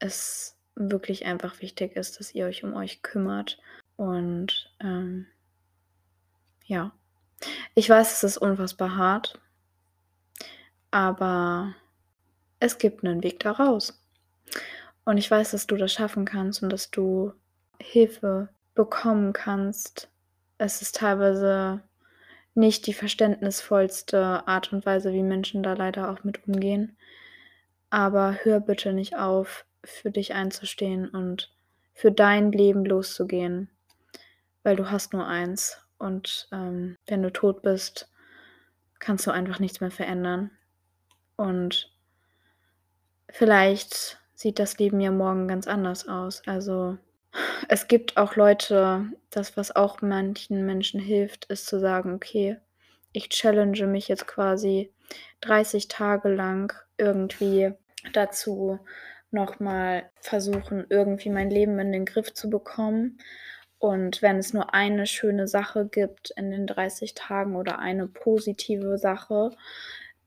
es 0.00 0.56
wirklich 0.74 1.26
einfach 1.26 1.60
wichtig 1.60 1.96
ist, 1.96 2.18
dass 2.18 2.34
ihr 2.34 2.46
euch 2.46 2.64
um 2.64 2.74
euch 2.74 3.02
kümmert 3.02 3.58
und, 3.96 4.70
ähm 4.80 5.26
ja. 6.66 6.92
Ich 7.74 7.88
weiß, 7.90 8.12
es 8.12 8.24
ist 8.24 8.38
unfassbar 8.38 8.96
hart 8.96 9.40
aber 10.92 11.74
es 12.60 12.78
gibt 12.78 13.02
'nen 13.04 13.22
Weg 13.24 13.40
da 13.40 13.52
raus. 13.52 13.98
Und 15.06 15.18
ich 15.18 15.30
weiß, 15.30 15.50
dass 15.52 15.66
du 15.66 15.76
das 15.76 15.92
schaffen 15.92 16.24
kannst 16.24 16.62
und 16.62 16.70
dass 16.70 16.90
du 16.90 17.32
Hilfe 17.82 18.48
bekommen 18.74 19.32
kannst. 19.32 20.08
Es 20.58 20.82
ist 20.82 20.96
teilweise 20.96 21.82
nicht 22.54 22.86
die 22.86 22.94
verständnisvollste 22.94 24.46
Art 24.46 24.72
und 24.72 24.84
Weise, 24.86 25.12
wie 25.12 25.22
Menschen 25.22 25.62
da 25.62 25.72
leider 25.72 26.10
auch 26.10 26.24
mit 26.24 26.46
umgehen. 26.46 26.96
Aber 27.90 28.38
hör 28.42 28.60
bitte 28.60 28.92
nicht 28.92 29.16
auf, 29.16 29.64
für 29.84 30.10
dich 30.10 30.34
einzustehen 30.34 31.08
und 31.08 31.52
für 31.94 32.12
dein 32.12 32.52
Leben 32.52 32.84
loszugehen, 32.84 33.68
weil 34.62 34.76
du 34.76 34.90
hast 34.90 35.12
nur 35.12 35.26
eins. 35.26 35.78
Und 35.98 36.48
ähm, 36.52 36.96
wenn 37.06 37.22
du 37.22 37.32
tot 37.32 37.62
bist, 37.62 38.08
kannst 38.98 39.26
du 39.26 39.30
einfach 39.30 39.58
nichts 39.58 39.80
mehr 39.80 39.90
verändern. 39.90 40.50
Und 41.36 41.92
vielleicht 43.28 44.18
sieht 44.34 44.58
das 44.58 44.78
Leben 44.78 45.00
ja 45.00 45.10
morgen 45.10 45.48
ganz 45.48 45.66
anders 45.66 46.08
aus. 46.08 46.42
Also 46.46 46.98
es 47.68 47.88
gibt 47.88 48.16
auch 48.16 48.36
Leute, 48.36 49.06
das, 49.30 49.56
was 49.56 49.74
auch 49.74 50.02
manchen 50.02 50.66
Menschen 50.66 51.00
hilft, 51.00 51.46
ist 51.46 51.66
zu 51.66 51.80
sagen, 51.80 52.14
okay, 52.14 52.58
ich 53.12 53.28
challenge 53.28 53.86
mich 53.86 54.08
jetzt 54.08 54.26
quasi 54.26 54.92
30 55.40 55.88
Tage 55.88 56.28
lang 56.28 56.72
irgendwie 56.96 57.72
dazu, 58.12 58.78
nochmal 59.30 60.10
versuchen, 60.20 60.86
irgendwie 60.88 61.30
mein 61.30 61.50
Leben 61.50 61.78
in 61.78 61.92
den 61.92 62.04
Griff 62.04 62.34
zu 62.34 62.50
bekommen. 62.50 63.18
Und 63.78 64.22
wenn 64.22 64.38
es 64.38 64.52
nur 64.52 64.74
eine 64.74 65.06
schöne 65.06 65.48
Sache 65.48 65.86
gibt 65.86 66.30
in 66.36 66.50
den 66.50 66.66
30 66.66 67.14
Tagen 67.14 67.56
oder 67.56 67.78
eine 67.78 68.06
positive 68.06 68.98
Sache, 68.98 69.50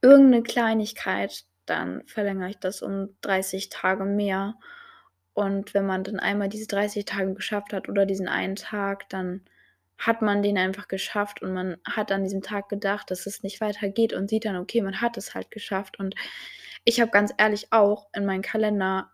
irgendeine 0.02 0.44
Kleinigkeit, 0.44 1.46
dann 1.66 2.04
verlängere 2.06 2.50
ich 2.50 2.60
das 2.60 2.82
um 2.82 3.16
30 3.22 3.70
Tage 3.70 4.06
mehr. 4.06 4.56
Und 5.36 5.74
wenn 5.74 5.86
man 5.86 6.06
dann 6.06 6.20
einmal 6.20 6.48
diese 6.48 6.66
30 6.66 7.04
Tage 7.04 7.34
geschafft 7.34 7.74
hat 7.74 7.90
oder 7.90 8.06
diesen 8.06 8.30
einen 8.30 8.56
Tag, 8.56 9.10
dann 9.10 9.42
hat 9.98 10.22
man 10.22 10.42
den 10.42 10.58
einfach 10.58 10.88
geschafft 10.88 11.42
und 11.42 11.54
man 11.54 11.76
hat 11.86 12.12
an 12.12 12.24
diesem 12.24 12.42
Tag 12.42 12.70
gedacht, 12.70 13.12
dass 13.12 13.26
es 13.26 13.44
nicht 13.44 13.60
weitergeht 13.60 14.14
und 14.14 14.30
sieht 14.30 14.46
dann, 14.46 14.56
okay, 14.56 14.82
man 14.82 15.02
hat 15.02 15.18
es 15.18 15.36
halt 15.36 15.52
geschafft. 15.52 16.00
Und 16.00 16.16
ich 16.86 17.02
habe 17.02 17.12
ganz 17.12 17.34
ehrlich 17.38 17.68
auch 17.72 18.08
in 18.14 18.26
meinen 18.26 18.42
Kalender 18.42 19.12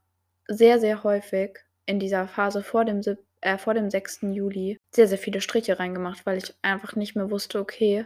sehr, 0.48 0.80
sehr 0.80 1.04
häufig 1.04 1.58
in 1.88 2.00
dieser 2.00 2.28
Phase 2.28 2.62
vor 2.62 2.86
dem, 2.86 3.02
äh, 3.42 3.58
vor 3.58 3.74
dem 3.74 3.90
6. 3.90 4.20
Juli 4.32 4.78
sehr, 4.92 5.08
sehr 5.08 5.18
viele 5.18 5.42
Striche 5.42 5.80
reingemacht, 5.80 6.24
weil 6.28 6.38
ich 6.38 6.54
einfach 6.62 6.96
nicht 6.96 7.16
mehr 7.16 7.32
wusste, 7.32 7.60
okay, 7.60 8.06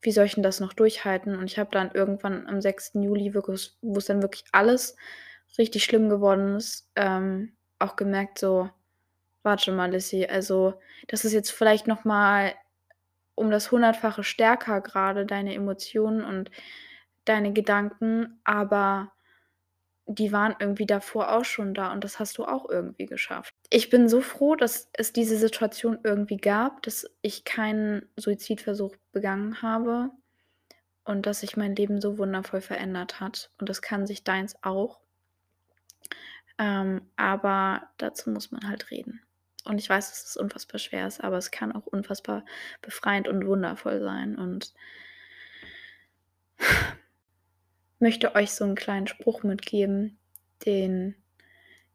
wie 0.00 0.12
soll 0.12 0.24
ich 0.24 0.34
denn 0.34 0.42
das 0.42 0.60
noch 0.60 0.72
durchhalten? 0.72 1.36
Und 1.36 1.44
ich 1.44 1.58
habe 1.58 1.70
dann 1.70 1.90
irgendwann 1.92 2.46
am 2.46 2.62
6. 2.62 2.92
Juli, 2.94 3.34
wirklich, 3.34 3.76
wo 3.82 3.98
es 3.98 4.06
dann 4.06 4.22
wirklich 4.22 4.44
alles 4.52 4.96
richtig 5.58 5.84
schlimm 5.84 6.08
geworden 6.08 6.56
ist, 6.56 6.90
ähm, 6.96 7.56
auch 7.78 7.96
gemerkt, 7.96 8.38
so, 8.38 8.70
warte 9.42 9.72
mal, 9.72 9.90
Lissy, 9.90 10.26
also 10.26 10.74
das 11.08 11.24
ist 11.24 11.32
jetzt 11.32 11.50
vielleicht 11.50 11.86
noch 11.86 12.04
mal 12.04 12.54
um 13.34 13.50
das 13.50 13.70
Hundertfache 13.72 14.22
stärker 14.22 14.80
gerade 14.80 15.24
deine 15.24 15.54
Emotionen 15.54 16.24
und 16.24 16.50
deine 17.24 17.52
Gedanken, 17.52 18.40
aber 18.44 19.12
die 20.06 20.32
waren 20.32 20.56
irgendwie 20.58 20.86
davor 20.86 21.30
auch 21.32 21.44
schon 21.44 21.72
da 21.72 21.92
und 21.92 22.02
das 22.02 22.18
hast 22.18 22.36
du 22.38 22.44
auch 22.44 22.68
irgendwie 22.68 23.06
geschafft. 23.06 23.54
Ich 23.70 23.90
bin 23.90 24.08
so 24.08 24.20
froh, 24.20 24.56
dass 24.56 24.90
es 24.92 25.12
diese 25.12 25.36
Situation 25.36 25.98
irgendwie 26.02 26.36
gab, 26.36 26.82
dass 26.82 27.08
ich 27.22 27.44
keinen 27.44 28.08
Suizidversuch 28.16 28.96
begangen 29.12 29.62
habe 29.62 30.10
und 31.04 31.26
dass 31.26 31.40
sich 31.40 31.56
mein 31.56 31.76
Leben 31.76 32.00
so 32.00 32.18
wundervoll 32.18 32.60
verändert 32.60 33.20
hat. 33.20 33.50
Und 33.60 33.68
das 33.68 33.82
kann 33.82 34.06
sich 34.06 34.24
deins 34.24 34.56
auch. 34.62 35.00
Ähm, 36.58 37.02
aber 37.16 37.88
dazu 37.96 38.30
muss 38.30 38.50
man 38.50 38.68
halt 38.68 38.90
reden. 38.90 39.22
Und 39.64 39.78
ich 39.78 39.88
weiß, 39.88 40.10
dass 40.10 40.24
es 40.24 40.36
unfassbar 40.36 40.78
schwer 40.78 41.06
ist, 41.06 41.22
aber 41.22 41.36
es 41.36 41.50
kann 41.50 41.72
auch 41.72 41.86
unfassbar 41.86 42.44
befreiend 42.82 43.28
und 43.28 43.46
wundervoll 43.46 44.00
sein. 44.00 44.36
Und 44.36 44.74
möchte 47.98 48.34
euch 48.34 48.52
so 48.52 48.64
einen 48.64 48.74
kleinen 48.74 49.06
Spruch 49.06 49.42
mitgeben, 49.42 50.18
den 50.64 51.14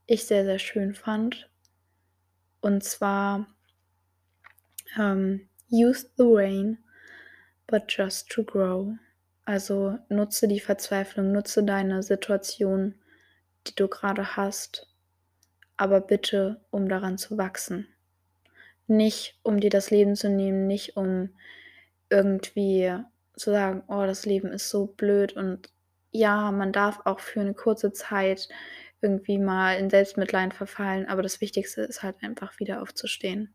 ich 0.05 0.25
sehr, 0.25 0.45
sehr 0.45 0.59
schön 0.59 0.93
fand. 0.93 1.49
Und 2.61 2.83
zwar, 2.83 3.47
ähm, 4.97 5.49
use 5.71 6.09
the 6.17 6.23
rain, 6.23 6.77
but 7.67 7.83
just 7.87 8.29
to 8.29 8.43
grow. 8.43 8.93
Also 9.45 9.99
nutze 10.09 10.47
die 10.47 10.59
Verzweiflung, 10.59 11.31
nutze 11.31 11.63
deine 11.63 12.01
Situation, 12.01 12.95
die 13.67 13.75
du 13.75 13.87
gerade 13.87 14.35
hast, 14.35 14.87
aber 15.77 16.01
bitte, 16.01 16.61
um 16.71 16.87
daran 16.87 17.17
zu 17.17 17.37
wachsen. 17.37 17.87
Nicht, 18.87 19.39
um 19.43 19.59
dir 19.59 19.69
das 19.69 19.89
Leben 19.89 20.15
zu 20.15 20.29
nehmen, 20.29 20.67
nicht 20.67 20.95
um 20.95 21.29
irgendwie 22.09 22.95
zu 23.35 23.51
sagen, 23.51 23.83
oh, 23.87 24.05
das 24.05 24.25
Leben 24.25 24.51
ist 24.51 24.69
so 24.69 24.85
blöd 24.85 25.33
und 25.33 25.69
ja, 26.11 26.51
man 26.51 26.71
darf 26.71 27.01
auch 27.05 27.19
für 27.19 27.41
eine 27.41 27.53
kurze 27.53 27.91
Zeit 27.91 28.47
irgendwie 29.01 29.37
mal 29.37 29.77
in 29.77 29.89
Selbstmitleid 29.89 30.53
verfallen, 30.53 31.07
aber 31.07 31.21
das 31.21 31.41
Wichtigste 31.41 31.81
ist 31.81 32.03
halt 32.03 32.15
einfach 32.23 32.59
wieder 32.59 32.81
aufzustehen. 32.81 33.53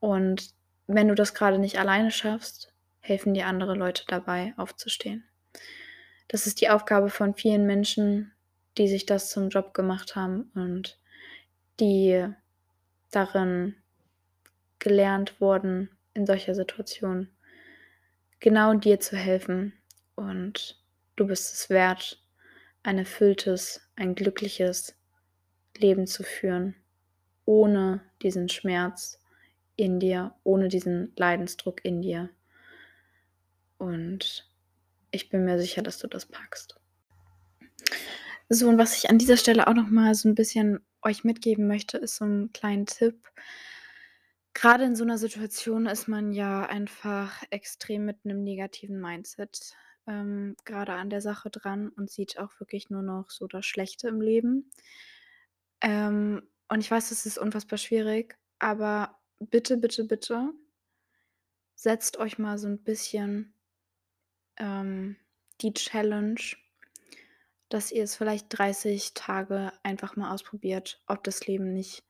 Und 0.00 0.54
wenn 0.86 1.08
du 1.08 1.14
das 1.14 1.34
gerade 1.34 1.58
nicht 1.58 1.78
alleine 1.78 2.10
schaffst, 2.10 2.72
helfen 3.00 3.34
dir 3.34 3.46
andere 3.46 3.74
Leute 3.74 4.04
dabei, 4.08 4.54
aufzustehen. 4.56 5.24
Das 6.28 6.46
ist 6.46 6.60
die 6.60 6.70
Aufgabe 6.70 7.10
von 7.10 7.34
vielen 7.34 7.66
Menschen, 7.66 8.31
die 8.78 8.88
sich 8.88 9.06
das 9.06 9.30
zum 9.30 9.48
Job 9.48 9.74
gemacht 9.74 10.16
haben 10.16 10.50
und 10.54 10.98
die 11.80 12.26
darin 13.10 13.76
gelernt 14.78 15.40
wurden, 15.40 15.90
in 16.14 16.26
solcher 16.26 16.54
Situation 16.54 17.28
genau 18.40 18.74
dir 18.74 19.00
zu 19.00 19.16
helfen 19.16 19.72
und 20.14 20.82
Du 21.14 21.26
bist 21.26 21.52
es 21.52 21.68
wert, 21.68 22.20
ein 22.82 22.98
erfülltes, 22.98 23.86
ein 23.96 24.14
glückliches 24.14 24.96
Leben 25.76 26.06
zu 26.06 26.22
führen, 26.22 26.74
ohne 27.44 28.00
diesen 28.22 28.48
Schmerz 28.48 29.20
in 29.76 30.00
dir, 30.00 30.34
ohne 30.42 30.68
diesen 30.68 31.12
Leidensdruck 31.16 31.84
in 31.84 32.00
dir. 32.00 32.30
Und 33.76 34.50
ich 35.10 35.28
bin 35.28 35.44
mir 35.44 35.58
sicher, 35.58 35.82
dass 35.82 35.98
du 35.98 36.06
das 36.06 36.24
packst. 36.24 36.80
So, 38.54 38.68
und 38.68 38.76
was 38.76 38.98
ich 38.98 39.08
an 39.08 39.16
dieser 39.16 39.38
Stelle 39.38 39.66
auch 39.66 39.72
noch 39.72 39.88
mal 39.88 40.14
so 40.14 40.28
ein 40.28 40.34
bisschen 40.34 40.80
euch 41.02 41.24
mitgeben 41.24 41.66
möchte, 41.66 41.96
ist 41.96 42.16
so 42.16 42.26
ein 42.26 42.52
kleiner 42.52 42.84
Tipp. 42.84 43.26
Gerade 44.52 44.84
in 44.84 44.94
so 44.94 45.04
einer 45.04 45.16
Situation 45.16 45.86
ist 45.86 46.06
man 46.06 46.32
ja 46.34 46.66
einfach 46.66 47.42
extrem 47.48 48.04
mit 48.04 48.18
einem 48.26 48.44
negativen 48.44 49.00
Mindset 49.00 49.72
ähm, 50.06 50.54
grade 50.66 50.92
an 50.92 51.08
der 51.08 51.22
Sache 51.22 51.48
dran 51.48 51.88
und 51.88 52.10
sieht 52.10 52.38
auch 52.38 52.60
wirklich 52.60 52.90
nur 52.90 53.00
noch 53.00 53.30
so 53.30 53.46
das 53.46 53.64
Schlechte 53.64 54.08
im 54.08 54.20
Leben. 54.20 54.70
Ähm, 55.80 56.42
und 56.68 56.80
ich 56.80 56.90
weiß, 56.90 57.08
das 57.08 57.24
ist 57.24 57.38
unfassbar 57.38 57.78
schwierig, 57.78 58.36
aber 58.58 59.18
bitte, 59.40 59.78
bitte, 59.78 60.04
bitte 60.04 60.52
setzt 61.74 62.18
euch 62.18 62.38
mal 62.38 62.58
so 62.58 62.68
ein 62.68 62.82
bisschen, 62.84 63.54
ähm, 64.58 65.16
die 65.62 65.72
Challenge, 65.72 66.40
dass 67.72 67.90
ihr 67.90 68.04
es 68.04 68.16
vielleicht 68.16 68.46
30 68.50 69.14
Tage 69.14 69.72
einfach 69.82 70.16
mal 70.16 70.32
ausprobiert, 70.32 71.02
ob 71.06 71.24
das 71.24 71.46
Leben 71.46 71.72
nicht 71.72 72.04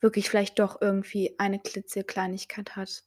wirklich 0.00 0.28
vielleicht 0.28 0.58
doch 0.58 0.80
irgendwie 0.80 1.34
eine 1.38 1.58
klitzekleinigkeit 1.58 2.76
hat, 2.76 3.04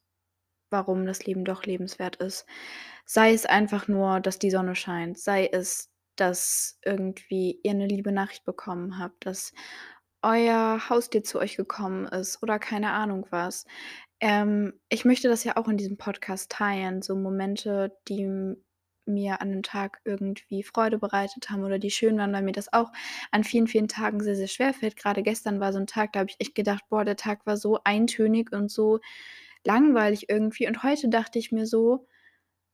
warum 0.70 1.06
das 1.06 1.26
Leben 1.26 1.46
doch 1.46 1.64
lebenswert 1.64 2.18
ist. 2.18 2.46
Sei 3.06 3.34
es 3.34 3.46
einfach 3.46 3.88
nur, 3.88 4.20
dass 4.20 4.40
die 4.40 4.52
Sonne 4.52 4.76
scheint, 4.76 5.18
sei 5.18 5.48
es, 5.48 5.92
dass 6.16 6.80
irgendwie 6.84 7.60
ihr 7.64 7.72
eine 7.72 7.88
liebe 7.88 8.12
Nachricht 8.12 8.46
bekommen 8.46 9.00
habt, 9.00 9.26
dass 9.26 9.54
euer 10.24 10.90
Haustier 10.90 11.24
zu 11.24 11.40
euch 11.40 11.56
gekommen 11.56 12.06
ist 12.08 12.42
oder 12.42 12.60
keine 12.60 12.92
Ahnung 12.92 13.28
was. 13.30 13.66
Ähm, 14.20 14.74
ich 14.90 15.06
möchte 15.06 15.30
das 15.30 15.44
ja 15.44 15.58
auch 15.58 15.68
in 15.68 15.78
diesem 15.78 15.98
Podcast 15.98 16.52
teilen, 16.52 17.02
so 17.02 17.16
Momente, 17.16 17.96
die 18.08 18.56
mir 19.08 19.42
an 19.42 19.52
dem 19.52 19.64
Tag 19.64 20.02
irgendwie 20.06 20.64
Freude 20.64 20.98
bereitet 21.00 21.50
haben 21.50 21.64
oder 21.64 21.80
die 21.80 21.92
schön 21.92 22.18
waren, 22.18 22.34
weil 22.34 22.44
mir 22.44 22.52
das 22.54 22.72
auch 22.74 22.92
an 23.32 23.44
vielen, 23.44 23.68
vielen 23.68 23.88
Tagen 23.88 24.22
sehr, 24.24 24.36
sehr 24.36 24.48
schwer 24.48 24.74
fällt. 24.74 24.96
Gerade 24.98 25.24
gestern 25.24 25.60
war 25.60 25.74
so 25.74 25.80
ein 25.80 25.88
Tag, 25.88 26.14
da 26.14 26.20
habe 26.22 26.30
ich 26.30 26.38
echt 26.40 26.56
gedacht: 26.56 26.84
„Boah, 26.90 27.06
der 27.06 27.16
Tag 27.18 27.46
war 27.46 27.58
so 27.58 27.80
eintönig 27.84 28.52
und 28.54 28.70
so 28.72 29.00
langweilig 29.66 30.30
irgendwie. 30.30 30.68
Und 30.68 30.84
heute 30.84 31.10
dachte 31.10 31.40
ich 31.40 31.52
mir 31.52 31.66
so, 31.68 32.08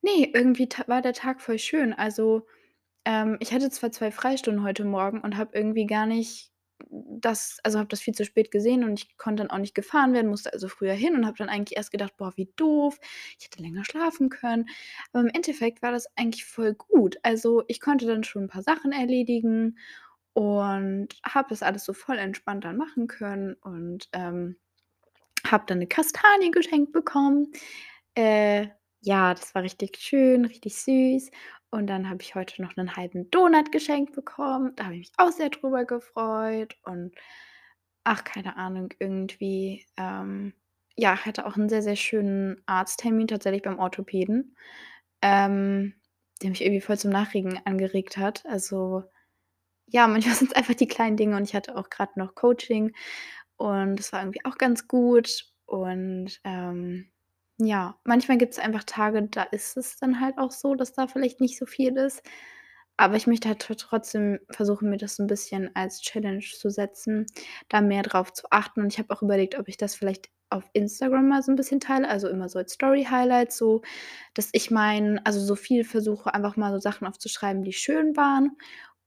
nee, 0.03 0.31
irgendwie 0.33 0.69
war 0.87 1.01
der 1.01 1.13
Tag 1.13 1.41
voll 1.41 1.59
schön. 1.59 1.93
Also, 1.93 2.47
ähm, 3.05 3.37
ich 3.41 3.53
hatte 3.53 3.71
zwar 3.71 3.93
zwei 3.93 4.11
Freistunden 4.11 4.63
heute 4.65 4.85
Morgen 4.85 5.21
und 5.21 5.37
habe 5.37 5.57
irgendwie 5.57 5.87
gar 5.87 6.07
nicht 6.07 6.52
das 6.89 7.57
also, 7.63 7.79
habe 7.79 7.89
das 7.89 8.01
viel 8.01 8.13
zu 8.15 8.25
spät 8.25 8.51
gesehen 8.51 8.83
und 8.83 8.99
ich 8.99 9.17
konnte 9.17 9.43
dann 9.43 9.51
auch 9.51 9.57
nicht 9.59 9.75
gefahren 9.75 10.13
werden, 10.13 10.29
musste 10.29 10.53
also 10.53 10.67
früher 10.67 10.93
hin 10.93 11.15
und 11.15 11.25
habe 11.25 11.37
dann 11.37 11.49
eigentlich 11.49 11.77
erst 11.77 11.91
gedacht: 11.91 12.15
„Boah, 12.17 12.33
wie 12.37 12.51
doof, 12.57 12.99
ich 13.39 13.45
hätte 13.45 13.61
länger 13.63 13.85
schlafen 13.85 14.29
können.“ 14.29 14.65
Aber 15.13 15.21
im 15.23 15.29
Endeffekt 15.33 15.81
war 15.81 15.91
das 15.91 16.07
eigentlich 16.17 16.45
voll 16.45 16.73
gut. 16.75 17.17
Also, 17.23 17.63
ich 17.67 17.79
konnte 17.81 18.05
dann 18.07 18.23
schon 18.23 18.43
ein 18.45 18.49
paar 18.49 18.63
Sachen 18.63 18.91
erledigen 18.91 19.77
und 20.33 21.09
habe 21.25 21.49
das 21.49 21.63
alles 21.63 21.85
so 21.85 21.93
voll 21.93 22.17
entspannt 22.19 22.65
dann 22.65 22.77
machen 22.77 23.07
können 23.07 23.55
und, 23.61 24.09
ähm, 24.13 24.57
habe 25.47 25.65
dann 25.67 25.79
'ne 25.79 25.87
Kastanie 25.87 26.51
geschenkt 26.51 26.93
bekommen. 26.93 27.51
Äh, 28.15 28.67
ja, 29.01 29.33
das 29.35 29.55
war 29.55 29.63
richtig 29.63 29.97
schön, 29.99 30.45
richtig 30.45 30.75
süß. 30.77 31.31
Und 31.73 31.87
dann 31.87 32.07
habe 32.07 32.21
ich 32.21 32.35
heute 32.35 32.61
noch 32.61 32.75
'nen 32.75 32.95
halben 32.97 33.31
Donut 33.31 33.71
geschenkt 33.71 34.13
bekommen. 34.13 34.73
Da 34.75 34.83
habe 34.85 34.93
ich 34.95 34.99
mich 34.99 35.11
auch 35.17 35.31
sehr 35.31 35.49
drüber 35.49 35.85
gefreut 35.85 36.77
und 36.83 37.15
ach, 38.03 38.23
keine 38.25 38.57
Ahnung, 38.57 38.89
irgendwie, 38.99 39.85
ähm, 39.97 40.53
ja, 40.97 41.17
hatte 41.25 41.45
auch 41.47 41.57
'n 41.57 41.69
sehr, 41.69 41.81
sehr 41.83 41.95
schönen 41.95 42.61
Arzttermin 42.67 43.27
tatsächlich 43.27 43.63
beim 43.63 43.79
Orthopäden, 43.79 44.55
ähm, 45.23 45.95
der 46.43 46.51
mich 46.51 46.61
irgendwie 46.63 46.81
voll 46.81 46.97
zum 46.99 47.11
Nachdenken 47.11 47.59
angeregt 47.65 48.17
hat. 48.17 48.45
Also, 48.47 49.03
ja, 49.87 50.07
manchmal 50.35 50.35
sind's 50.35 50.53
einfach 50.55 50.75
die 50.75 50.87
kleinen 50.89 51.17
Dinge 51.17 51.37
und 51.37 51.43
ich 51.45 51.55
hatte 51.55 51.77
auch 51.77 51.89
grad 51.91 52.17
noch 52.17 52.35
Coaching 52.35 52.93
und 53.57 53.97
das 53.97 54.13
war 54.13 54.21
irgendwie 54.23 54.45
auch 54.45 54.57
ganz 54.59 54.87
gut. 54.89 55.45
Und, 55.67 56.41
ähm, 56.45 57.12
ja, 57.59 57.97
manchmal 58.05 58.37
gibt's 58.37 58.59
einfach 58.59 58.83
Tage, 58.83 59.23
da 59.29 59.43
ist 59.43 59.77
es 59.77 59.97
dann 59.97 60.19
halt 60.21 60.37
auch 60.37 60.51
so, 60.51 60.75
dass 60.75 60.93
da 60.93 61.07
vielleicht 61.07 61.41
nicht 61.41 61.57
so 61.57 61.65
viel 61.65 61.97
ist. 61.97 62.21
Aber 62.97 63.15
ich 63.15 63.27
möchte 63.27 63.49
halt 63.49 63.59
tr 63.61 63.75
trotzdem 63.77 64.39
versuchen, 64.51 64.89
mir 64.89 64.97
das 64.97 65.15
so 65.17 65.23
'n 65.23 65.27
bisschen 65.27 65.71
als 65.75 66.01
Challenge 66.01 66.41
zu 66.43 66.69
setzen, 66.69 67.25
da 67.69 67.81
mehr 67.81 68.03
drauf 68.03 68.33
zu 68.33 68.47
achten. 68.51 68.81
Und 68.81 68.93
ich 68.93 68.99
habe 68.99 69.13
auch 69.15 69.21
überlegt, 69.23 69.57
ob 69.59 69.67
ich 69.69 69.77
das 69.77 69.95
vielleicht 69.95 70.29
auf 70.51 70.69
Instagram 70.73 71.27
mal 71.29 71.41
so 71.43 71.51
'n 71.51 71.55
bisschen 71.55 71.79
teile, 71.79 72.07
also 72.09 72.27
immer 72.29 72.49
so 72.49 72.59
als 72.59 72.73
Story-Highlights, 72.73 73.57
so, 73.57 73.81
dass 74.35 74.49
ich 74.53 74.71
mein 74.71 75.19
also 75.25 75.39
so 75.41 75.55
viel 75.55 75.83
versuche, 75.85 76.33
einfach 76.33 76.55
mal 76.57 76.71
so 76.73 76.79
Sachen 76.79 77.07
aufzuschreiben, 77.07 77.63
die 77.63 77.73
schön 77.73 78.15
waren 78.17 78.51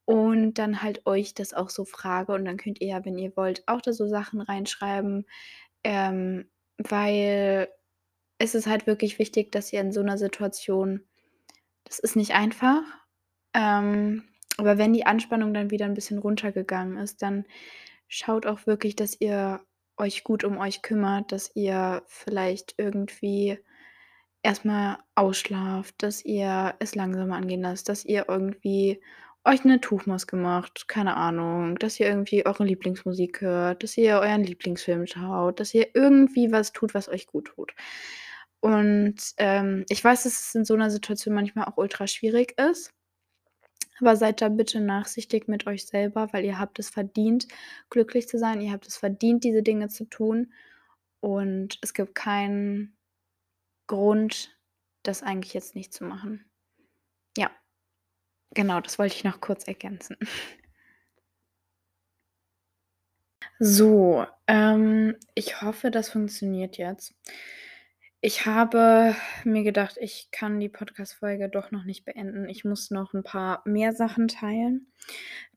und 0.06 0.54
dann 0.56 0.82
halt 0.82 1.06
euch 1.06 1.34
das 1.34 1.54
auch 1.54 1.70
so 1.70 1.84
frage 1.84 2.32
und 2.34 2.44
dann 2.46 2.56
könnt 2.58 2.80
ihr 2.80 2.88
ja, 2.88 3.04
wenn 3.04 3.18
ihr 3.18 3.36
wollt, 3.36 3.62
auch 3.68 3.82
da 3.82 3.92
so 3.92 4.06
Sachen 4.08 4.40
reinschreiben, 4.42 5.26
ähm, 5.84 6.50
weil 6.78 7.68
es 8.38 8.54
ist 8.54 8.66
halt 8.66 8.86
wirklich 8.86 9.18
wichtig, 9.18 9.52
dass 9.52 9.72
ihr 9.72 9.80
in 9.80 9.92
so 9.92 10.02
'ner 10.02 10.18
Situation 10.18 11.02
das 11.84 11.98
ist 12.00 12.16
nicht 12.16 12.32
einfach, 12.34 12.82
ähm, 13.54 14.24
aber 14.58 14.78
wenn 14.78 14.92
die 14.94 15.06
Anspannung 15.06 15.54
dann 15.54 15.70
wieder 15.72 15.86
'n 15.86 15.94
bisschen 15.94 16.18
runtergegangen 16.18 16.98
ist, 16.98 17.22
dann 17.22 17.46
schaut 18.08 18.46
auch 18.46 18.66
wirklich, 18.66 18.96
dass 18.96 19.20
ihr 19.20 19.60
euch 19.98 20.24
gut 20.24 20.44
um 20.44 20.58
euch 20.58 20.82
kümmert, 20.82 21.32
dass 21.32 21.52
ihr 21.56 22.02
vielleicht 22.08 22.74
irgendwie 22.78 23.58
erst 24.44 24.64
mal 24.66 24.98
ausschlaft, 25.16 25.96
dass 26.02 26.24
ihr 26.24 26.74
es 26.80 26.94
langsamer 26.96 27.36
angehen 27.36 27.62
lasst, 27.62 27.88
dass 27.90 28.04
ihr 28.06 28.26
irgendwie 28.28 29.00
euch 29.46 29.64
'ne 29.64 29.80
Tuchmaske 29.82 30.36
macht, 30.36 30.88
keine 30.88 31.16
Ahnung, 31.16 31.76
dass 31.78 32.00
ihr 32.00 32.08
irgendwie 32.08 32.46
eure 32.46 32.64
Lieblingsmusik 32.66 33.40
hört, 33.42 33.82
dass 33.84 33.96
ihr 33.98 34.18
euren 34.20 34.44
Lieblingsfilm 34.44 35.06
schaut, 35.08 35.60
dass 35.60 35.74
ihr 35.74 35.88
irgendwie 35.94 36.52
was 36.52 36.72
tut, 36.72 36.94
was 36.94 37.08
euch 37.10 37.26
gut 37.28 37.48
tut. 37.56 37.74
Und, 38.64 39.16
ähm, 39.38 39.84
ich 39.88 40.02
weiß, 40.02 40.24
dass 40.24 40.40
es 40.40 40.54
in 40.54 40.64
so 40.64 40.74
'ner 40.76 40.90
Situation 40.90 41.34
manchmal 41.34 41.66
auch 41.66 41.76
ultra 41.76 42.06
schwierig 42.06 42.58
ist, 42.58 42.92
aber 44.00 44.16
seid 44.16 44.42
da 44.42 44.48
bitte 44.48 44.80
nachsichtig 44.80 45.48
mit 45.48 45.66
euch 45.66 45.86
selber, 45.86 46.28
weil 46.32 46.44
ihr 46.44 46.58
habt 46.58 46.78
es 46.78 46.90
verdient, 46.90 47.48
glücklich 47.90 48.28
zu 48.28 48.38
sein. 48.38 48.60
Ihr 48.60 48.72
habt 48.72 48.86
es 48.86 48.96
verdient, 48.98 49.44
diese 49.44 49.62
Dinge 49.62 49.88
zu 49.88 50.04
tun 50.06 50.52
und 51.20 51.78
es 51.82 51.94
gibt 51.94 52.14
keinen 52.14 52.96
Grund, 53.88 54.56
das 55.04 55.22
eigentlich 55.22 55.54
jetzt 55.54 55.74
nicht 55.76 55.94
zu 55.94 56.04
machen. 56.04 56.46
Ja. 57.38 57.50
Genau, 58.54 58.80
das 58.80 58.98
wollte 58.98 59.14
ich 59.16 59.24
noch 59.24 59.40
kurz 59.40 59.64
ergänzen. 59.68 60.16
So, 63.60 64.26
ähm, 64.46 65.16
ich 65.34 65.62
hoffe, 65.62 65.90
das 65.90 66.10
funktioniert 66.10 66.76
jetzt. 66.76 67.14
Ich 68.24 68.46
habe 68.46 69.14
mir 69.44 69.62
gedacht, 69.62 69.96
ich 70.00 70.28
kann 70.32 70.58
die 70.58 70.70
Podcast-Folge 70.70 71.48
doch 71.50 71.70
noch 71.70 71.84
nicht 71.84 72.04
beenden. 72.06 72.48
Ich 72.48 72.64
muss 72.64 72.90
noch 72.90 73.12
'n 73.12 73.22
paar 73.22 73.62
mehr 73.66 73.92
Sachen 73.92 74.28
teilen. 74.28 74.86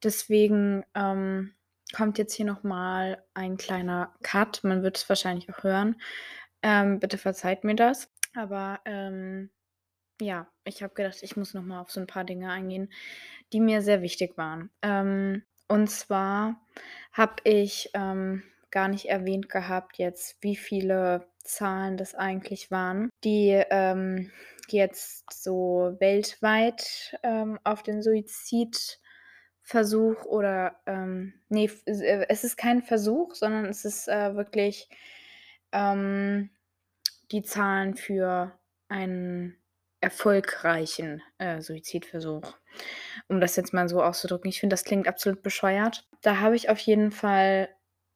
Deswegen, 0.03 0.83
ähm, 0.95 1.53
kommt 1.95 2.17
jetzt 2.17 2.33
hier 2.35 2.45
noch 2.45 2.63
mal 2.63 3.23
ein 3.33 3.57
kleiner 3.57 4.13
Cut. 4.23 4.63
Man 4.63 4.83
wird 4.83 4.97
es 4.97 5.09
wahrscheinlich 5.09 5.49
auch 5.53 5.63
hören. 5.63 5.95
Ähm, 6.63 6.99
bitte 6.99 7.17
verzeiht 7.17 7.63
mir 7.63 7.75
das. 7.75 8.11
Aber, 8.35 8.79
ähm, 8.85 9.49
ja, 10.21 10.49
ich 10.65 10.83
habe 10.83 10.93
gedacht, 10.95 11.19
ich 11.23 11.37
muss 11.37 11.53
noch 11.55 11.63
mal 11.63 11.81
auf 11.81 11.91
so 11.91 12.01
'n 12.01 12.07
paar 12.07 12.25
Dinge 12.25 12.51
eingehen, 12.51 12.91
die 13.53 13.61
mir 13.61 13.81
sehr 13.83 14.01
wichtig 14.03 14.37
waren. 14.37 14.71
Ähm, 14.83 15.43
und 15.69 15.89
zwar 15.91 16.61
habe 17.13 17.35
ich, 17.45 17.89
ähm, 17.95 18.43
gar 18.71 18.87
nicht 18.89 19.05
erwähnt 19.09 19.49
gehabt 19.49 19.97
jetzt, 19.97 20.37
wie 20.41 20.55
viele 20.55 21.27
Zahlen 21.43 21.97
das 21.97 22.15
eigentlich 22.15 22.71
waren, 22.71 23.09
die, 23.23 23.61
ähm, 23.71 24.31
jetzt 24.69 25.25
so 25.33 25.95
weltweit, 25.99 27.17
ähm, 27.23 27.59
auf 27.63 27.83
den 27.83 28.01
Suizidversuch 28.03 28.99
oder, 30.25 30.79
ähm 30.87 31.33
ne, 31.49 31.65
f 31.65 31.81
s 31.85 32.01
äh, 32.01 32.25
es 32.29 32.43
ist 32.43 32.57
kein 32.57 32.81
Versuch, 32.83 33.35
sondern 33.35 33.65
es 33.65 33.85
ist, 33.85 34.07
äh, 34.09 34.35
wirklich, 34.35 34.89
ähm, 35.73 36.51
die 37.31 37.43
Zahlen 37.43 37.95
für 37.95 38.57
einen 38.89 39.57
erfolgreichen, 40.01 41.21
äh, 41.39 41.61
Suizidversuch, 41.61 42.53
um 43.29 43.41
das 43.41 43.55
jetzt 43.57 43.73
mal 43.73 43.89
so 43.89 44.03
auszudrücken. 44.03 44.49
Ich 44.49 44.59
finde, 44.61 44.73
das 44.75 44.83
klingt 44.85 45.07
absolut 45.07 45.43
bescheuert. 45.43 46.07
Da 46.23 46.39
habe 46.41 46.55
ich 46.55 46.69
auf 46.69 46.79
jeden 46.79 47.11
Fall 47.11 47.69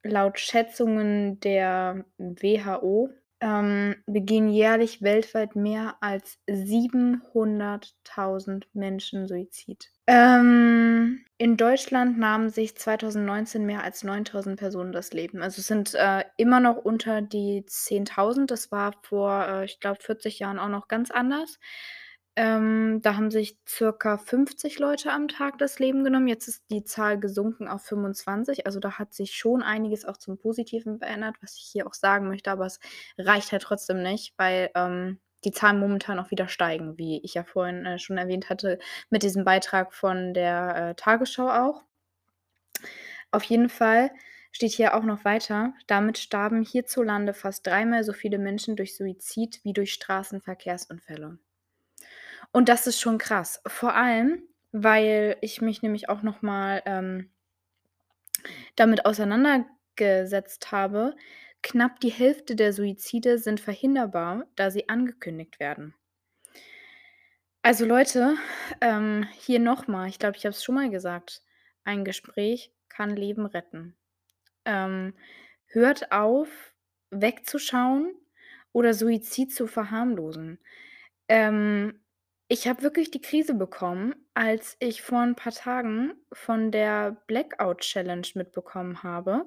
laut 0.03 0.39
Schätzungen 0.39 1.39
der 1.39 2.05
WHO, 2.17 3.09
ähm, 3.41 3.95
begehen 4.05 4.47
jährlich 4.47 5.01
weltweit 5.01 5.55
mehr 5.57 5.97
als 5.99 6.37
700.000 6.47 8.67
Menschen 8.73 9.27
Suizid. 9.27 9.89
Ähm, 10.07 11.25
in 11.37 11.57
Deutschland 11.57 12.17
nahmen 12.17 12.49
sich 12.49 12.77
2019 12.77 13.65
mehr 13.65 13.83
als 13.83 14.03
9.000 14.03 14.55
Personen 14.55 14.93
das 14.93 15.11
Leben. 15.11 15.41
Also, 15.41 15.59
es 15.59 15.67
sind, 15.67 15.93
äh, 15.93 16.23
immer 16.37 16.61
noch 16.61 16.77
unter 16.77 17.21
die 17.21 17.65
10.000. 17.67 18.49
Das 18.49 18.71
war 18.71 18.93
vor, 19.01 19.45
äh, 19.47 19.65
ich 19.65 19.81
glaube, 19.81 19.99
40 20.01 20.39
Jahren 20.39 20.59
auch 20.59 20.69
noch 20.69 20.87
ganz 20.87 21.11
anders. 21.11 21.59
Ähm, 22.35 22.99
da 23.03 23.15
haben 23.15 23.29
sich 23.29 23.59
circa 23.67 24.17
50 24.17 24.79
Leute 24.79 25.11
am 25.11 25.27
Tag 25.27 25.59
das 25.59 25.77
Leben 25.77 26.03
genommen. 26.03 26.27
Jetzt 26.27 26.47
ist 26.47 26.63
die 26.71 26.83
Zahl 26.83 27.19
gesunken 27.19 27.67
auf 27.67 27.83
25. 27.83 28.65
Also, 28.65 28.79
da 28.79 28.97
hat 28.97 29.13
sich 29.13 29.35
schon 29.35 29.61
einiges 29.61 30.03
auch 30.05 30.17
zum 30.17 30.37
Positiven 30.39 30.97
verändert, 30.97 31.35
was 31.41 31.55
ich 31.57 31.63
hier 31.71 31.85
auch 31.85 31.93
sagen 31.93 32.27
möchte, 32.29 32.49
aber 32.51 32.65
es 32.65 32.79
reicht 33.19 33.51
halt 33.51 33.61
trotzdem 33.61 34.01
nicht, 34.01 34.33
weil, 34.37 34.71
ähm, 34.75 35.19
die 35.43 35.51
Zahlen 35.51 35.79
momentan 35.79 36.19
auch 36.19 36.31
wieder 36.31 36.47
steigen, 36.47 36.97
wie 36.97 37.19
ich 37.23 37.33
ja 37.35 37.43
vorhin, 37.43 37.85
äh, 37.85 37.99
schon 37.99 38.17
erwähnt 38.17 38.49
hatte 38.49 38.79
mit 39.11 39.21
diesem 39.23 39.43
Beitrag 39.45 39.93
von 39.93 40.33
der, 40.33 40.75
äh, 40.91 40.95
Tagesschau 40.95 41.49
auch. 41.49 41.83
Auf 43.31 43.43
jeden 43.43 43.67
Fall 43.67 44.11
steht 44.53 44.71
hier 44.71 44.93
auch 44.95 45.03
noch 45.03 45.25
weiter: 45.25 45.73
„Damit 45.87 46.17
starben 46.17 46.61
hierzulande 46.63 47.33
fast 47.33 47.67
dreimal 47.67 48.05
so 48.05 48.13
viele 48.13 48.37
Menschen 48.39 48.77
durch 48.77 48.95
Suizid 48.95 49.59
wie 49.65 49.73
durch 49.73 49.91
Straßenverkehrsunfälle.“ 49.91 51.37
Und 52.53 52.69
das 52.69 52.87
ist 52.87 53.01
schon 53.01 53.17
krass. 53.17 53.61
Vor 53.67 53.95
allem, 53.95 54.43
weil 54.71 55.37
ich 55.41 55.61
mich 55.61 55.81
nämlich 55.81 56.07
auch 56.07 56.21
noch 56.21 56.41
mal, 56.41 56.81
ähm 56.85 57.29
damit 58.75 59.05
auseinandergesetzt 59.05 60.71
habe. 60.71 61.15
Knapp 61.61 61.99
die 61.99 62.11
Hälfte 62.11 62.55
der 62.55 62.73
Suizide 62.73 63.37
sind 63.37 63.59
verhinderbar, 63.59 64.45
da 64.55 64.69
sie 64.71 64.89
angekündigt 64.89 65.59
werden. 65.59 65.93
Also 67.61 67.85
Leute, 67.85 68.35
ähm, 68.81 69.25
hier 69.39 69.59
noch 69.59 69.87
mal, 69.87 70.09
ich 70.09 70.19
glaube, 70.19 70.35
ich 70.35 70.45
habe 70.45 70.53
es 70.53 70.63
schon 70.63 70.75
mal 70.75 70.89
gesagt: 70.89 71.41
Ein 71.85 72.03
Gespräch 72.03 72.73
kann 72.89 73.15
Leben 73.15 73.45
retten. 73.45 73.95
Ähm, 74.65 75.13
hört 75.67 76.11
auf, 76.11 76.49
wegzuschauen 77.09 78.13
oder 78.73 78.93
Suizid 78.93 79.53
zu 79.53 79.67
verharmlosen. 79.67 80.59
Ähm, 81.29 82.02
ich 82.53 82.67
habe 82.67 82.83
wirklich 82.83 83.09
die 83.09 83.19
Krise 83.21 83.55
bekommen, 83.55 84.13
als 84.35 84.77
ich 84.79 85.01
vor 85.01 85.21
'n 85.23 85.35
paar 85.35 85.51
Tagen 85.53 86.13
von 86.31 86.71
der 86.71 87.11
Blackout 87.27 87.79
Challenge 87.81 88.27
mitbekommen 88.35 89.01
habe. 89.01 89.45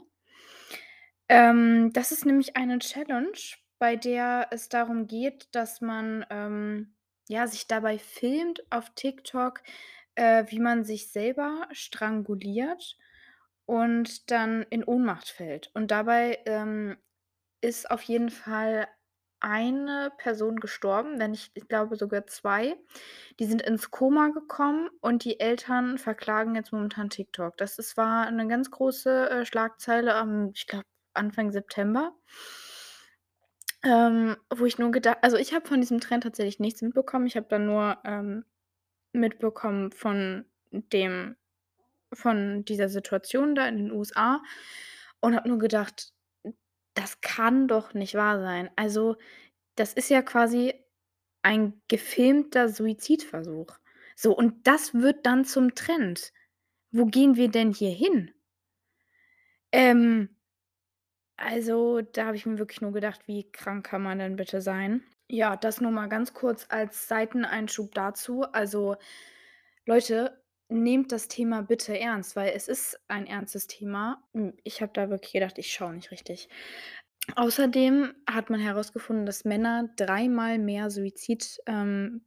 Ähm, 1.29 1.93
das 1.93 2.13
ist 2.13 2.25
nämlich 2.27 2.57
eine 2.57 2.79
Challenge, 2.79 3.33
bei 3.79 3.97
der 3.97 4.49
es 4.51 4.69
darum 4.69 5.07
geht, 5.07 5.49
dass 5.55 5.81
man, 5.81 6.25
ähm, 6.31 6.95
ja, 7.29 7.47
sich 7.47 7.67
dabei 7.67 7.99
filmt 7.99 8.63
auf 8.71 8.91
TikTok, 8.95 9.63
äh, 10.15 10.45
wie 10.49 10.61
man 10.61 10.85
sich 10.85 11.11
selber 11.13 11.67
stranguliert 11.73 12.97
und 13.67 14.31
dann 14.31 14.63
in 14.71 14.85
Ohnmacht 14.85 15.29
fällt. 15.29 15.71
Und 15.75 15.91
dabei, 15.91 16.39
ähm, 16.47 16.97
ist 17.63 17.91
auf 17.91 18.03
jeden 18.03 18.31
Fall 18.31 18.89
eine 19.47 20.13
Person 20.19 20.57
gestorben, 20.61 21.19
wenn 21.21 21.31
nicht 21.33 21.53
ich 21.55 21.69
glaube 21.69 21.97
sogar 21.97 22.27
2. 22.27 22.77
Die 23.41 23.47
sind 23.47 23.63
ins 23.63 23.91
Koma 23.93 24.29
gekommen 24.29 24.91
und 25.01 25.25
die 25.25 25.41
Eltern 25.41 25.99
verklagen 25.99 26.55
jetzt 26.57 26.73
momentan 26.73 27.11
TikTok. 27.11 27.57
Das 27.59 27.79
ist 27.79 27.97
war 27.97 28.31
'ne 28.31 28.49
ganz 28.49 28.71
große, 28.73 29.31
äh, 29.31 29.47
Schlagzeile 29.47 30.15
am, 30.17 30.51
ich 30.55 30.67
glaube, 30.67 30.85
Anfang 31.15 31.53
September. 31.53 32.13
Ähm, 33.85 34.37
wo 34.55 34.65
ich 34.65 34.79
nur 34.79 34.91
geda 34.91 35.17
also, 35.23 35.37
ich 35.37 35.55
habe 35.55 35.67
von 35.69 35.81
diesem 35.81 36.01
Trend 36.01 36.23
tatsächlich 36.25 36.59
nichts 36.61 36.83
mitbekommen. 36.83 37.27
Ich 37.27 37.37
habe 37.37 37.47
dann 37.49 37.67
nur, 37.67 37.99
ähm, 38.05 38.45
mitbekommen 39.13 39.93
von 39.93 40.47
dem 40.73 41.37
von 42.15 42.65
dieser 42.67 42.89
Situation 42.91 43.55
da 43.57 43.69
in 43.69 43.79
den 43.79 43.93
USA 43.93 44.43
und 45.21 45.37
habe 45.37 45.49
nur 45.51 45.59
gedacht: 45.59 46.13
„Das 46.97 47.21
kann 47.21 47.69
doch 47.69 47.95
nicht 47.95 48.15
wahr 48.17 48.41
sein.“ 48.41 48.71
Also, 48.77 49.17
das 49.77 49.93
ist 49.95 50.11
ja 50.11 50.23
quasi 50.23 50.75
ein 51.43 51.81
gefilmter 51.89 52.69
Suizidversuch. 52.71 53.79
So, 54.17 54.37
und 54.37 54.67
das 54.67 54.95
wird 54.95 55.27
dann 55.27 55.45
zum 55.47 55.75
Trend. 55.77 56.33
Wo 56.93 57.07
gehen 57.07 57.37
wir 57.37 57.51
denn 57.51 57.73
hier 57.75 57.93
hin? 57.93 58.33
Ähm 59.73 60.29
also, 61.39 62.01
da 62.01 62.27
habe 62.27 62.37
ich 62.37 62.47
mir 62.47 62.59
wirklich 62.59 62.81
nur 62.81 62.93
gedacht: 62.93 63.27
„Wie 63.27 63.51
krank 63.51 63.87
kann 63.87 64.03
man 64.03 64.19
denn 64.19 64.37
bitte 64.37 64.61
sein?“ 64.63 65.03
Ja, 65.29 65.57
das 65.57 65.81
nur 65.81 65.91
mal 65.91 66.09
ganz 66.09 66.33
kurz 66.35 66.67
als 66.69 67.09
Seiteneinschub 67.09 67.93
dazu. 67.95 68.43
Also, 68.53 68.97
Leute, 69.87 70.43
nehmt 70.69 71.13
das 71.13 71.29
Thema 71.29 71.63
bitte 71.63 71.99
ernst, 71.99 72.37
weil 72.37 72.53
es 72.55 72.69
ist 72.69 72.99
ein 73.09 73.27
ernstes 73.27 73.67
Thema. 73.67 74.23
Hm, 74.35 74.55
ich 74.65 74.83
habe 74.83 74.93
da 74.95 75.11
wirklich 75.11 75.33
gedacht, 75.33 75.59
ich 75.59 75.73
schaue 75.73 75.95
nicht 75.95 76.11
richtig. 76.11 76.49
Außerdem 77.35 78.15
hat 78.31 78.51
man 78.51 78.61
herausgefunden, 78.61 79.27
dass 79.27 79.45
Männer 79.45 79.91
dreimal 79.97 80.59
mehr 80.59 80.91
Suizid, 80.91 81.61
ähm, 81.67 82.23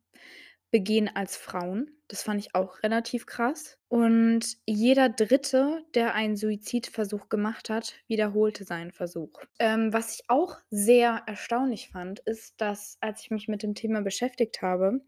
begehen 0.71 1.09
als 1.13 1.35
Frauen. 1.35 1.91
Das 2.07 2.23
fand 2.23 2.39
ich 2.39 2.55
auch 2.55 2.83
relativ 2.83 3.25
krass. 3.25 3.77
Und 3.87 4.57
jeder 4.65 5.09
Dritte, 5.09 5.83
der 5.95 6.13
einen 6.15 6.35
Suizidversuch 6.35 7.29
gemacht 7.29 7.69
hat, 7.69 7.95
wiederholte 8.07 8.63
seinen 8.63 8.91
Versuch. 8.91 9.41
Ähm, 9.59 9.93
was 9.93 10.15
ich 10.15 10.29
auch 10.29 10.57
sehr 10.69 11.23
erstaunlich 11.25 11.89
fand, 11.89 12.19
ist, 12.19 12.61
dass, 12.61 12.97
als 13.01 13.21
ich 13.21 13.31
mich 13.31 13.47
mit 13.47 13.63
dem 13.63 13.75
Thema 13.75 14.01
beschäftigt 14.01 14.61
habe, 14.61 15.01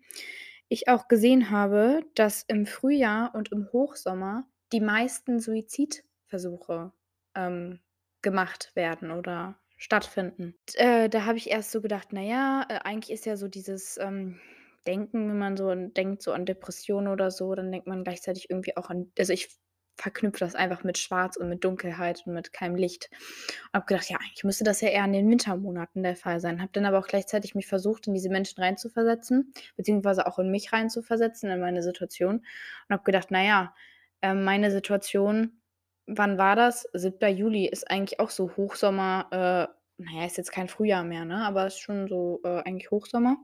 ich 0.71 0.87
auch 0.87 1.07
gesehen 1.07 1.49
habe, 1.51 2.01
dass 2.15 2.43
im 2.47 2.65
Frühjahr 2.65 3.35
und 3.35 3.51
im 3.51 3.69
Hochsommer 3.73 4.45
die 4.71 4.81
meisten 4.81 5.39
Suizidversuche, 5.39 6.91
ähm, 7.35 7.79
gemacht 8.21 8.71
werden 8.75 9.11
oder 9.11 9.59
stattfinden. 9.77 10.55
D 10.69 10.77
äh, 10.77 11.09
da 11.09 11.25
habe 11.25 11.37
ich 11.37 11.49
erst 11.49 11.71
so 11.71 11.81
gedacht: 11.81 12.09
„Na 12.11 12.21
ja, 12.21 12.65
äh, 12.69 12.79
eigentlich 12.83 13.11
ist 13.11 13.25
ja 13.25 13.35
so 13.37 13.47
dieses, 13.47 13.97
ähm, 13.97 14.39
Denken, 14.87 15.29
wenn 15.29 15.37
man 15.37 15.57
so 15.57 15.73
denkt 15.75 16.23
so 16.23 16.31
an 16.33 16.45
Depressionen 16.47 17.07
oder 17.13 17.29
so, 17.29 17.53
dann 17.53 17.71
denkt 17.71 17.85
man 17.87 18.03
gleichzeitig 18.03 18.49
irgendwie 18.49 18.75
auch 18.77 18.89
an“ 18.89 19.11
also, 19.19 19.33
ich 19.33 19.49
verknüpfe 19.97 20.39
das 20.39 20.55
einfach 20.55 20.83
mit 20.83 20.97
Schwarz 20.97 21.37
und 21.37 21.49
mit 21.49 21.63
Dunkelheit 21.63 22.23
und 22.25 22.33
mit 22.33 22.53
keinem 22.53 22.75
Licht. 22.75 23.09
Und 23.11 23.73
habe 23.75 23.85
gedacht: 23.85 24.09
„Ja, 24.09 24.17
eigentlich 24.17 24.43
müsste 24.43 24.63
das 24.63 24.81
ja 24.81 24.89
eher 24.89 25.05
in 25.05 25.13
den 25.13 25.29
Wintermonaten 25.29 26.03
der 26.03 26.15
Fall 26.15 26.39
sein.“ 26.39 26.61
Habe 26.61 26.71
dann 26.73 26.85
aber 26.85 26.99
auch 26.99 27.07
gleichzeitig 27.07 27.55
mich 27.55 27.67
versucht, 27.67 28.07
in 28.07 28.13
diese 28.13 28.29
Menschen 28.29 28.61
reinzuversetzen, 28.61 29.53
beziehungsweise 29.77 30.27
auch 30.27 30.39
in 30.39 30.51
mich 30.51 30.73
reinzuversetzen, 30.73 31.49
in 31.49 31.59
meine 31.59 31.83
Situation 31.83 32.37
und 32.37 32.93
habe 32.93 33.03
gedacht: 33.03 33.27
„Na 33.31 33.43
ja, 33.43 33.75
ähm, 34.21 34.43
meine 34.43 34.71
Situation 34.71 35.61
wann 36.07 36.37
war 36.37 36.55
das? 36.55 36.87
7. 36.93 37.29
Juli 37.29 37.67
ist 37.67 37.89
eigentlich 37.89 38.19
auch 38.19 38.29
so 38.31 38.55
Hochsommer 38.57 39.27
äh, 39.31 39.73
na 40.03 40.11
ja, 40.21 40.25
ist 40.25 40.37
jetzt 40.37 40.51
kein 40.51 40.67
Frühjahr 40.67 41.03
mehr, 41.03 41.25
ne, 41.25 41.45
aber 41.45 41.67
ist 41.67 41.79
schon 41.79 42.07
so, 42.07 42.41
äh, 42.43 42.61
eigentlich 42.63 42.89
Hochsommer 42.91 43.37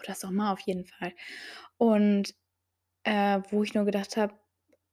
oder 0.00 0.14
Sommer 0.14 0.52
auf 0.52 0.60
jeden 0.60 0.84
Fall. 0.86 1.12
Und, 1.78 2.34
äh, 3.04 3.40
wo 3.50 3.62
ich 3.64 3.74
nur 3.74 3.84
gedacht 3.86 4.16
habe: 4.16 4.34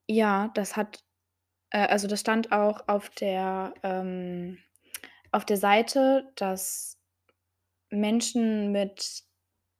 „Ja, 0.09 0.49
das 0.55 0.75
hat“ 0.77 1.03
äh, 1.71 1.87
also, 1.87 2.07
das 2.07 2.21
stand 2.21 2.51
auch 2.51 2.87
auf 2.87 3.09
der 3.11 3.73
ähm, 3.83 4.59
auf 5.31 5.45
der 5.45 5.57
Seite, 5.57 6.31
dass 6.35 6.99
Menschen 7.91 8.71
mit 8.71 9.23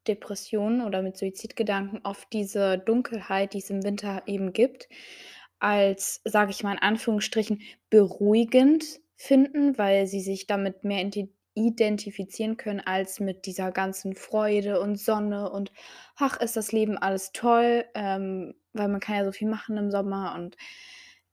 Depressionen 0.07 0.81
oder 0.83 1.01
mit 1.03 1.17
Suizidgedanken 1.17 2.01
oft 2.05 2.31
diese 2.33 2.77
Dunkelheit, 2.79 3.53
die 3.53 3.59
es 3.59 3.69
im 3.71 3.83
Winter 3.83 4.23
eben 4.27 4.53
gibt, 4.53 4.89
als, 5.59 6.21
sage 6.25 6.51
ich 6.51 6.63
mal 6.63 6.73
in 6.73 6.79
Anführungsstrichen, 6.79 7.61
beruhigend 7.89 8.85
finden, 9.17 9.77
weil 9.77 10.07
sie 10.07 10.21
sich 10.21 10.47
damit 10.47 10.83
mehr 10.83 11.01
identifizieren 11.57 12.57
können 12.57 12.81
als 12.81 13.19
mit 13.19 13.45
dieser 13.47 13.71
ganzen 13.71 14.15
Freude 14.15 14.79
und 14.81 14.97
Sonne 14.99 15.51
und: 15.51 15.71
„Ach, 16.17 16.39
ist 16.39 16.57
das 16.57 16.71
Leben 16.71 16.97
alles 16.97 17.31
toll“, 17.33 17.85
ähm, 17.95 18.55
weil 18.73 18.87
man 18.89 19.01
kann 19.01 19.15
ja 19.17 19.25
so 19.25 19.31
viel 19.33 19.49
machen 19.49 19.77
im 19.77 19.91
Sommer 19.91 20.35
und, 20.35 20.57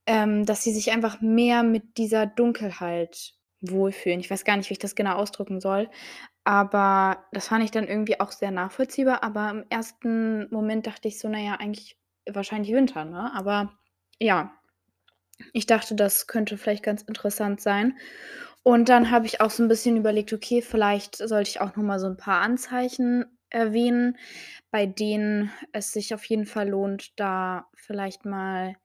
ähm, 0.07 0.45
dass 0.45 0.63
sie 0.63 0.73
sich 0.73 0.91
einfach 0.91 1.21
mehr 1.21 1.63
mit 1.63 1.97
dieser 1.97 2.25
Dunkelheit 2.27 3.33
wohlfühlen. 3.61 4.19
Ich 4.19 4.29
weiß 4.29 4.45
gar 4.45 4.57
nicht, 4.57 4.69
wie 4.69 4.73
ich 4.73 4.79
das 4.79 4.95
genau 4.95 5.15
ausdrücken 5.15 5.59
soll, 5.61 5.89
aber 6.45 7.25
das 7.33 7.47
fand 7.49 7.63
ich 7.65 7.71
dann 7.71 7.87
irgendwie 7.87 8.19
auch 8.19 8.31
sehr 8.31 8.51
nachvollziehbar, 8.51 9.23
aber 9.23 9.51
im 9.51 9.65
ersten 9.69 10.49
Moment 10.53 10.87
dachte 10.87 11.07
ich 11.09 11.19
so: 11.19 11.29
„Na 11.29 11.39
ja, 11.39 11.55
eigentlich 11.55 11.97
wahrscheinlich 12.31 12.73
Winter“, 12.73 13.05
ne? 13.05 13.31
Aber 13.35 13.73
ja, 14.19 14.53
ich 15.53 15.65
dachte, 15.65 15.95
das 15.95 16.27
könnte 16.27 16.57
vielleicht 16.57 16.83
ganz 16.83 17.01
interessant 17.03 17.61
sein. 17.61 17.97
Und 18.67 18.89
dann 18.89 19.11
habe 19.11 19.27
ich 19.27 19.41
auch 19.41 19.51
so 19.51 19.61
'n 19.61 19.67
bisschen 19.67 19.95
überlegt: 19.95 20.33
„Okay, 20.33 20.59
vielleicht 20.63 21.17
sollte 21.17 21.49
ich 21.51 21.61
auch 21.61 21.75
noch 21.75 21.83
mal 21.83 21.99
so 21.99 22.07
'n 22.07 22.17
paar 22.17 22.41
Anzeichen 22.41 23.25
erwähnen, 23.51 24.17
bei 24.71 24.87
denen 24.87 25.51
es 25.71 25.91
sich 25.91 26.15
auf 26.15 26.25
jeden 26.25 26.47
Fall 26.47 26.69
lohnt, 26.69 27.19
da 27.19 27.67
vielleicht 27.75 28.25
mal 28.25 28.75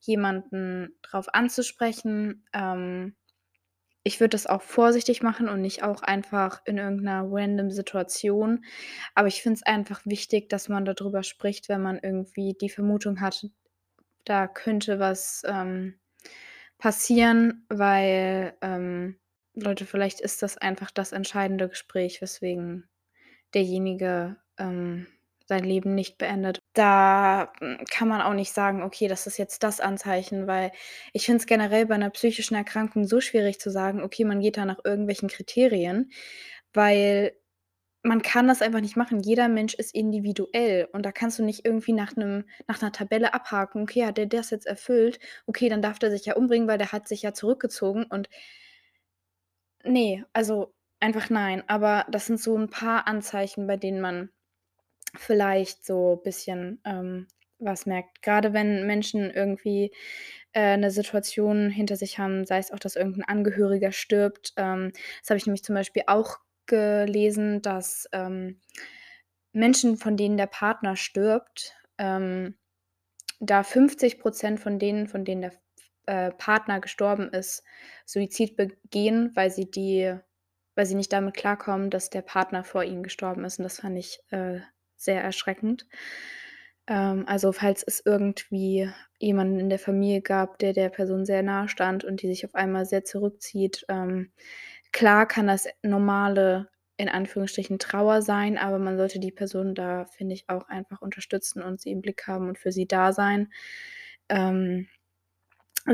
jemanden 0.00 0.96
drauf 1.02 1.34
anzusprechen.“ 1.34 2.46
Ähm, 2.54 3.14
ich 4.04 4.20
würde 4.20 4.30
das 4.30 4.46
auch 4.46 4.62
vorsichtig 4.62 5.22
machen 5.22 5.48
und 5.48 5.60
nicht 5.62 5.82
auch 5.84 6.02
einfach 6.02 6.62
in 6.66 6.78
irgend 6.78 7.02
'ner 7.04 7.24
random 7.30 7.70
Situation. 7.70 8.64
Aber 9.14 9.28
ich 9.28 9.42
finde 9.42 9.56
es 9.56 9.64
einfach 9.66 10.02
wichtig, 10.06 10.48
dass 10.50 10.68
man 10.70 10.84
da 10.86 10.94
drüber 10.94 11.22
spricht, 11.24 11.68
wenn 11.70 11.82
man 11.82 11.98
irgendwie 12.02 12.54
die 12.60 12.70
Vermutung 12.70 13.20
hat, 13.20 13.46
da 14.24 14.48
könnte 14.48 14.98
was, 15.00 15.42
ähm, 15.46 16.00
passieren, 16.78 17.66
weil, 17.70 18.56
ähm, 18.62 19.18
Leute, 19.58 19.86
vielleicht 19.86 20.20
ist 20.20 20.42
das 20.42 20.58
einfach 20.58 20.90
das 20.90 21.12
entscheidende 21.12 21.68
Gespräch, 21.70 22.20
weswegen 22.20 22.86
derjenige, 23.54 24.36
ähm, 24.58 25.06
sein 25.48 25.64
Leben 25.64 25.94
nicht 25.94 26.18
beendet. 26.18 26.60
Da, 26.74 27.52
hm, 27.60 27.78
kann 27.90 28.08
man 28.08 28.22
auch 28.22 28.34
nicht 28.34 28.52
sagen: 28.52 28.82
„Okay, 28.82 29.08
das 29.08 29.26
ist 29.26 29.38
jetzt 29.38 29.62
das 29.64 29.80
Anzeichen“, 29.80 30.46
weil 30.48 30.72
ich 31.14 31.26
finde 31.26 31.38
es 31.40 31.46
generell 31.46 31.86
bei 31.86 31.96
'ner 31.98 32.10
psychischen 32.10 32.56
Erkrankung 32.56 33.06
so 33.06 33.20
schwierig 33.20 33.60
zu 33.60 33.70
sagen: 33.70 34.02
„Okay, 34.02 34.24
man 34.24 34.40
geht 34.40 34.56
da 34.58 34.66
nach 34.66 34.78
irgendwelchen 34.84 35.28
Kriterien“, 35.30 36.10
weil 36.74 37.32
man 38.04 38.22
kann 38.22 38.48
das 38.48 38.62
einfach 38.62 38.80
nicht 38.82 38.96
machen. 38.96 39.20
Jeder 39.20 39.48
Mensch 39.48 39.74
ist 39.74 39.94
individuell 39.94 40.88
und 40.92 41.04
da 41.06 41.12
kannst 41.12 41.38
du 41.40 41.44
nicht 41.44 41.64
irgendwie 41.66 41.92
nach 41.94 42.16
'nem 42.16 42.44
nach 42.68 42.82
'ner 42.82 42.92
Tabelle 42.92 43.34
abhaken: 43.34 43.82
„Okay, 43.84 44.06
hat 44.06 44.18
der 44.18 44.26
das 44.26 44.50
jetzt 44.50 44.66
erfüllt? 44.66 45.20
Okay, 45.46 45.68
dann 45.70 45.82
darf 45.82 45.98
der 46.00 46.10
sich 46.12 46.26
ja 46.26 46.36
umbringen, 46.36 46.68
weil 46.68 46.78
der 46.78 46.92
hat 46.92 47.08
sich 47.08 47.22
ja 47.22 47.34
zurückgezogen“ 47.34 48.04
und 48.06 48.28
ne, 49.86 50.24
also, 50.32 50.74
einfach 51.00 51.30
nein. 51.30 51.62
Aber 51.68 52.06
das 52.10 52.26
sind 52.26 52.40
so 52.40 52.56
'n 52.56 52.68
paar 52.70 53.06
Anzeichen, 53.06 53.66
bei 53.66 53.76
denen 53.76 54.00
man 54.00 54.30
vielleicht 55.16 55.84
so 55.86 56.16
bisschen, 56.24 56.80
ähm, 56.84 57.28
was 57.60 57.86
merkt. 57.86 58.22
Grade 58.22 58.52
wenn 58.54 58.86
Menschen 58.86 59.30
irgendwie, 59.30 59.92
äh, 60.54 60.76
'ne 60.78 60.90
Situation 60.92 61.70
hinter 61.70 61.96
sich 61.96 62.18
haben, 62.18 62.46
sei 62.46 62.58
es 62.58 62.72
auch, 62.72 62.78
dass 62.80 62.96
irgend 62.96 63.18
'n 63.18 63.24
Angehöriger 63.24 63.92
stirbt. 63.92 64.54
Ähm, 64.58 64.92
das 65.22 65.30
habe 65.30 65.38
ich 65.38 65.46
nämlich 65.46 65.64
zum 65.64 65.74
Beispiel 65.76 66.04
auch 66.08 66.38
gelesen, 66.66 67.62
dass, 67.62 68.08
ähm, 68.12 68.60
Menschen, 69.54 69.96
von 69.98 70.16
denen 70.18 70.36
der 70.38 70.46
Partner 70.48 70.96
stirbt, 70.96 71.74
ähm, 71.98 72.56
da 73.40 73.62
50 73.64 74.20
% 74.20 74.60
von 74.60 74.78
denen, 74.80 75.08
von 75.08 75.24
denen 75.26 75.42
der 75.42 75.52
äh, 76.06 76.30
Partner 76.32 76.80
gestorben 76.80 77.28
ist, 77.30 77.64
Suizid 78.06 78.56
begehen, 78.56 79.32
weil 79.34 79.50
sie 79.50 79.70
die 79.70 80.16
weil 80.76 80.86
sie 80.86 80.94
nicht 80.94 81.12
damit 81.12 81.34
klarkommen, 81.34 81.88
dass 81.90 82.10
der 82.10 82.20
Partner 82.22 82.62
vor 82.62 82.84
ihnen 82.84 83.02
gestorben 83.02 83.44
ist 83.44 83.58
und 83.58 83.64
das 83.64 83.80
fand 83.80 83.96
ich, 83.98 84.20
äh, 84.30 84.60
sehr 84.96 85.22
erschreckend. 85.22 85.86
Ähm, 86.88 87.24
also, 87.26 87.52
falls 87.52 87.82
es 87.82 88.02
irgendwie 88.04 88.90
jemanden 89.18 89.58
in 89.60 89.68
der 89.70 89.78
Familie 89.78 90.22
gab, 90.22 90.58
der 90.58 90.72
der 90.72 90.88
Person 90.90 91.24
sehr 91.26 91.42
nahe 91.42 91.68
stand 91.68 92.04
und 92.04 92.22
die 92.22 92.28
sich 92.28 92.44
auf 92.44 92.54
einmal 92.54 92.86
sehr 92.86 93.04
zurückzieht, 93.04 93.84
ähm, 93.88 94.30
klar 94.92 95.26
kann 95.26 95.46
das 95.48 95.66
normale, 95.82 96.68
in 96.96 97.08
Anführungsstrichen, 97.08 97.78
Trauer 97.78 98.22
sein, 98.22 98.56
aber 98.58 98.78
man 98.78 98.96
sollte 98.98 99.18
die 99.20 99.32
Person 99.32 99.74
da, 99.74 100.06
finde 100.06 100.34
ich, 100.34 100.48
auch 100.48 100.68
einfach 100.68 101.02
unterstützen 101.02 101.62
und 101.62 101.80
sie 101.80 101.90
im 101.92 102.00
Blick 102.02 102.26
haben 102.26 102.48
und 102.48 102.58
für 102.58 102.72
sie 102.72 102.86
da 102.86 103.12
sein. 103.12 103.52
Ähm, 104.28 104.88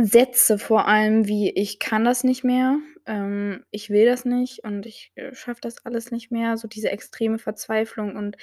Sätze 0.01 0.59
vor 0.59 0.87
allem 0.89 1.27
wie: 1.29 1.51
„Ich 1.51 1.79
kann 1.79 2.05
das 2.05 2.25
nicht 2.25 2.45
mehr, 2.45 2.79
ähm, 3.07 3.65
ich 3.71 3.91
will 3.91 4.07
das 4.07 4.25
nicht 4.25 4.65
und 4.65 4.87
ich, 4.87 5.13
äh, 5.17 5.35
schaffe 5.35 5.61
das 5.63 5.85
alles 5.87 6.11
nicht 6.11 6.31
mehr.“ 6.31 6.57
So 6.57 6.69
diese 6.69 6.91
extreme 6.91 7.39
Verzweiflung 7.39 8.17
und, 8.17 8.37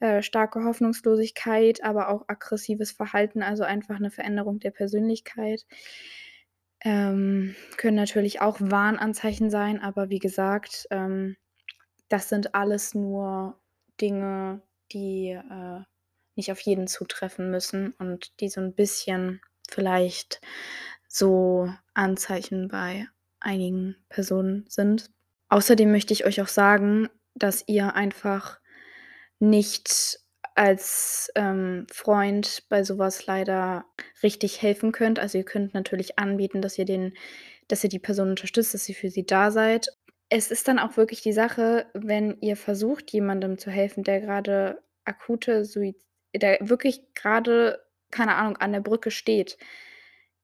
äh, 0.00 0.22
starke 0.22 0.64
Hoffnungslosigkeit, 0.64 1.82
aber 1.84 2.08
auch 2.10 2.24
aggressives 2.28 2.92
Verhalten, 2.92 3.42
also 3.42 3.64
einfach 3.64 3.98
'ne 4.00 4.10
Veränderung 4.10 4.58
der 4.60 4.70
Persönlichkeit. 4.72 5.62
Ähm, 6.84 7.54
können 7.76 7.96
natürlich 7.96 8.40
auch 8.40 8.56
Warnanzeichen 8.60 9.50
sein, 9.50 9.80
aber 9.80 10.10
wie 10.10 10.18
gesagt, 10.18 10.86
ähm, 10.90 11.36
das 12.08 12.28
sind 12.28 12.54
alles 12.54 12.94
nur 12.94 13.60
Dinge, 14.00 14.62
die, 14.92 15.30
äh, 15.30 15.80
nicht 16.36 16.52
auf 16.52 16.60
jeden 16.60 16.86
zutreffen 16.88 17.50
müssen 17.50 17.92
und 17.98 18.40
die 18.40 18.48
so 18.50 18.60
'n 18.60 18.74
bisschen 18.74 19.40
vielleicht 19.70 20.40
so 21.08 21.68
Anzeichen 21.94 22.68
bei 22.68 23.06
einigen 23.40 23.96
Personen 24.08 24.64
sind. 24.68 25.10
Außerdem 25.48 25.90
möchte 25.90 26.12
ich 26.12 26.24
euch 26.24 26.40
auch 26.40 26.48
sagen, 26.48 27.08
dass 27.34 27.64
ihr 27.66 27.94
einfach 27.94 28.60
nicht 29.38 30.20
als, 30.54 31.30
ähm, 31.34 31.86
Freund 31.90 32.64
bei 32.68 32.84
so 32.84 32.98
was 32.98 33.26
leider 33.26 33.84
richtig 34.22 34.62
helfen 34.62 34.92
könnt. 34.92 35.18
Also, 35.18 35.38
ihr 35.38 35.44
könnt 35.44 35.74
natürlich 35.74 36.18
anbieten, 36.18 36.62
dass 36.62 36.78
ihr 36.78 36.84
den 36.84 37.14
dass 37.68 37.82
ihr 37.84 37.90
die 37.90 37.98
Person 38.00 38.30
unterstützt, 38.30 38.74
dass 38.74 38.88
ihr 38.88 38.94
für 38.94 39.08
sie 39.10 39.24
da 39.24 39.50
seid. 39.50 39.88
Es 40.28 40.50
ist 40.50 40.68
dann 40.68 40.78
auch 40.78 40.96
wirklich 40.96 41.22
die 41.22 41.32
Sache, 41.32 41.86
wenn 41.94 42.36
ihr 42.40 42.56
versucht, 42.56 43.10
jemandem 43.12 43.56
zu 43.58 43.70
helfen, 43.70 44.04
der 44.04 44.20
grade 44.20 44.82
akute 45.04 45.64
Suiz 45.64 45.96
der 46.34 46.58
wirklich 46.60 47.02
grade, 47.14 47.82
keine 48.12 48.36
Ahnung, 48.36 48.56
an 48.58 48.72
der 48.72 48.80
Brücke 48.80 49.10
steht. 49.10 49.58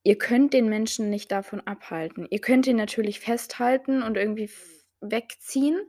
Ihr 0.03 0.19
könnt 0.19 0.53
den 0.55 0.69
Menschen 0.69 1.11
nicht 1.11 1.31
davon 1.31 1.61
abhalten. 1.61 2.27
Ihr 2.31 2.41
könnt 2.41 2.66
ihn 2.66 2.77
natürlich 2.77 3.21
festhalten 3.21 4.03
und 4.03 4.16
irgendwie 4.16 4.51
wegziehen 5.01 5.81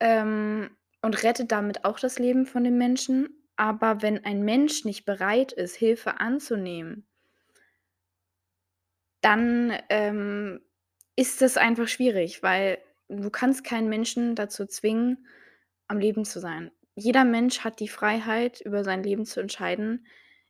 ähm, 0.00 0.70
und 1.00 1.22
rettet 1.22 1.52
damit 1.52 1.84
auch 1.84 1.98
das 1.98 2.18
Leben 2.18 2.44
von 2.44 2.64
dem 2.64 2.76
Menschen. 2.76 3.30
Aber 3.56 4.02
wenn 4.02 4.24
ein 4.24 4.44
Mensch 4.44 4.84
nicht 4.84 5.06
bereit 5.06 5.52
ist, 5.52 5.76
Hilfe 5.76 6.20
anzunehmen 6.20 7.06
dann, 9.24 9.72
ähm, 9.88 10.60
ist 11.16 11.40
das 11.40 11.56
einfach 11.56 11.88
schwierig, 11.88 12.42
weil 12.42 12.78
du 13.08 13.30
kannst 13.30 13.64
keinen 13.64 13.88
Menschen 13.88 14.34
dazu 14.34 14.66
zwingen, 14.66 15.26
am 15.88 15.98
Leben 15.98 16.24
zu 16.26 16.40
sein. 16.40 16.70
Jeder 16.94 17.24
Mensch 17.24 17.60
hat 17.60 17.80
die 17.80 17.88
Freiheit, 17.88 18.60
über 18.60 18.84
sein 18.84 19.02
Leben 19.02 19.24
zu 19.24 19.40
entscheiden, 19.40 20.06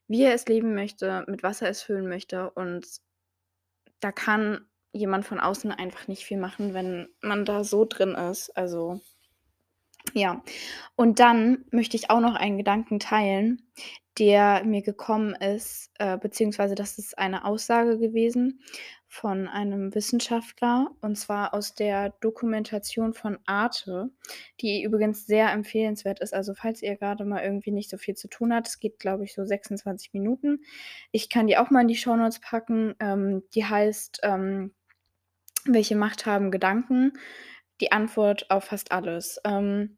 wie 0.07 0.23
er 0.23 0.33
es 0.33 0.45
leben 0.45 0.75
möchte, 0.75 1.25
mit 1.27 1.43
was 1.43 1.61
er 1.61 1.69
es 1.69 1.81
füllen 1.81 2.07
möchte 2.07 2.51
und 2.51 2.85
da 3.99 4.11
kann 4.11 4.65
jemand 4.91 5.25
von 5.25 5.39
außen 5.39 5.71
einfach 5.71 6.07
nicht 6.07 6.23
viel 6.23 6.37
machen, 6.37 6.73
wenn 6.73 7.09
man 7.21 7.43
da 7.45 7.63
so 7.63 7.85
drin 7.85 8.11
ist. 8.11 8.55
Also 8.55 9.01
ja. 10.13 10.43
Und 10.95 11.19
dann 11.19 11.65
möchte 11.71 11.97
ich 11.97 12.09
auch 12.09 12.19
noch 12.21 12.35
einen 12.35 12.57
Gedanken 12.57 12.99
teilen, 12.99 13.61
der 14.17 14.63
mir 14.63 14.81
gekommen 14.81 15.33
ist, 15.35 15.91
äh, 15.99 16.17
beziehungsweise 16.17 16.75
das 16.75 16.97
ist 16.97 17.17
eine 17.17 17.43
Aussage 17.45 17.97
gewesen 17.99 18.61
von 19.15 19.47
einem 19.47 19.95
Wissenschaftler, 19.95 20.91
und 21.01 21.15
zwar 21.17 21.53
aus 21.53 21.73
der 21.73 22.09
Dokumentation 22.19 23.13
von 23.13 23.39
Arte, 23.45 24.09
die 24.59 24.83
übrigens 24.83 25.25
sehr 25.25 25.51
empfehlenswert 25.53 26.19
ist. 26.19 26.33
Also, 26.33 26.53
falls 26.53 26.81
ihr 26.81 26.97
grade 26.97 27.23
mal 27.23 27.41
irgendwie 27.41 27.71
nicht 27.71 27.89
so 27.89 27.97
viel 27.97 28.15
zu 28.15 28.27
tun 28.27 28.53
habt, 28.53 28.67
es 28.67 28.79
geht, 28.79 28.99
glaube 28.99 29.23
ich, 29.23 29.33
so 29.33 29.45
26 29.45 30.11
Minuten. 30.11 30.59
Ich 31.11 31.29
kann 31.29 31.47
die 31.47 31.57
auch 31.57 31.69
mal 31.69 31.81
in 31.81 31.87
die 31.87 31.95
Shownotes 31.95 32.41
packen. 32.41 32.93
Ähm, 32.99 33.43
die 33.55 33.63
heißt, 33.65 34.19
ähm: 34.23 34.73
„Welche 35.65 35.95
Macht 35.95 36.25
haben 36.25 36.51
Gedanken? 36.51 37.13
Die 37.81 37.91
Antwort 37.93 38.51
auf 38.51 38.65
fast 38.65 38.91
alles.“ 38.91 39.39
Ähm, 39.45 39.97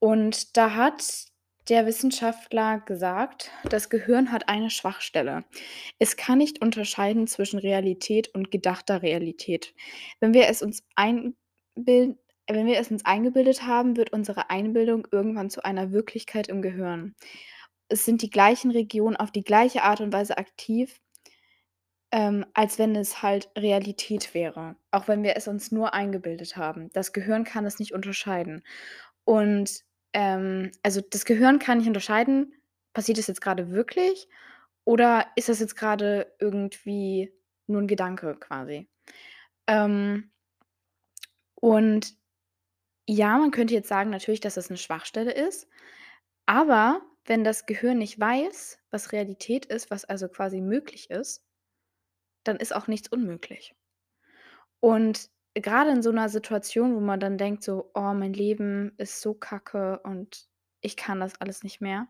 und 0.00 0.56
da 0.56 0.74
hat 0.74 1.26
der 1.68 1.86
Wissenschaftler 1.86 2.80
gesagt: 2.80 3.50
„Das 3.70 3.90
Gehirn 3.90 4.32
hat 4.32 4.48
eine 4.48 4.70
Schwachstelle. 4.70 5.44
Es 5.98 6.16
kann 6.16 6.38
nicht 6.38 6.62
unterscheiden 6.62 7.26
zwischen 7.26 7.58
Realität 7.58 8.28
und 8.34 8.50
gedachter 8.50 9.02
Realität. 9.02 9.74
Wenn 10.20 10.34
wir 10.34 10.48
es 10.48 10.62
uns 10.62 10.82
einbil 10.96 11.34
wenn 12.48 12.66
wir 12.66 12.78
es 12.78 12.90
uns 12.92 13.04
eingebildet 13.04 13.62
haben, 13.64 13.96
wird 13.96 14.12
unsere 14.12 14.50
Einbildung 14.50 15.08
irgendwann 15.10 15.50
zu 15.50 15.64
einer 15.64 15.90
Wirklichkeit 15.92 16.46
im 16.48 16.62
Gehirn. 16.62 17.14
Es 17.88 18.04
sind 18.04 18.22
die 18.22 18.30
gleichen 18.30 18.70
Regionen 18.70 19.16
auf 19.16 19.32
die 19.32 19.42
gleiche 19.44 19.82
Art 19.82 20.00
und 20.00 20.12
Weise 20.12 20.38
aktiv, 20.38 21.00
ähm, 22.12 22.46
als 22.54 22.78
wenn 22.78 22.94
es 22.96 23.22
halt 23.22 23.50
Realität 23.56 24.32
wäre, 24.34 24.76
auch 24.90 25.08
wenn 25.08 25.22
wir 25.22 25.36
es 25.36 25.48
uns 25.48 25.72
nur 25.72 25.92
eingebildet 25.94 26.56
haben. 26.56 26.88
Das 26.92 27.12
Gehirn 27.12 27.44
kann 27.44 27.66
es 27.66 27.78
nicht 27.78 27.92
unterscheiden.“ 27.92 28.62
Und, 29.24 29.82
ähm 30.16 30.72
also, 30.84 31.02
das 31.02 31.26
Gehirn 31.26 31.60
kann 31.60 31.78
nicht 31.78 31.88
unterscheiden, 31.88 32.54
passiert 32.94 33.18
das 33.18 33.28
jetzt 33.28 33.42
grade 33.42 33.70
wirklich 33.72 34.28
oder 34.86 35.26
ist 35.36 35.50
das 35.50 35.60
jetzt 35.60 35.76
grade 35.76 36.32
irgendwie 36.40 37.32
nur 37.68 37.82
'n 37.82 37.88
Gedanke 37.88 38.36
quasi? 38.40 38.88
Ähm 39.68 40.30
und 41.62 42.14
ja, 43.08 43.38
man 43.38 43.50
könnte 43.52 43.74
jetzt 43.74 43.88
sagen 43.88 44.10
natürlich, 44.10 44.40
dass 44.40 44.54
das 44.56 44.70
'ne 44.70 44.76
Schwachstelle 44.78 45.32
ist, 45.32 45.68
aber 46.46 47.02
wenn 47.26 47.44
das 47.44 47.66
Gehirn 47.66 47.98
nicht 47.98 48.20
weiß, 48.20 48.80
was 48.90 49.12
Realität 49.12 49.66
ist, 49.66 49.90
was 49.90 50.04
also 50.06 50.28
quasi 50.28 50.60
möglich 50.62 51.10
ist 51.10 51.38
dann 52.46 52.56
ist 52.58 52.72
auch 52.74 52.86
nichts 52.86 53.08
unmöglich. 53.08 53.74
Und 54.82 55.28
grade 55.62 55.90
in 55.90 56.02
so 56.02 56.10
'ner 56.12 56.28
Situation, 56.28 56.94
wo 56.96 57.00
man 57.00 57.20
dann 57.20 57.38
denkt 57.38 57.62
so: 57.64 57.90
„Oh, 57.94 58.14
mein 58.14 58.32
Leben 58.34 58.92
ist 58.98 59.20
so 59.20 59.34
kacke 59.34 60.00
und 60.04 60.48
ich 60.82 60.96
kann 60.96 61.20
das 61.20 61.40
alles 61.40 61.62
nicht 61.64 61.80
mehr“ 61.80 62.08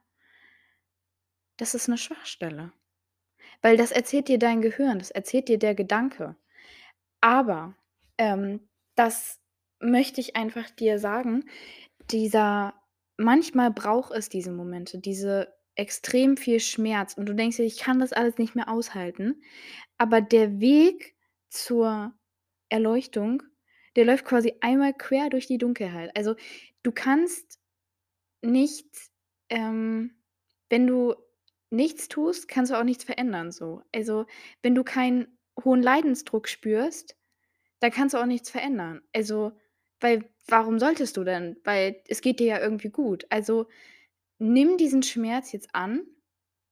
das 1.60 1.74
ist 1.74 1.88
'ne 1.88 1.98
Schwachstelle, 1.98 2.72
weil 3.62 3.76
das 3.76 3.92
erzählt 3.92 4.28
dir 4.28 4.38
dein 4.38 4.62
Gehirn, 4.62 4.98
das 5.00 5.10
erzählt 5.10 5.48
dir 5.48 5.58
der 5.58 5.74
Gedanke. 5.74 6.36
Aber, 7.22 7.74
ähm, 8.18 8.68
das 8.96 9.40
möchte 9.80 10.20
ich 10.20 10.36
einfach 10.36 10.70
dir 10.70 10.98
sagen, 10.98 11.44
dieser 12.10 12.74
manchmal 13.18 13.70
braucht 13.72 14.12
es 14.14 14.28
diese 14.30 14.52
Momente, 14.52 14.98
diese 15.00 15.54
extrem 15.76 16.36
viel 16.38 16.60
Schmerz 16.60 17.14
und 17.14 17.26
du 17.28 17.34
denkst 17.34 17.58
dir: 17.58 17.64
„Ich 17.66 17.78
kann 17.78 18.00
das 18.00 18.12
alles 18.14 18.38
nicht 18.38 18.54
mehr 18.56 18.68
aushalten“, 18.70 19.42
aber 19.98 20.20
der 20.22 20.60
Weg 20.60 21.16
zur 21.50 22.14
Erleuchtung, 22.68 23.42
der 23.96 24.04
läuft 24.04 24.24
quasi 24.24 24.54
einmal 24.60 24.94
quer 24.94 25.30
durch 25.30 25.46
die 25.46 25.58
Dunkelheit. 25.58 26.10
Also, 26.16 26.34
du 26.82 26.92
kannst 26.92 27.58
nicht 28.42 28.86
ähm, 29.50 30.12
wenn 30.70 30.86
du 30.86 31.14
nichts 31.70 32.08
tust, 32.08 32.48
kannst 32.48 32.72
du 32.72 32.78
auch 32.78 32.84
nichts 32.84 33.04
verändern 33.04 33.52
so. 33.52 33.82
Also, 33.94 34.26
wenn 34.62 34.74
du 34.74 34.84
keinen 34.84 35.38
hohen 35.64 35.82
Leidensdruck 35.82 36.48
spürst, 36.48 37.16
dann 37.80 37.92
kannst 37.92 38.14
du 38.14 38.18
auch 38.20 38.26
nichts 38.26 38.50
verändern. 38.50 39.02
Also, 39.14 39.52
weil 40.00 40.30
warum 40.48 40.78
solltest 40.78 41.16
du 41.16 41.24
denn? 41.24 41.58
Weil 41.64 42.02
es 42.08 42.20
geht 42.22 42.40
dir 42.40 42.46
ja 42.46 42.60
irgendwie 42.60 42.90
gut. 42.90 43.26
Also, 43.30 43.68
nimm 44.38 44.78
diesen 44.78 45.02
Schmerz 45.04 45.52
jetzt 45.52 45.74
an 45.74 46.06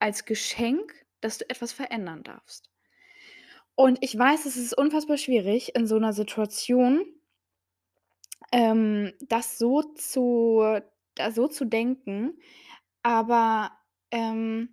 als 0.01 0.27
Geschenk, 0.27 0.95
dass 1.23 1.39
du 1.39 1.51
etwas 1.51 1.73
verändern 1.75 2.25
darfst. 2.25 2.71
Und 3.79 3.99
ich 4.03 4.17
weiß, 4.17 4.47
es 4.47 4.57
ist 4.57 4.77
unfassbar 4.77 5.17
schwierig 5.17 5.75
in 5.75 5.87
so 5.87 5.99
'ner 5.99 6.13
Situation 6.13 7.05
ähm, 8.53 9.13
das 9.21 9.59
so 9.59 9.83
zu 9.95 10.63
da 11.17 11.31
so 11.31 11.47
zu 11.49 11.65
denken, 11.65 12.39
aber, 13.03 13.73
ähm 14.11 14.71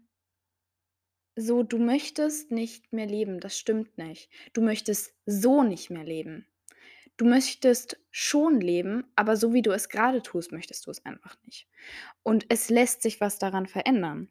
so, 1.37 1.63
du 1.63 1.77
möchtest 1.77 2.51
nicht 2.51 2.91
mehr 2.91 3.05
leben, 3.05 3.39
das 3.39 3.57
stimmt 3.57 3.97
nicht. 3.97 4.29
Du 4.53 4.61
möchtest 4.61 5.13
so 5.25 5.63
nicht 5.63 5.89
mehr 5.89 6.03
leben. 6.03 6.45
Du 7.17 7.25
möchtest 7.25 7.99
schon 8.11 8.61
leben, 8.61 9.05
aber 9.15 9.37
so 9.37 9.53
wie 9.53 9.61
du 9.61 9.71
es 9.71 9.89
grade 9.89 10.21
tust, 10.23 10.51
möchtest 10.51 10.87
du 10.87 10.91
es 10.91 11.05
einfach 11.05 11.37
nicht. 11.45 11.67
Und 12.23 12.45
es 12.49 12.69
lässt 12.69 13.01
sich 13.03 13.21
was 13.21 13.39
daran 13.39 13.67
verändern. 13.67 14.29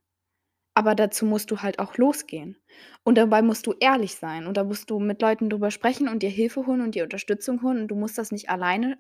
Aber 0.81 0.95
dazu 0.95 1.27
musst 1.27 1.51
du 1.51 1.59
halt 1.59 1.79
auch 1.79 1.97
losgehen. 1.99 2.57
Und 3.05 3.19
dabei 3.19 3.43
musst 3.43 3.67
du 3.67 3.75
ehrlich 3.81 4.15
sein 4.15 4.47
und 4.47 4.57
da 4.57 4.65
musst 4.65 4.89
du 4.91 4.99
mit 4.99 5.21
Leuten 5.21 5.51
drüber 5.51 5.71
sprechen 5.71 6.09
und 6.09 6.23
dir 6.23 6.31
Hilfe 6.31 6.67
holen 6.67 6.81
und 6.81 6.95
dir 6.95 7.05
Unterstützung 7.05 7.63
holen 7.63 7.83
und 7.83 7.89
du 7.89 7.97
musst 7.97 8.17
das 8.17 8.33
nicht 8.33 8.49
alleine 8.49 8.97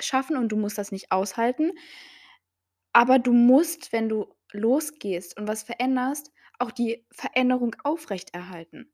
schaffen 0.00 0.36
und 0.36 0.48
du 0.50 0.56
musst 0.56 0.76
das 0.76 0.90
nicht 0.92 1.12
aushalten. 1.12 1.70
Aber 2.92 3.18
du 3.18 3.32
musst, 3.32 3.92
wenn 3.92 4.08
du 4.08 4.32
losgehst 4.52 5.36
und 5.38 5.48
was 5.48 5.62
veränderst, 5.64 6.30
auch 6.60 6.70
die 6.70 7.04
Veränderung 7.10 7.74
aufrechterhalten. 7.82 8.92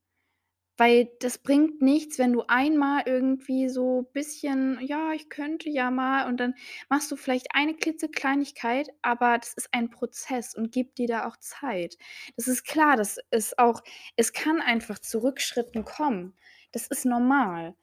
Weil 0.78 1.08
das 1.20 1.38
bringt 1.38 1.80
nichts, 1.82 2.18
wenn 2.18 2.32
du 2.32 2.42
einmal 2.48 3.02
irgendwie 3.06 3.68
so 3.68 4.02
bisschen: 4.12 4.78
„Ja, 4.82 5.12
ich 5.12 5.28
könnte 5.30 5.70
ja 5.70 5.90
mal“ 5.90 6.26
und 6.28 6.38
dann 6.38 6.54
machst 6.88 7.10
du 7.10 7.16
vielleicht 7.16 7.48
eine 7.54 7.74
klitzekleinigkeit, 7.74 8.88
aber 9.02 9.38
das 9.38 9.54
ist 9.54 9.68
ein 9.72 9.90
Prozess 9.90 10.54
und 10.54 10.72
gib 10.72 10.94
dir 10.96 11.08
da 11.08 11.26
auch 11.28 11.36
Zeit. 11.38 11.96
Das 12.36 12.48
ist 12.48 12.64
klar, 12.64 12.96
das 12.96 13.18
ist 13.30 13.58
auch 13.58 13.82
es 14.16 14.32
kann 14.32 14.60
einfach 14.60 14.98
zu 14.98 15.22
Rückschritten 15.22 15.84
kommen. 15.84 16.34
Das 16.72 16.86
ist 16.88 17.04
normal. 17.06 17.74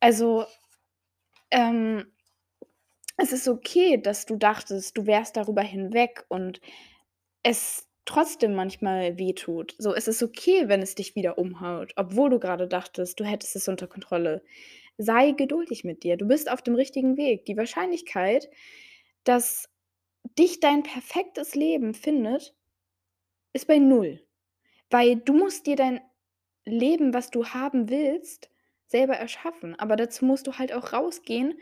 Also, 0.00 0.46
ähm 1.50 2.06
es 3.16 3.32
ist 3.32 3.48
okay, 3.48 4.00
dass 4.00 4.26
du 4.26 4.36
dachtest, 4.36 4.96
du 4.96 5.06
wärst 5.06 5.36
darüber 5.36 5.62
hinweg 5.62 6.24
und 6.28 6.60
es 7.42 7.88
trotzdem 8.10 8.54
manchmal 8.54 9.18
wehtut. 9.18 9.76
So, 9.78 9.94
es 9.94 10.08
ist 10.08 10.20
okay, 10.22 10.68
wenn 10.68 10.82
es 10.82 10.96
dich 10.96 11.14
wieder 11.14 11.38
umhaut, 11.38 11.92
obwohl 11.94 12.28
du 12.28 12.40
grade 12.40 12.66
dachtest, 12.66 13.20
du 13.20 13.24
hättest 13.24 13.54
es 13.54 13.68
unter 13.68 13.86
Kontrolle. 13.86 14.42
Sei 14.98 15.30
geduldig 15.30 15.84
mit 15.84 16.02
dir. 16.02 16.16
Du 16.16 16.26
bist 16.26 16.50
auf 16.50 16.60
dem 16.60 16.74
richtigen 16.74 17.16
Weg. 17.16 17.44
Die 17.44 17.56
Wahrscheinlichkeit, 17.56 18.50
dass 19.22 19.70
dich 20.38 20.58
dein 20.58 20.82
perfektes 20.82 21.54
Leben 21.54 21.94
findet, 21.94 22.52
ist 23.52 23.68
bei 23.68 23.78
0, 23.78 24.20
weil 24.90 25.16
du 25.16 25.32
musst 25.32 25.66
dir 25.66 25.76
dein 25.76 26.00
Leben, 26.64 27.14
was 27.14 27.30
du 27.30 27.46
haben 27.46 27.90
willst, 27.90 28.50
selber 28.86 29.14
erschaffen. 29.14 29.78
Aber 29.78 29.94
dazu 29.94 30.24
musst 30.24 30.48
du 30.48 30.58
halt 30.58 30.72
auch 30.72 30.92
rausgehen 30.92 31.60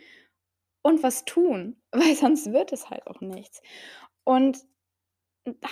und 0.80 1.02
was 1.02 1.26
tun, 1.26 1.76
weil 1.92 2.14
sonst 2.14 2.52
wird 2.54 2.72
es 2.72 2.88
halt 2.88 3.06
auch 3.06 3.20
nichts. 3.20 3.60
Und 4.24 4.64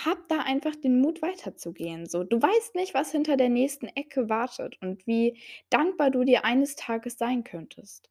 hab 0.04 0.28
da 0.28 0.40
einfach 0.40 0.76
den 0.76 1.00
Mut, 1.00 1.22
weiterzugehen, 1.22 2.06
so. 2.06 2.24
Du 2.24 2.40
weißt 2.40 2.74
nicht, 2.74 2.94
was 2.94 3.12
hinter 3.12 3.36
der 3.36 3.48
nächsten 3.48 3.86
Ecke 3.88 4.28
wartet 4.28 4.80
und 4.82 5.06
wie 5.06 5.38
dankbar 5.70 6.10
du 6.10 6.24
dir 6.24 6.44
eines 6.44 6.76
Tages 6.76 7.18
sein 7.18 7.44
könntest. 7.44 8.10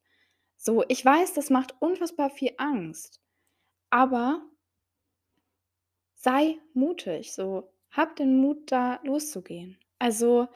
So, 0.56 0.84
ich 0.88 1.04
weiß, 1.04 1.34
das 1.34 1.50
macht 1.50 1.74
unfassbar 1.80 2.30
viel 2.30 2.52
Angst, 2.58 3.20
aber 3.90 4.42
sei 6.14 6.58
mutig, 6.74 7.32
so. 7.32 7.72
Hab 7.90 8.16
den 8.16 8.38
Mut, 8.38 8.70
da 8.72 9.00
loszugehen. 9.04 9.78
Also, 9.98 10.48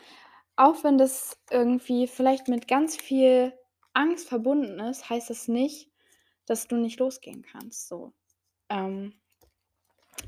auch 0.56 0.84
wenn 0.84 0.98
das 0.98 1.38
irgendwie 1.50 2.06
vielleicht 2.06 2.48
mit 2.48 2.68
ganz 2.68 2.96
viel 2.96 3.54
Angst 3.94 4.28
verbunden 4.28 4.78
ist, 4.80 5.08
heißt 5.08 5.30
das 5.30 5.48
nicht, 5.48 5.90
dass 6.46 6.66
du 6.66 6.76
nicht 6.76 6.98
losgehen 7.00 7.42
kannst, 7.42 7.88
so. 7.88 8.12
Ähm, 8.68 9.19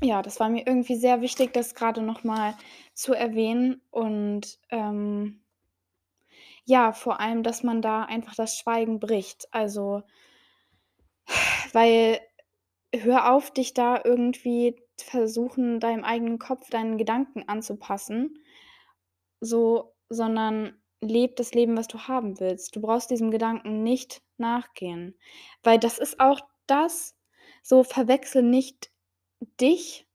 ja, 0.01 0.21
das 0.21 0.39
war 0.39 0.49
mir 0.49 0.65
irgendwie 0.67 0.95
sehr 0.95 1.21
wichtig, 1.21 1.53
das 1.53 1.75
grade 1.75 2.01
noch 2.01 2.23
mal 2.23 2.55
zu 2.93 3.13
erwähnen 3.13 3.81
und, 3.91 4.59
ähm 4.69 5.39
ja, 6.65 6.93
vor 6.93 7.19
allem, 7.19 7.43
dass 7.43 7.63
man 7.63 7.81
da 7.81 8.03
einfach 8.03 8.35
das 8.35 8.57
Schweigen 8.57 8.99
bricht. 8.99 9.47
Also 9.51 10.03
weil 11.73 12.19
hör 12.93 13.33
auf, 13.33 13.51
dich 13.51 13.73
da 13.73 14.01
irgendwie 14.03 14.75
versuchen, 14.97 15.79
deinem 15.79 16.03
eigenen 16.03 16.39
Kopf 16.39 16.69
deinen 16.69 16.97
Gedanken 16.97 17.47
anzupassen, 17.47 18.37
so, 19.41 19.93
sondern 20.09 20.77
lebe 21.01 21.33
das 21.35 21.53
Leben, 21.53 21.75
was 21.75 21.87
du 21.87 21.99
haben 22.07 22.39
willst. 22.39 22.75
Du 22.75 22.81
brauchst 22.81 23.09
diesem 23.09 23.31
Gedanken 23.31 23.83
nicht 23.83 24.21
nachgehen, 24.37 25.17
weil 25.63 25.79
das 25.79 25.99
ist 25.99 26.19
auch 26.19 26.39
das 26.67 27.17
so, 27.61 27.83
verwechsle 27.83 28.43
nicht 28.43 28.91
dich 29.61 30.07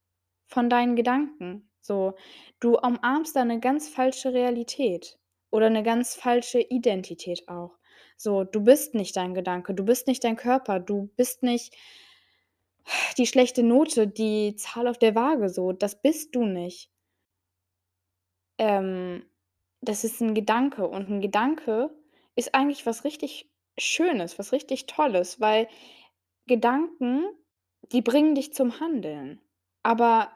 von 0.49 0.71
deinen 0.71 0.97
Gedanken, 0.97 1.71
so. 1.81 2.15
Du 2.61 2.77
umarmst 2.79 3.37
da 3.37 3.45
'ne 3.45 3.61
ganz 3.61 3.89
falsche 3.89 4.33
Realität 4.35 5.19
oder 5.51 5.71
'ne 5.71 5.83
ganz 5.85 6.15
falsche 6.17 6.61
Identität 6.61 7.49
auch. 7.49 7.79
So, 8.17 8.45
du 8.45 8.63
bist 8.63 8.95
nicht 8.95 9.17
dein 9.17 9.35
Gedanke, 9.35 9.75
du 9.75 9.85
bist 9.85 10.07
nicht 10.09 10.25
dein 10.25 10.37
Körper, 10.37 10.81
du 10.81 11.11
bist 11.17 11.43
nicht 11.45 11.75
die 13.17 13.27
schlechte 13.27 13.63
Note, 13.63 14.07
die 14.07 14.55
Zahl 14.57 14.87
auf 14.89 14.99
der 14.99 15.15
Waage, 15.15 15.49
so. 15.49 15.73
Das 15.73 16.01
bist 16.01 16.35
du 16.35 16.45
nicht. 16.45 16.87
Ähm, 18.61 19.25
das 19.81 20.05
ist 20.05 20.21
'n 20.21 20.35
Gedanke 20.35 20.87
und 20.89 21.09
'n 21.09 21.21
Gedanke 21.21 21.91
ist 22.37 22.55
eigentlich 22.55 22.87
was 22.87 23.05
richtig 23.05 23.49
Schönes, 23.79 24.39
was 24.39 24.53
richtig 24.53 24.87
Tolles, 24.87 25.41
weil 25.41 25.69
Gedanken, 26.47 27.25
die 27.93 28.03
bringen 28.03 28.35
dich 28.35 28.53
zum 28.55 28.81
Handeln, 28.81 29.41
aber 29.83 30.31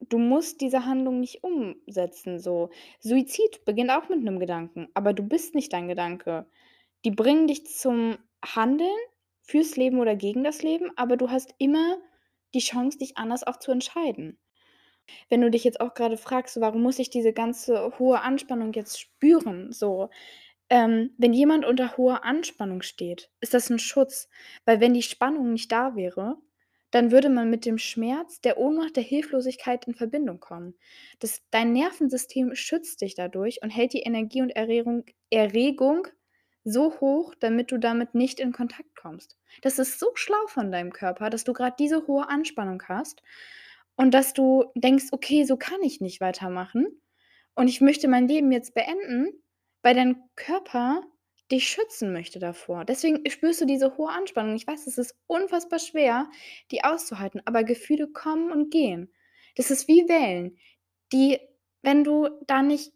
du 0.00 0.18
musst 0.18 0.60
diese 0.62 0.86
Handlung 0.86 1.20
nicht 1.20 1.44
umsetzen, 1.44 2.40
so. 2.40 2.70
Suizid 3.00 3.64
beginnt 3.66 3.90
auch 3.92 4.08
mit 4.10 4.22
'nem 4.22 4.40
Gedanken, 4.40 4.88
aber 4.94 5.12
du 5.14 5.22
bist 5.24 5.54
nicht 5.56 5.72
dein 5.72 5.88
Gedanke. 5.88 6.46
Die 7.04 7.10
bringen 7.12 7.48
dich 7.48 7.66
zum 7.66 8.18
Handeln 8.44 8.90
fürs 9.42 9.76
Leben 9.76 10.00
oder 10.00 10.16
gegen 10.16 10.44
das 10.44 10.62
Leben, 10.62 10.90
aber 10.96 11.16
du 11.18 11.30
hast 11.30 11.54
immer 11.58 11.98
die 12.54 12.60
Chance, 12.60 12.98
dich 12.98 13.18
anders 13.18 13.44
auch 13.46 13.58
zu 13.58 13.72
entscheiden. 13.72 14.38
Wenn 15.30 15.40
du 15.42 15.50
dich 15.50 15.64
jetzt 15.64 15.80
auch 15.80 15.94
grade 15.94 16.16
fragst: 16.18 16.60
„Warum 16.60 16.82
muss 16.82 16.98
ich 17.00 17.10
diese 17.10 17.32
ganze 17.34 17.98
hohe 18.00 18.20
Anspannung 18.22 18.72
jetzt 18.74 19.00
spüren?“ 19.00 19.72
So, 19.72 20.10
ähm, 20.70 21.12
wenn 21.18 21.32
jemand 21.34 21.64
unter 21.66 21.96
hoher 21.98 22.24
Anspannung 22.24 22.82
steht, 22.82 23.30
ist 23.40 23.54
das 23.54 23.70
'n 23.70 23.78
Schutz, 23.80 24.28
weil 24.66 24.80
wenn 24.80 24.94
die 24.94 25.02
Spannung 25.02 25.52
nicht 25.54 25.72
da 25.72 25.96
wäre, 25.96 26.38
dann 26.92 27.10
würde 27.12 27.28
man 27.30 27.50
mit 27.50 27.66
dem 27.66 27.78
Schmerz, 27.78 28.40
der 28.42 28.58
Ohnmacht, 28.58 28.96
der 28.96 29.02
Hilflosigkeit 29.04 29.86
in 29.86 29.94
Verbindung 29.96 30.40
kommen. 30.40 30.76
Das 31.20 31.42
dein 31.50 31.72
Nervensystem 31.72 32.54
schützt 32.54 33.00
dich 33.02 33.14
dadurch 33.16 33.60
und 33.62 33.70
hält 33.70 33.94
die 33.94 34.02
Energie 34.02 34.42
und 34.42 34.50
Erregung 34.50 35.04
Erregung 35.30 36.06
so 36.64 37.00
hoch, 37.00 37.34
damit 37.40 37.72
du 37.72 37.78
damit 37.78 38.14
nicht 38.14 38.38
in 38.40 38.52
Kontakt 38.52 38.94
kommst. 38.94 39.36
Das 39.62 39.78
ist 39.80 39.98
so 39.98 40.12
schlau 40.14 40.46
von 40.46 40.70
deinem 40.70 40.92
Körper, 40.92 41.30
dass 41.30 41.44
du 41.44 41.52
grad 41.54 41.80
diese 41.80 42.06
hohe 42.06 42.28
Anspannung 42.28 42.82
hast 42.88 43.22
und 43.96 44.12
dass 44.14 44.32
du 44.34 44.64
denkst: 44.74 45.06
„Okay, 45.12 45.44
so 45.44 45.56
kann 45.56 45.82
ich 45.82 46.00
nicht 46.00 46.20
weitermachen 46.20 46.86
und 47.54 47.68
ich 47.68 47.80
möchte 47.80 48.08
mein 48.08 48.28
Leben 48.28 48.52
jetzt 48.52 48.74
beenden“, 48.74 49.28
weil 49.82 49.94
dein 49.94 50.22
Körper 50.36 51.02
dich 51.52 51.68
schützen 51.68 52.12
möchte 52.12 52.38
davor. 52.40 52.84
Deswegen 52.86 53.28
spürst 53.30 53.60
du 53.62 53.66
diese 53.66 53.96
hohe 53.98 54.10
Anspannung. 54.12 54.56
Ich 54.56 54.66
weiß, 54.66 54.86
es 54.88 54.98
ist 54.98 55.16
unfassbar 55.28 55.78
schwer, 55.80 56.30
die 56.72 56.84
auszuhalten, 56.84 57.42
aber 57.46 57.64
Gefühle 57.64 58.08
kommen 58.08 58.52
und 58.52 58.70
gehen. 58.72 59.12
Das 59.56 59.70
ist 59.70 59.88
wie 59.88 60.08
Wellen, 60.08 60.58
die 61.12 61.40
wenn 61.84 62.04
du 62.04 62.28
da 62.46 62.62
nicht 62.62 62.92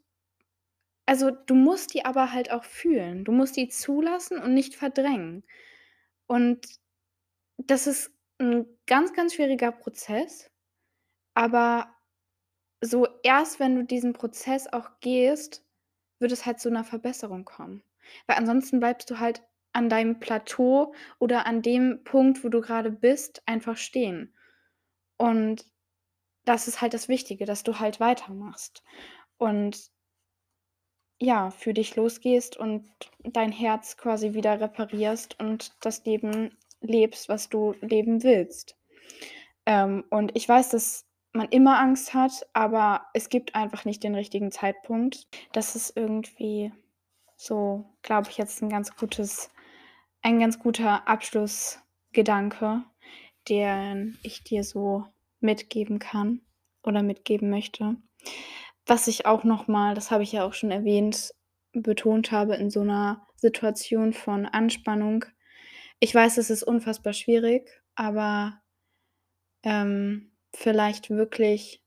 also, 1.08 1.30
du 1.30 1.54
musst 1.54 1.94
die 1.94 2.04
aber 2.04 2.32
halt 2.32 2.50
auch 2.50 2.64
fühlen. 2.64 3.24
Du 3.24 3.30
musst 3.30 3.56
die 3.56 3.68
zulassen 3.68 4.38
und 4.38 4.54
nicht 4.54 4.74
verdrängen. 4.74 5.44
Und 6.26 6.66
das 7.58 7.86
ist 7.88 8.12
'n 8.40 8.66
ganz, 8.86 9.12
ganz 9.14 9.34
schwieriger 9.34 9.72
Prozess, 9.72 10.50
aber 11.34 11.94
so 12.82 13.08
erst 13.24 13.60
wenn 13.60 13.76
du 13.76 13.84
diesen 13.84 14.12
Prozess 14.14 14.68
auch 14.72 14.90
gehst, 15.00 15.64
wird 16.20 16.32
es 16.32 16.46
halt 16.46 16.60
zu 16.60 16.70
'ner 16.70 16.84
Verbesserung 16.84 17.44
kommen, 17.46 17.82
weil 18.26 18.36
ansonsten 18.36 18.80
bleibst 18.80 19.10
du 19.10 19.18
halt 19.18 19.42
an 19.72 19.88
deinem 19.88 20.18
Plateau 20.18 20.94
oder 21.18 21.46
an 21.46 21.62
dem 21.62 22.02
Punkt, 22.04 22.42
wo 22.44 22.48
du 22.48 22.60
grade 22.60 22.90
bist, 22.90 23.42
einfach 23.46 23.76
stehen. 23.76 24.34
Und 25.18 25.64
das 26.44 26.68
ist 26.68 26.80
halt 26.80 26.94
das 26.94 27.08
Wichtige, 27.08 27.44
dass 27.44 27.62
du 27.62 27.78
halt 27.78 28.00
weitermachst 28.00 28.82
und 29.38 29.90
ja, 31.18 31.50
für 31.50 31.72
dich 31.72 31.96
losgehst 31.96 32.56
und 32.56 32.90
dein 33.24 33.52
Herz 33.52 33.96
quasi 33.96 34.34
wieder 34.34 34.60
reparierst 34.60 35.38
und 35.40 35.74
das 35.80 36.04
Leben 36.04 36.56
lebst, 36.80 37.28
was 37.28 37.48
du 37.48 37.74
leben 37.80 38.22
willst. 38.22 38.76
Ähm, 39.64 40.04
und 40.10 40.32
ich 40.36 40.48
weiß, 40.48 40.70
dass 40.70 41.06
man 41.32 41.48
immer 41.48 41.78
Angst 41.78 42.14
hat, 42.14 42.46
aber 42.52 43.06
es 43.14 43.28
gibt 43.28 43.54
einfach 43.54 43.84
nicht 43.84 44.02
den 44.02 44.14
richtigen 44.14 44.50
Zeitpunkt. 44.52 45.26
Das 45.52 45.74
ist 45.74 45.96
irgendwie 45.96 46.72
so, 47.36 47.84
glaube 48.02 48.30
ich, 48.30 48.38
jetzt 48.38 48.62
'n 48.62 48.68
ganz 48.70 48.96
gutes 48.96 49.50
ein 50.22 50.40
ganz 50.40 50.58
guter 50.60 51.08
Abschlussgedanke, 51.08 52.84
den 53.48 54.18
ich 54.22 54.44
dir 54.44 54.64
so 54.64 55.06
mitgeben 55.40 55.98
kann 56.00 56.42
oder 56.84 57.02
mitgeben 57.02 57.50
möchte. 57.50 57.96
Was 58.86 59.08
ich 59.08 59.26
auch 59.26 59.44
noch 59.44 59.68
mal, 59.68 59.94
das 59.94 60.10
habe 60.12 60.22
ich 60.24 60.32
ja 60.32 60.44
auch 60.46 60.54
schon 60.54 60.70
erwähnt, 60.72 61.32
betont 61.74 62.32
habe 62.32 62.56
in 62.56 62.70
so 62.70 62.84
'ner 62.84 63.26
Situation 63.36 64.12
von 64.14 64.46
Anspannung. 64.46 65.24
Ich 66.00 66.14
weiß, 66.14 66.38
es 66.38 66.50
ist 66.50 66.64
unfassbar 66.64 67.12
schwierig, 67.14 67.70
aber, 67.96 68.60
ähm, 69.64 70.32
vielleicht 70.54 71.10
wirklich 71.10 71.82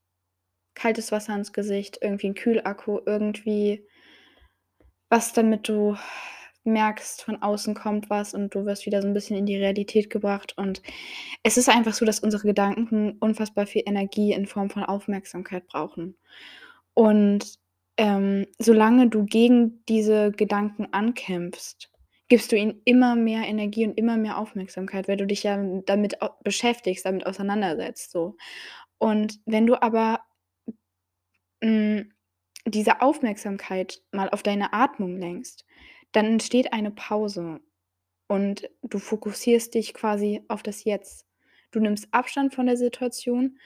kaltes 0.75 1.11
Wasser 1.11 1.35
ins 1.35 1.53
Gesicht, 1.53 1.99
irgendwie 2.01 2.27
'n 2.27 2.35
Kühlakku, 2.35 2.99
irgendwie 3.05 3.87
was, 5.09 5.33
damit 5.33 5.67
du 5.69 5.95
merkst, 6.65 7.23
von 7.23 7.41
außen 7.41 7.73
kommt 7.75 8.09
was 8.09 8.33
und 8.33 8.53
du 8.55 8.65
wirst 8.65 8.85
wieder 8.85 9.01
so 9.01 9.07
'n 9.07 9.13
bisschen 9.13 9.37
in 9.37 9.45
die 9.45 9.57
Realität 9.57 10.09
gebracht. 10.09 10.53
Und 10.57 10.81
es 11.43 11.57
ist 11.57 11.69
einfach 11.69 11.93
so, 11.93 12.05
dass 12.05 12.19
unsere 12.19 12.43
Gedanken 12.47 13.17
unfassbar 13.19 13.65
viel 13.67 13.83
Energie 13.85 14.33
in 14.33 14.45
Form 14.47 14.69
von 14.69 14.83
Aufmerksamkeit 14.83 15.67
brauchen. 15.67 16.17
Und, 16.93 17.55
ähm, 17.97 18.45
solange 18.59 19.09
du 19.09 19.25
gegen 19.25 19.83
diese 19.89 20.31
Gedanken 20.31 20.87
ankämpfst, 20.93 21.91
gibst 22.29 22.51
du 22.51 22.57
ihnen 22.57 22.81
immer 22.85 23.15
mehr 23.15 23.43
Energie 23.47 23.85
und 23.87 23.97
immer 23.97 24.17
mehr 24.17 24.37
Aufmerksamkeit, 24.37 25.07
weil 25.07 25.17
du 25.17 25.25
dich 25.27 25.43
ja 25.43 25.57
damit 25.85 26.17
beschäftigst, 26.43 27.05
damit 27.05 27.25
auseinandersetzt 27.25 28.11
so. 28.11 28.35
Und 28.99 29.39
wenn 29.45 29.67
du 29.67 29.81
aber 29.81 30.21
hm, 31.63 32.09
diese 32.65 33.01
Aufmerksamkeit 33.01 34.01
mal 34.11 34.29
auf 34.29 34.43
deine 34.43 34.73
Atmung 34.73 35.17
lenkst, 35.17 35.65
dann 36.11 36.25
entsteht 36.25 36.73
eine 36.73 36.91
Pause 36.91 37.61
und 38.27 38.69
du 38.83 38.99
fokussierst 38.99 39.73
dich 39.73 39.93
quasi 39.93 40.43
auf 40.47 40.63
das 40.63 40.83
Jetzt. 40.83 41.25
Du 41.71 41.79
nimmst 41.79 42.07
Abstand 42.11 42.53
von 42.53 42.65
der 42.65 42.77
Situation. 42.77 43.59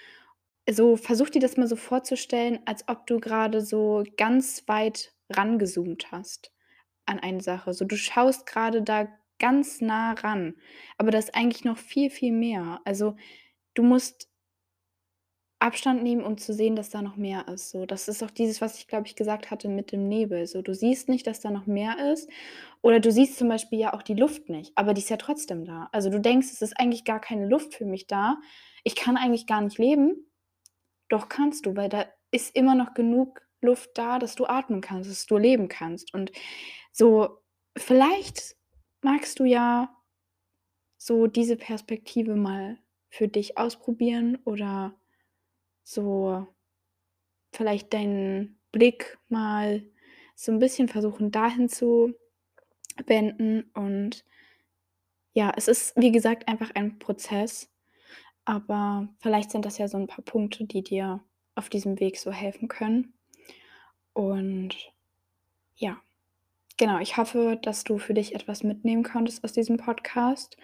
So 0.70 0.96
versuch 0.96 1.30
dir 1.30 1.41
das 1.41 1.58
mal 1.58 1.68
so 1.68 1.76
vorzustellen, 1.76 2.60
als 2.66 2.88
ob 2.88 3.06
du 3.08 3.20
grade 3.20 3.62
so 3.62 4.04
ganz 4.18 4.64
weit 4.68 5.14
rangezoomt 5.30 6.12
hast 6.12 6.52
an 7.06 7.20
eine 7.20 7.41
Sache. 7.41 7.74
So, 7.74 7.86
du 7.86 7.98
schaust 7.98 8.46
grade 8.46 8.82
da 8.82 9.08
ganz 9.39 9.82
nah 9.82 10.14
ran, 10.14 10.56
aber 10.98 11.12
da 11.12 11.18
ist 11.18 11.36
eigentlich 11.36 11.66
noch 11.66 11.78
viel, 11.78 12.10
viel 12.10 12.32
mehr. 12.32 12.80
Also, 12.86 13.16
du 13.74 13.84
musst 13.84 14.30
Abstand 15.64 16.03
nehmen, 16.03 16.24
um 16.24 16.38
zu 16.38 16.53
sehen, 16.53 16.76
dass 16.76 16.89
da 16.91 17.01
noch 17.01 17.16
mehr 17.18 17.47
ist, 17.47 17.72
so. 17.72 17.86
Das 17.86 18.07
ist 18.07 18.24
auch 18.24 18.32
dieses, 18.32 18.61
was 18.61 18.78
ich, 18.80 18.88
glaube 18.88 19.07
ich, 19.07 19.16
gesagt 19.16 19.51
hatte 19.51 19.70
mit 19.70 19.91
dem 19.91 20.07
Nebel. 20.09 20.45
So, 20.47 20.61
du 20.61 20.74
siehst 20.76 21.09
nicht, 21.09 21.28
dass 21.28 21.39
da 21.41 21.51
noch 21.51 21.68
mehr 21.68 22.11
ist 22.14 22.30
oder 22.82 22.99
du 22.99 23.11
siehst 23.11 23.38
zum 23.38 23.49
Beispiel 23.49 23.80
ja 23.80 23.93
auch 23.93 24.03
die 24.03 24.16
Luft 24.16 24.49
nicht, 24.49 24.74
aber 24.78 24.93
die 24.93 25.01
ist 25.01 25.09
ja 25.09 25.18
trotzdem 25.18 25.66
da. 25.66 25.89
Also, 25.93 26.09
du 26.09 26.20
denkst: 26.22 26.47
„Es 26.51 26.61
ist 26.61 26.80
eigentlich 26.80 27.05
gar 27.05 27.20
keine 27.22 27.47
Luft 27.47 27.76
für 27.76 27.86
mich 27.86 28.07
da. 28.07 28.38
Ich 28.84 28.95
kann 28.95 29.18
eigentlich 29.18 29.47
gar 29.47 29.61
nicht 29.61 29.78
leben.“ 29.80 30.28
Doch 31.09 31.30
kannst 31.30 31.66
du, 31.66 31.76
weil 31.76 31.89
da 31.89 32.05
ist 32.32 32.55
immer 32.55 32.76
noch 32.76 32.93
genug 32.93 33.41
Luft 33.61 33.91
da, 33.95 34.20
dass 34.20 34.36
du 34.36 34.45
atmen 34.45 34.82
kannst, 34.82 35.09
dass 35.09 35.26
du 35.26 35.38
leben 35.38 35.70
kannst. 35.70 36.14
Und 36.14 36.32
so 36.91 37.39
vielleicht 37.78 38.55
magst 39.03 39.39
du 39.39 39.45
ja 39.45 39.95
so 40.97 41.28
diese 41.28 41.55
Perspektive 41.57 42.36
mal 42.36 42.78
für 43.09 43.28
dich 43.28 43.57
ausprobieren 43.57 44.38
oder 44.45 44.95
so 45.84 46.48
vielleicht 47.56 47.94
deinen 47.94 48.60
Blick 48.72 49.18
mal 49.30 49.84
so 50.36 50.52
'n 50.52 50.60
bisschen 50.60 50.88
versuchen, 50.90 51.32
dahin 51.32 51.70
zu 51.70 52.14
wenden. 53.08 53.64
Und 53.76 54.24
ja, 55.36 55.52
es 55.58 55.68
ist, 55.68 55.96
wie 55.98 56.12
gesagt, 56.12 56.48
einfach 56.48 56.72
ein 56.76 57.00
Prozess, 57.00 57.70
aber 58.46 59.10
vielleicht 59.22 59.52
sind 59.52 59.66
das 59.66 59.78
ja 59.80 59.88
so 59.88 59.98
'n 59.98 60.08
paar 60.08 60.26
Punkte, 60.26 60.66
die 60.66 60.84
dir 60.84 61.24
auf 61.56 61.70
diesem 61.70 62.00
Weg 62.00 62.18
so 62.20 62.32
helfen 62.32 62.68
können. 62.70 63.14
Und 64.16 64.76
ja, 65.76 66.02
genau, 66.78 67.00
ich 67.00 67.18
hoffe, 67.18 67.60
dass 67.62 67.84
du 67.84 68.00
für 68.00 68.14
dich 68.16 68.36
etwas 68.36 68.64
mitnehmen 68.64 69.04
konntest 69.04 69.44
aus 69.44 69.54
diesem 69.54 69.78
Podcast 69.78 70.58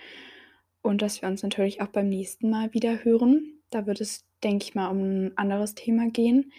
und 0.84 1.02
dass 1.04 1.22
wir 1.22 1.30
uns 1.30 1.44
natürlich 1.44 1.82
auch 1.82 1.88
beim 1.90 2.10
nächsten 2.10 2.50
Mal 2.52 2.74
wieder 2.74 3.04
hören. 3.06 3.62
Da 3.72 3.88
wird 3.88 4.02
es, 4.02 4.26
denke 4.44 4.66
ich 4.66 4.76
mal, 4.76 4.90
um 4.90 5.00
'n 5.00 5.34
anderes 5.38 5.76
Thema 5.76 6.10
gehen. 6.12 6.52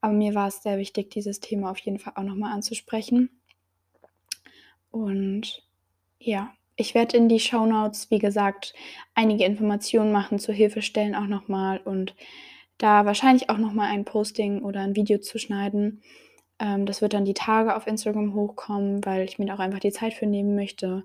Aber 0.00 0.12
mir 0.14 0.34
war 0.34 0.48
es 0.48 0.62
sehr 0.62 0.78
wichtig, 0.78 1.10
dieses 1.10 1.40
Thema 1.40 1.70
auf 1.72 1.78
jeden 1.80 1.98
Fall 1.98 2.14
auch 2.16 2.22
noch 2.24 2.36
mal 2.36 2.52
anzusprechen. 2.52 3.30
Und 4.90 5.62
ja, 6.20 6.52
ich 6.76 6.94
werde 6.94 7.16
in 7.16 7.28
die 7.28 7.40
Shownotes, 7.40 8.10
wie 8.10 8.18
gesagt, 8.20 8.74
einige 9.14 9.44
Informationen 9.44 10.12
machen 10.12 10.38
zu 10.38 10.52
Hilfestellen 10.52 11.14
auch 11.14 11.26
noch 11.26 11.48
mal 11.48 11.78
und 11.78 12.14
da 12.78 13.06
wahrscheinlich 13.06 13.50
auch 13.50 13.58
noch 13.58 13.72
mal 13.72 13.88
ein 13.90 14.04
Posting 14.04 14.62
oder 14.62 14.80
'n 14.82 14.96
Video 14.96 15.18
zu 15.18 15.38
schneiden. 15.38 16.02
Ähm, 16.60 16.86
das 16.86 17.02
wird 17.02 17.14
dann 17.14 17.24
die 17.26 17.34
Tage 17.34 17.76
auf 17.76 17.86
Instagram 17.88 18.34
hochkommen, 18.34 19.04
weil 19.06 19.24
ich 19.26 19.38
mir 19.38 19.46
da 19.46 19.54
auch 19.56 19.60
einfach 19.60 19.80
die 19.80 19.92
Zeit 19.92 20.14
für 20.14 20.26
nehmen 20.26 20.54
möchte. 20.56 21.04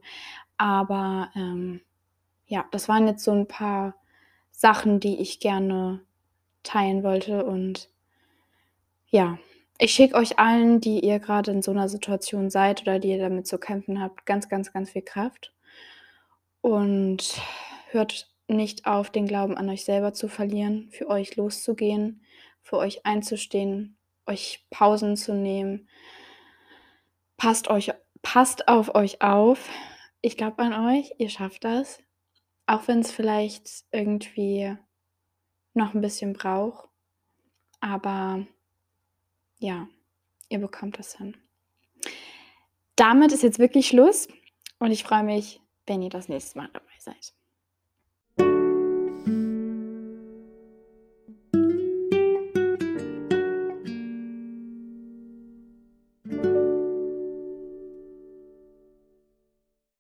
Aber, 0.58 1.32
ähm, 1.36 1.82
ja, 2.48 2.66
das 2.72 2.90
waren 2.90 3.08
jetzt 3.08 3.24
so 3.26 3.32
'n 3.34 3.48
paar 3.48 3.96
Sachen, 4.52 5.00
die 5.02 5.22
ich 5.22 5.40
gerne 5.42 6.02
teilen 6.64 7.04
wollte 7.04 7.46
und 7.46 7.90
ja, 9.08 9.38
ich 9.80 9.94
schicke 9.94 10.16
euch 10.16 10.40
allen, 10.40 10.82
die 10.82 11.00
ihr 11.00 11.20
grade 11.20 11.52
in 11.52 11.62
so 11.62 11.72
'ner 11.74 11.90
Situation 11.90 12.50
seid 12.50 12.82
oder 12.82 13.00
die 13.00 13.10
ihr 13.10 13.20
damit 13.20 13.48
zu 13.48 13.58
kämpfen 13.58 14.02
habt, 14.02 14.26
ganz, 14.26 14.50
ganz, 14.50 14.74
ganz 14.74 14.92
viel 14.92 15.02
Kraft. 15.04 15.54
Und 16.62 17.42
hört 17.92 18.30
nicht 18.48 18.86
auf, 18.86 19.10
den 19.10 19.28
Glauben 19.28 19.58
an 19.58 19.70
euch 19.70 19.86
selber 19.86 20.14
zu 20.14 20.28
verlieren, 20.28 20.90
für 20.92 21.08
euch 21.08 21.36
loszugehen, 21.36 22.24
für 22.62 22.78
euch 22.78 23.06
einzustehen, 23.06 23.98
euch 24.26 24.66
Pausen 24.70 25.16
zu 25.16 25.34
nehmen. 25.34 25.88
Passt 27.38 27.70
euch 27.70 27.94
passt 28.22 28.68
auf 28.68 28.96
euch 28.96 29.22
auf. 29.22 29.70
Ich 30.22 30.36
glaube 30.38 30.62
an 30.64 30.74
euch, 30.88 31.14
ihr 31.20 31.30
schafft 31.30 31.64
das, 31.64 32.00
auch 32.68 32.88
wenn's 32.88 33.12
vielleicht 33.12 33.86
irgendwie 33.92 34.76
noch 35.74 35.94
'n 35.94 36.02
bisschen 36.02 36.34
braucht. 36.34 36.90
Aber 37.82 38.46
ja, 39.60 39.88
ihr 40.50 40.60
bekommt 40.60 41.00
das 41.00 41.18
hin. 41.18 41.38
Damit 42.96 43.32
ist 43.32 43.44
jetzt 43.44 43.60
wirklich 43.60 43.88
Schluss 43.88 44.28
und 44.80 44.92
ich 44.92 45.04
freue 45.04 45.24
mich, 45.24 45.62
wenn 45.88 46.02
ihr 46.02 46.10
das 46.10 46.28
nächste 46.30 46.58
Mal 46.58 46.70
dabei 46.74 46.92
seid. 47.00 47.34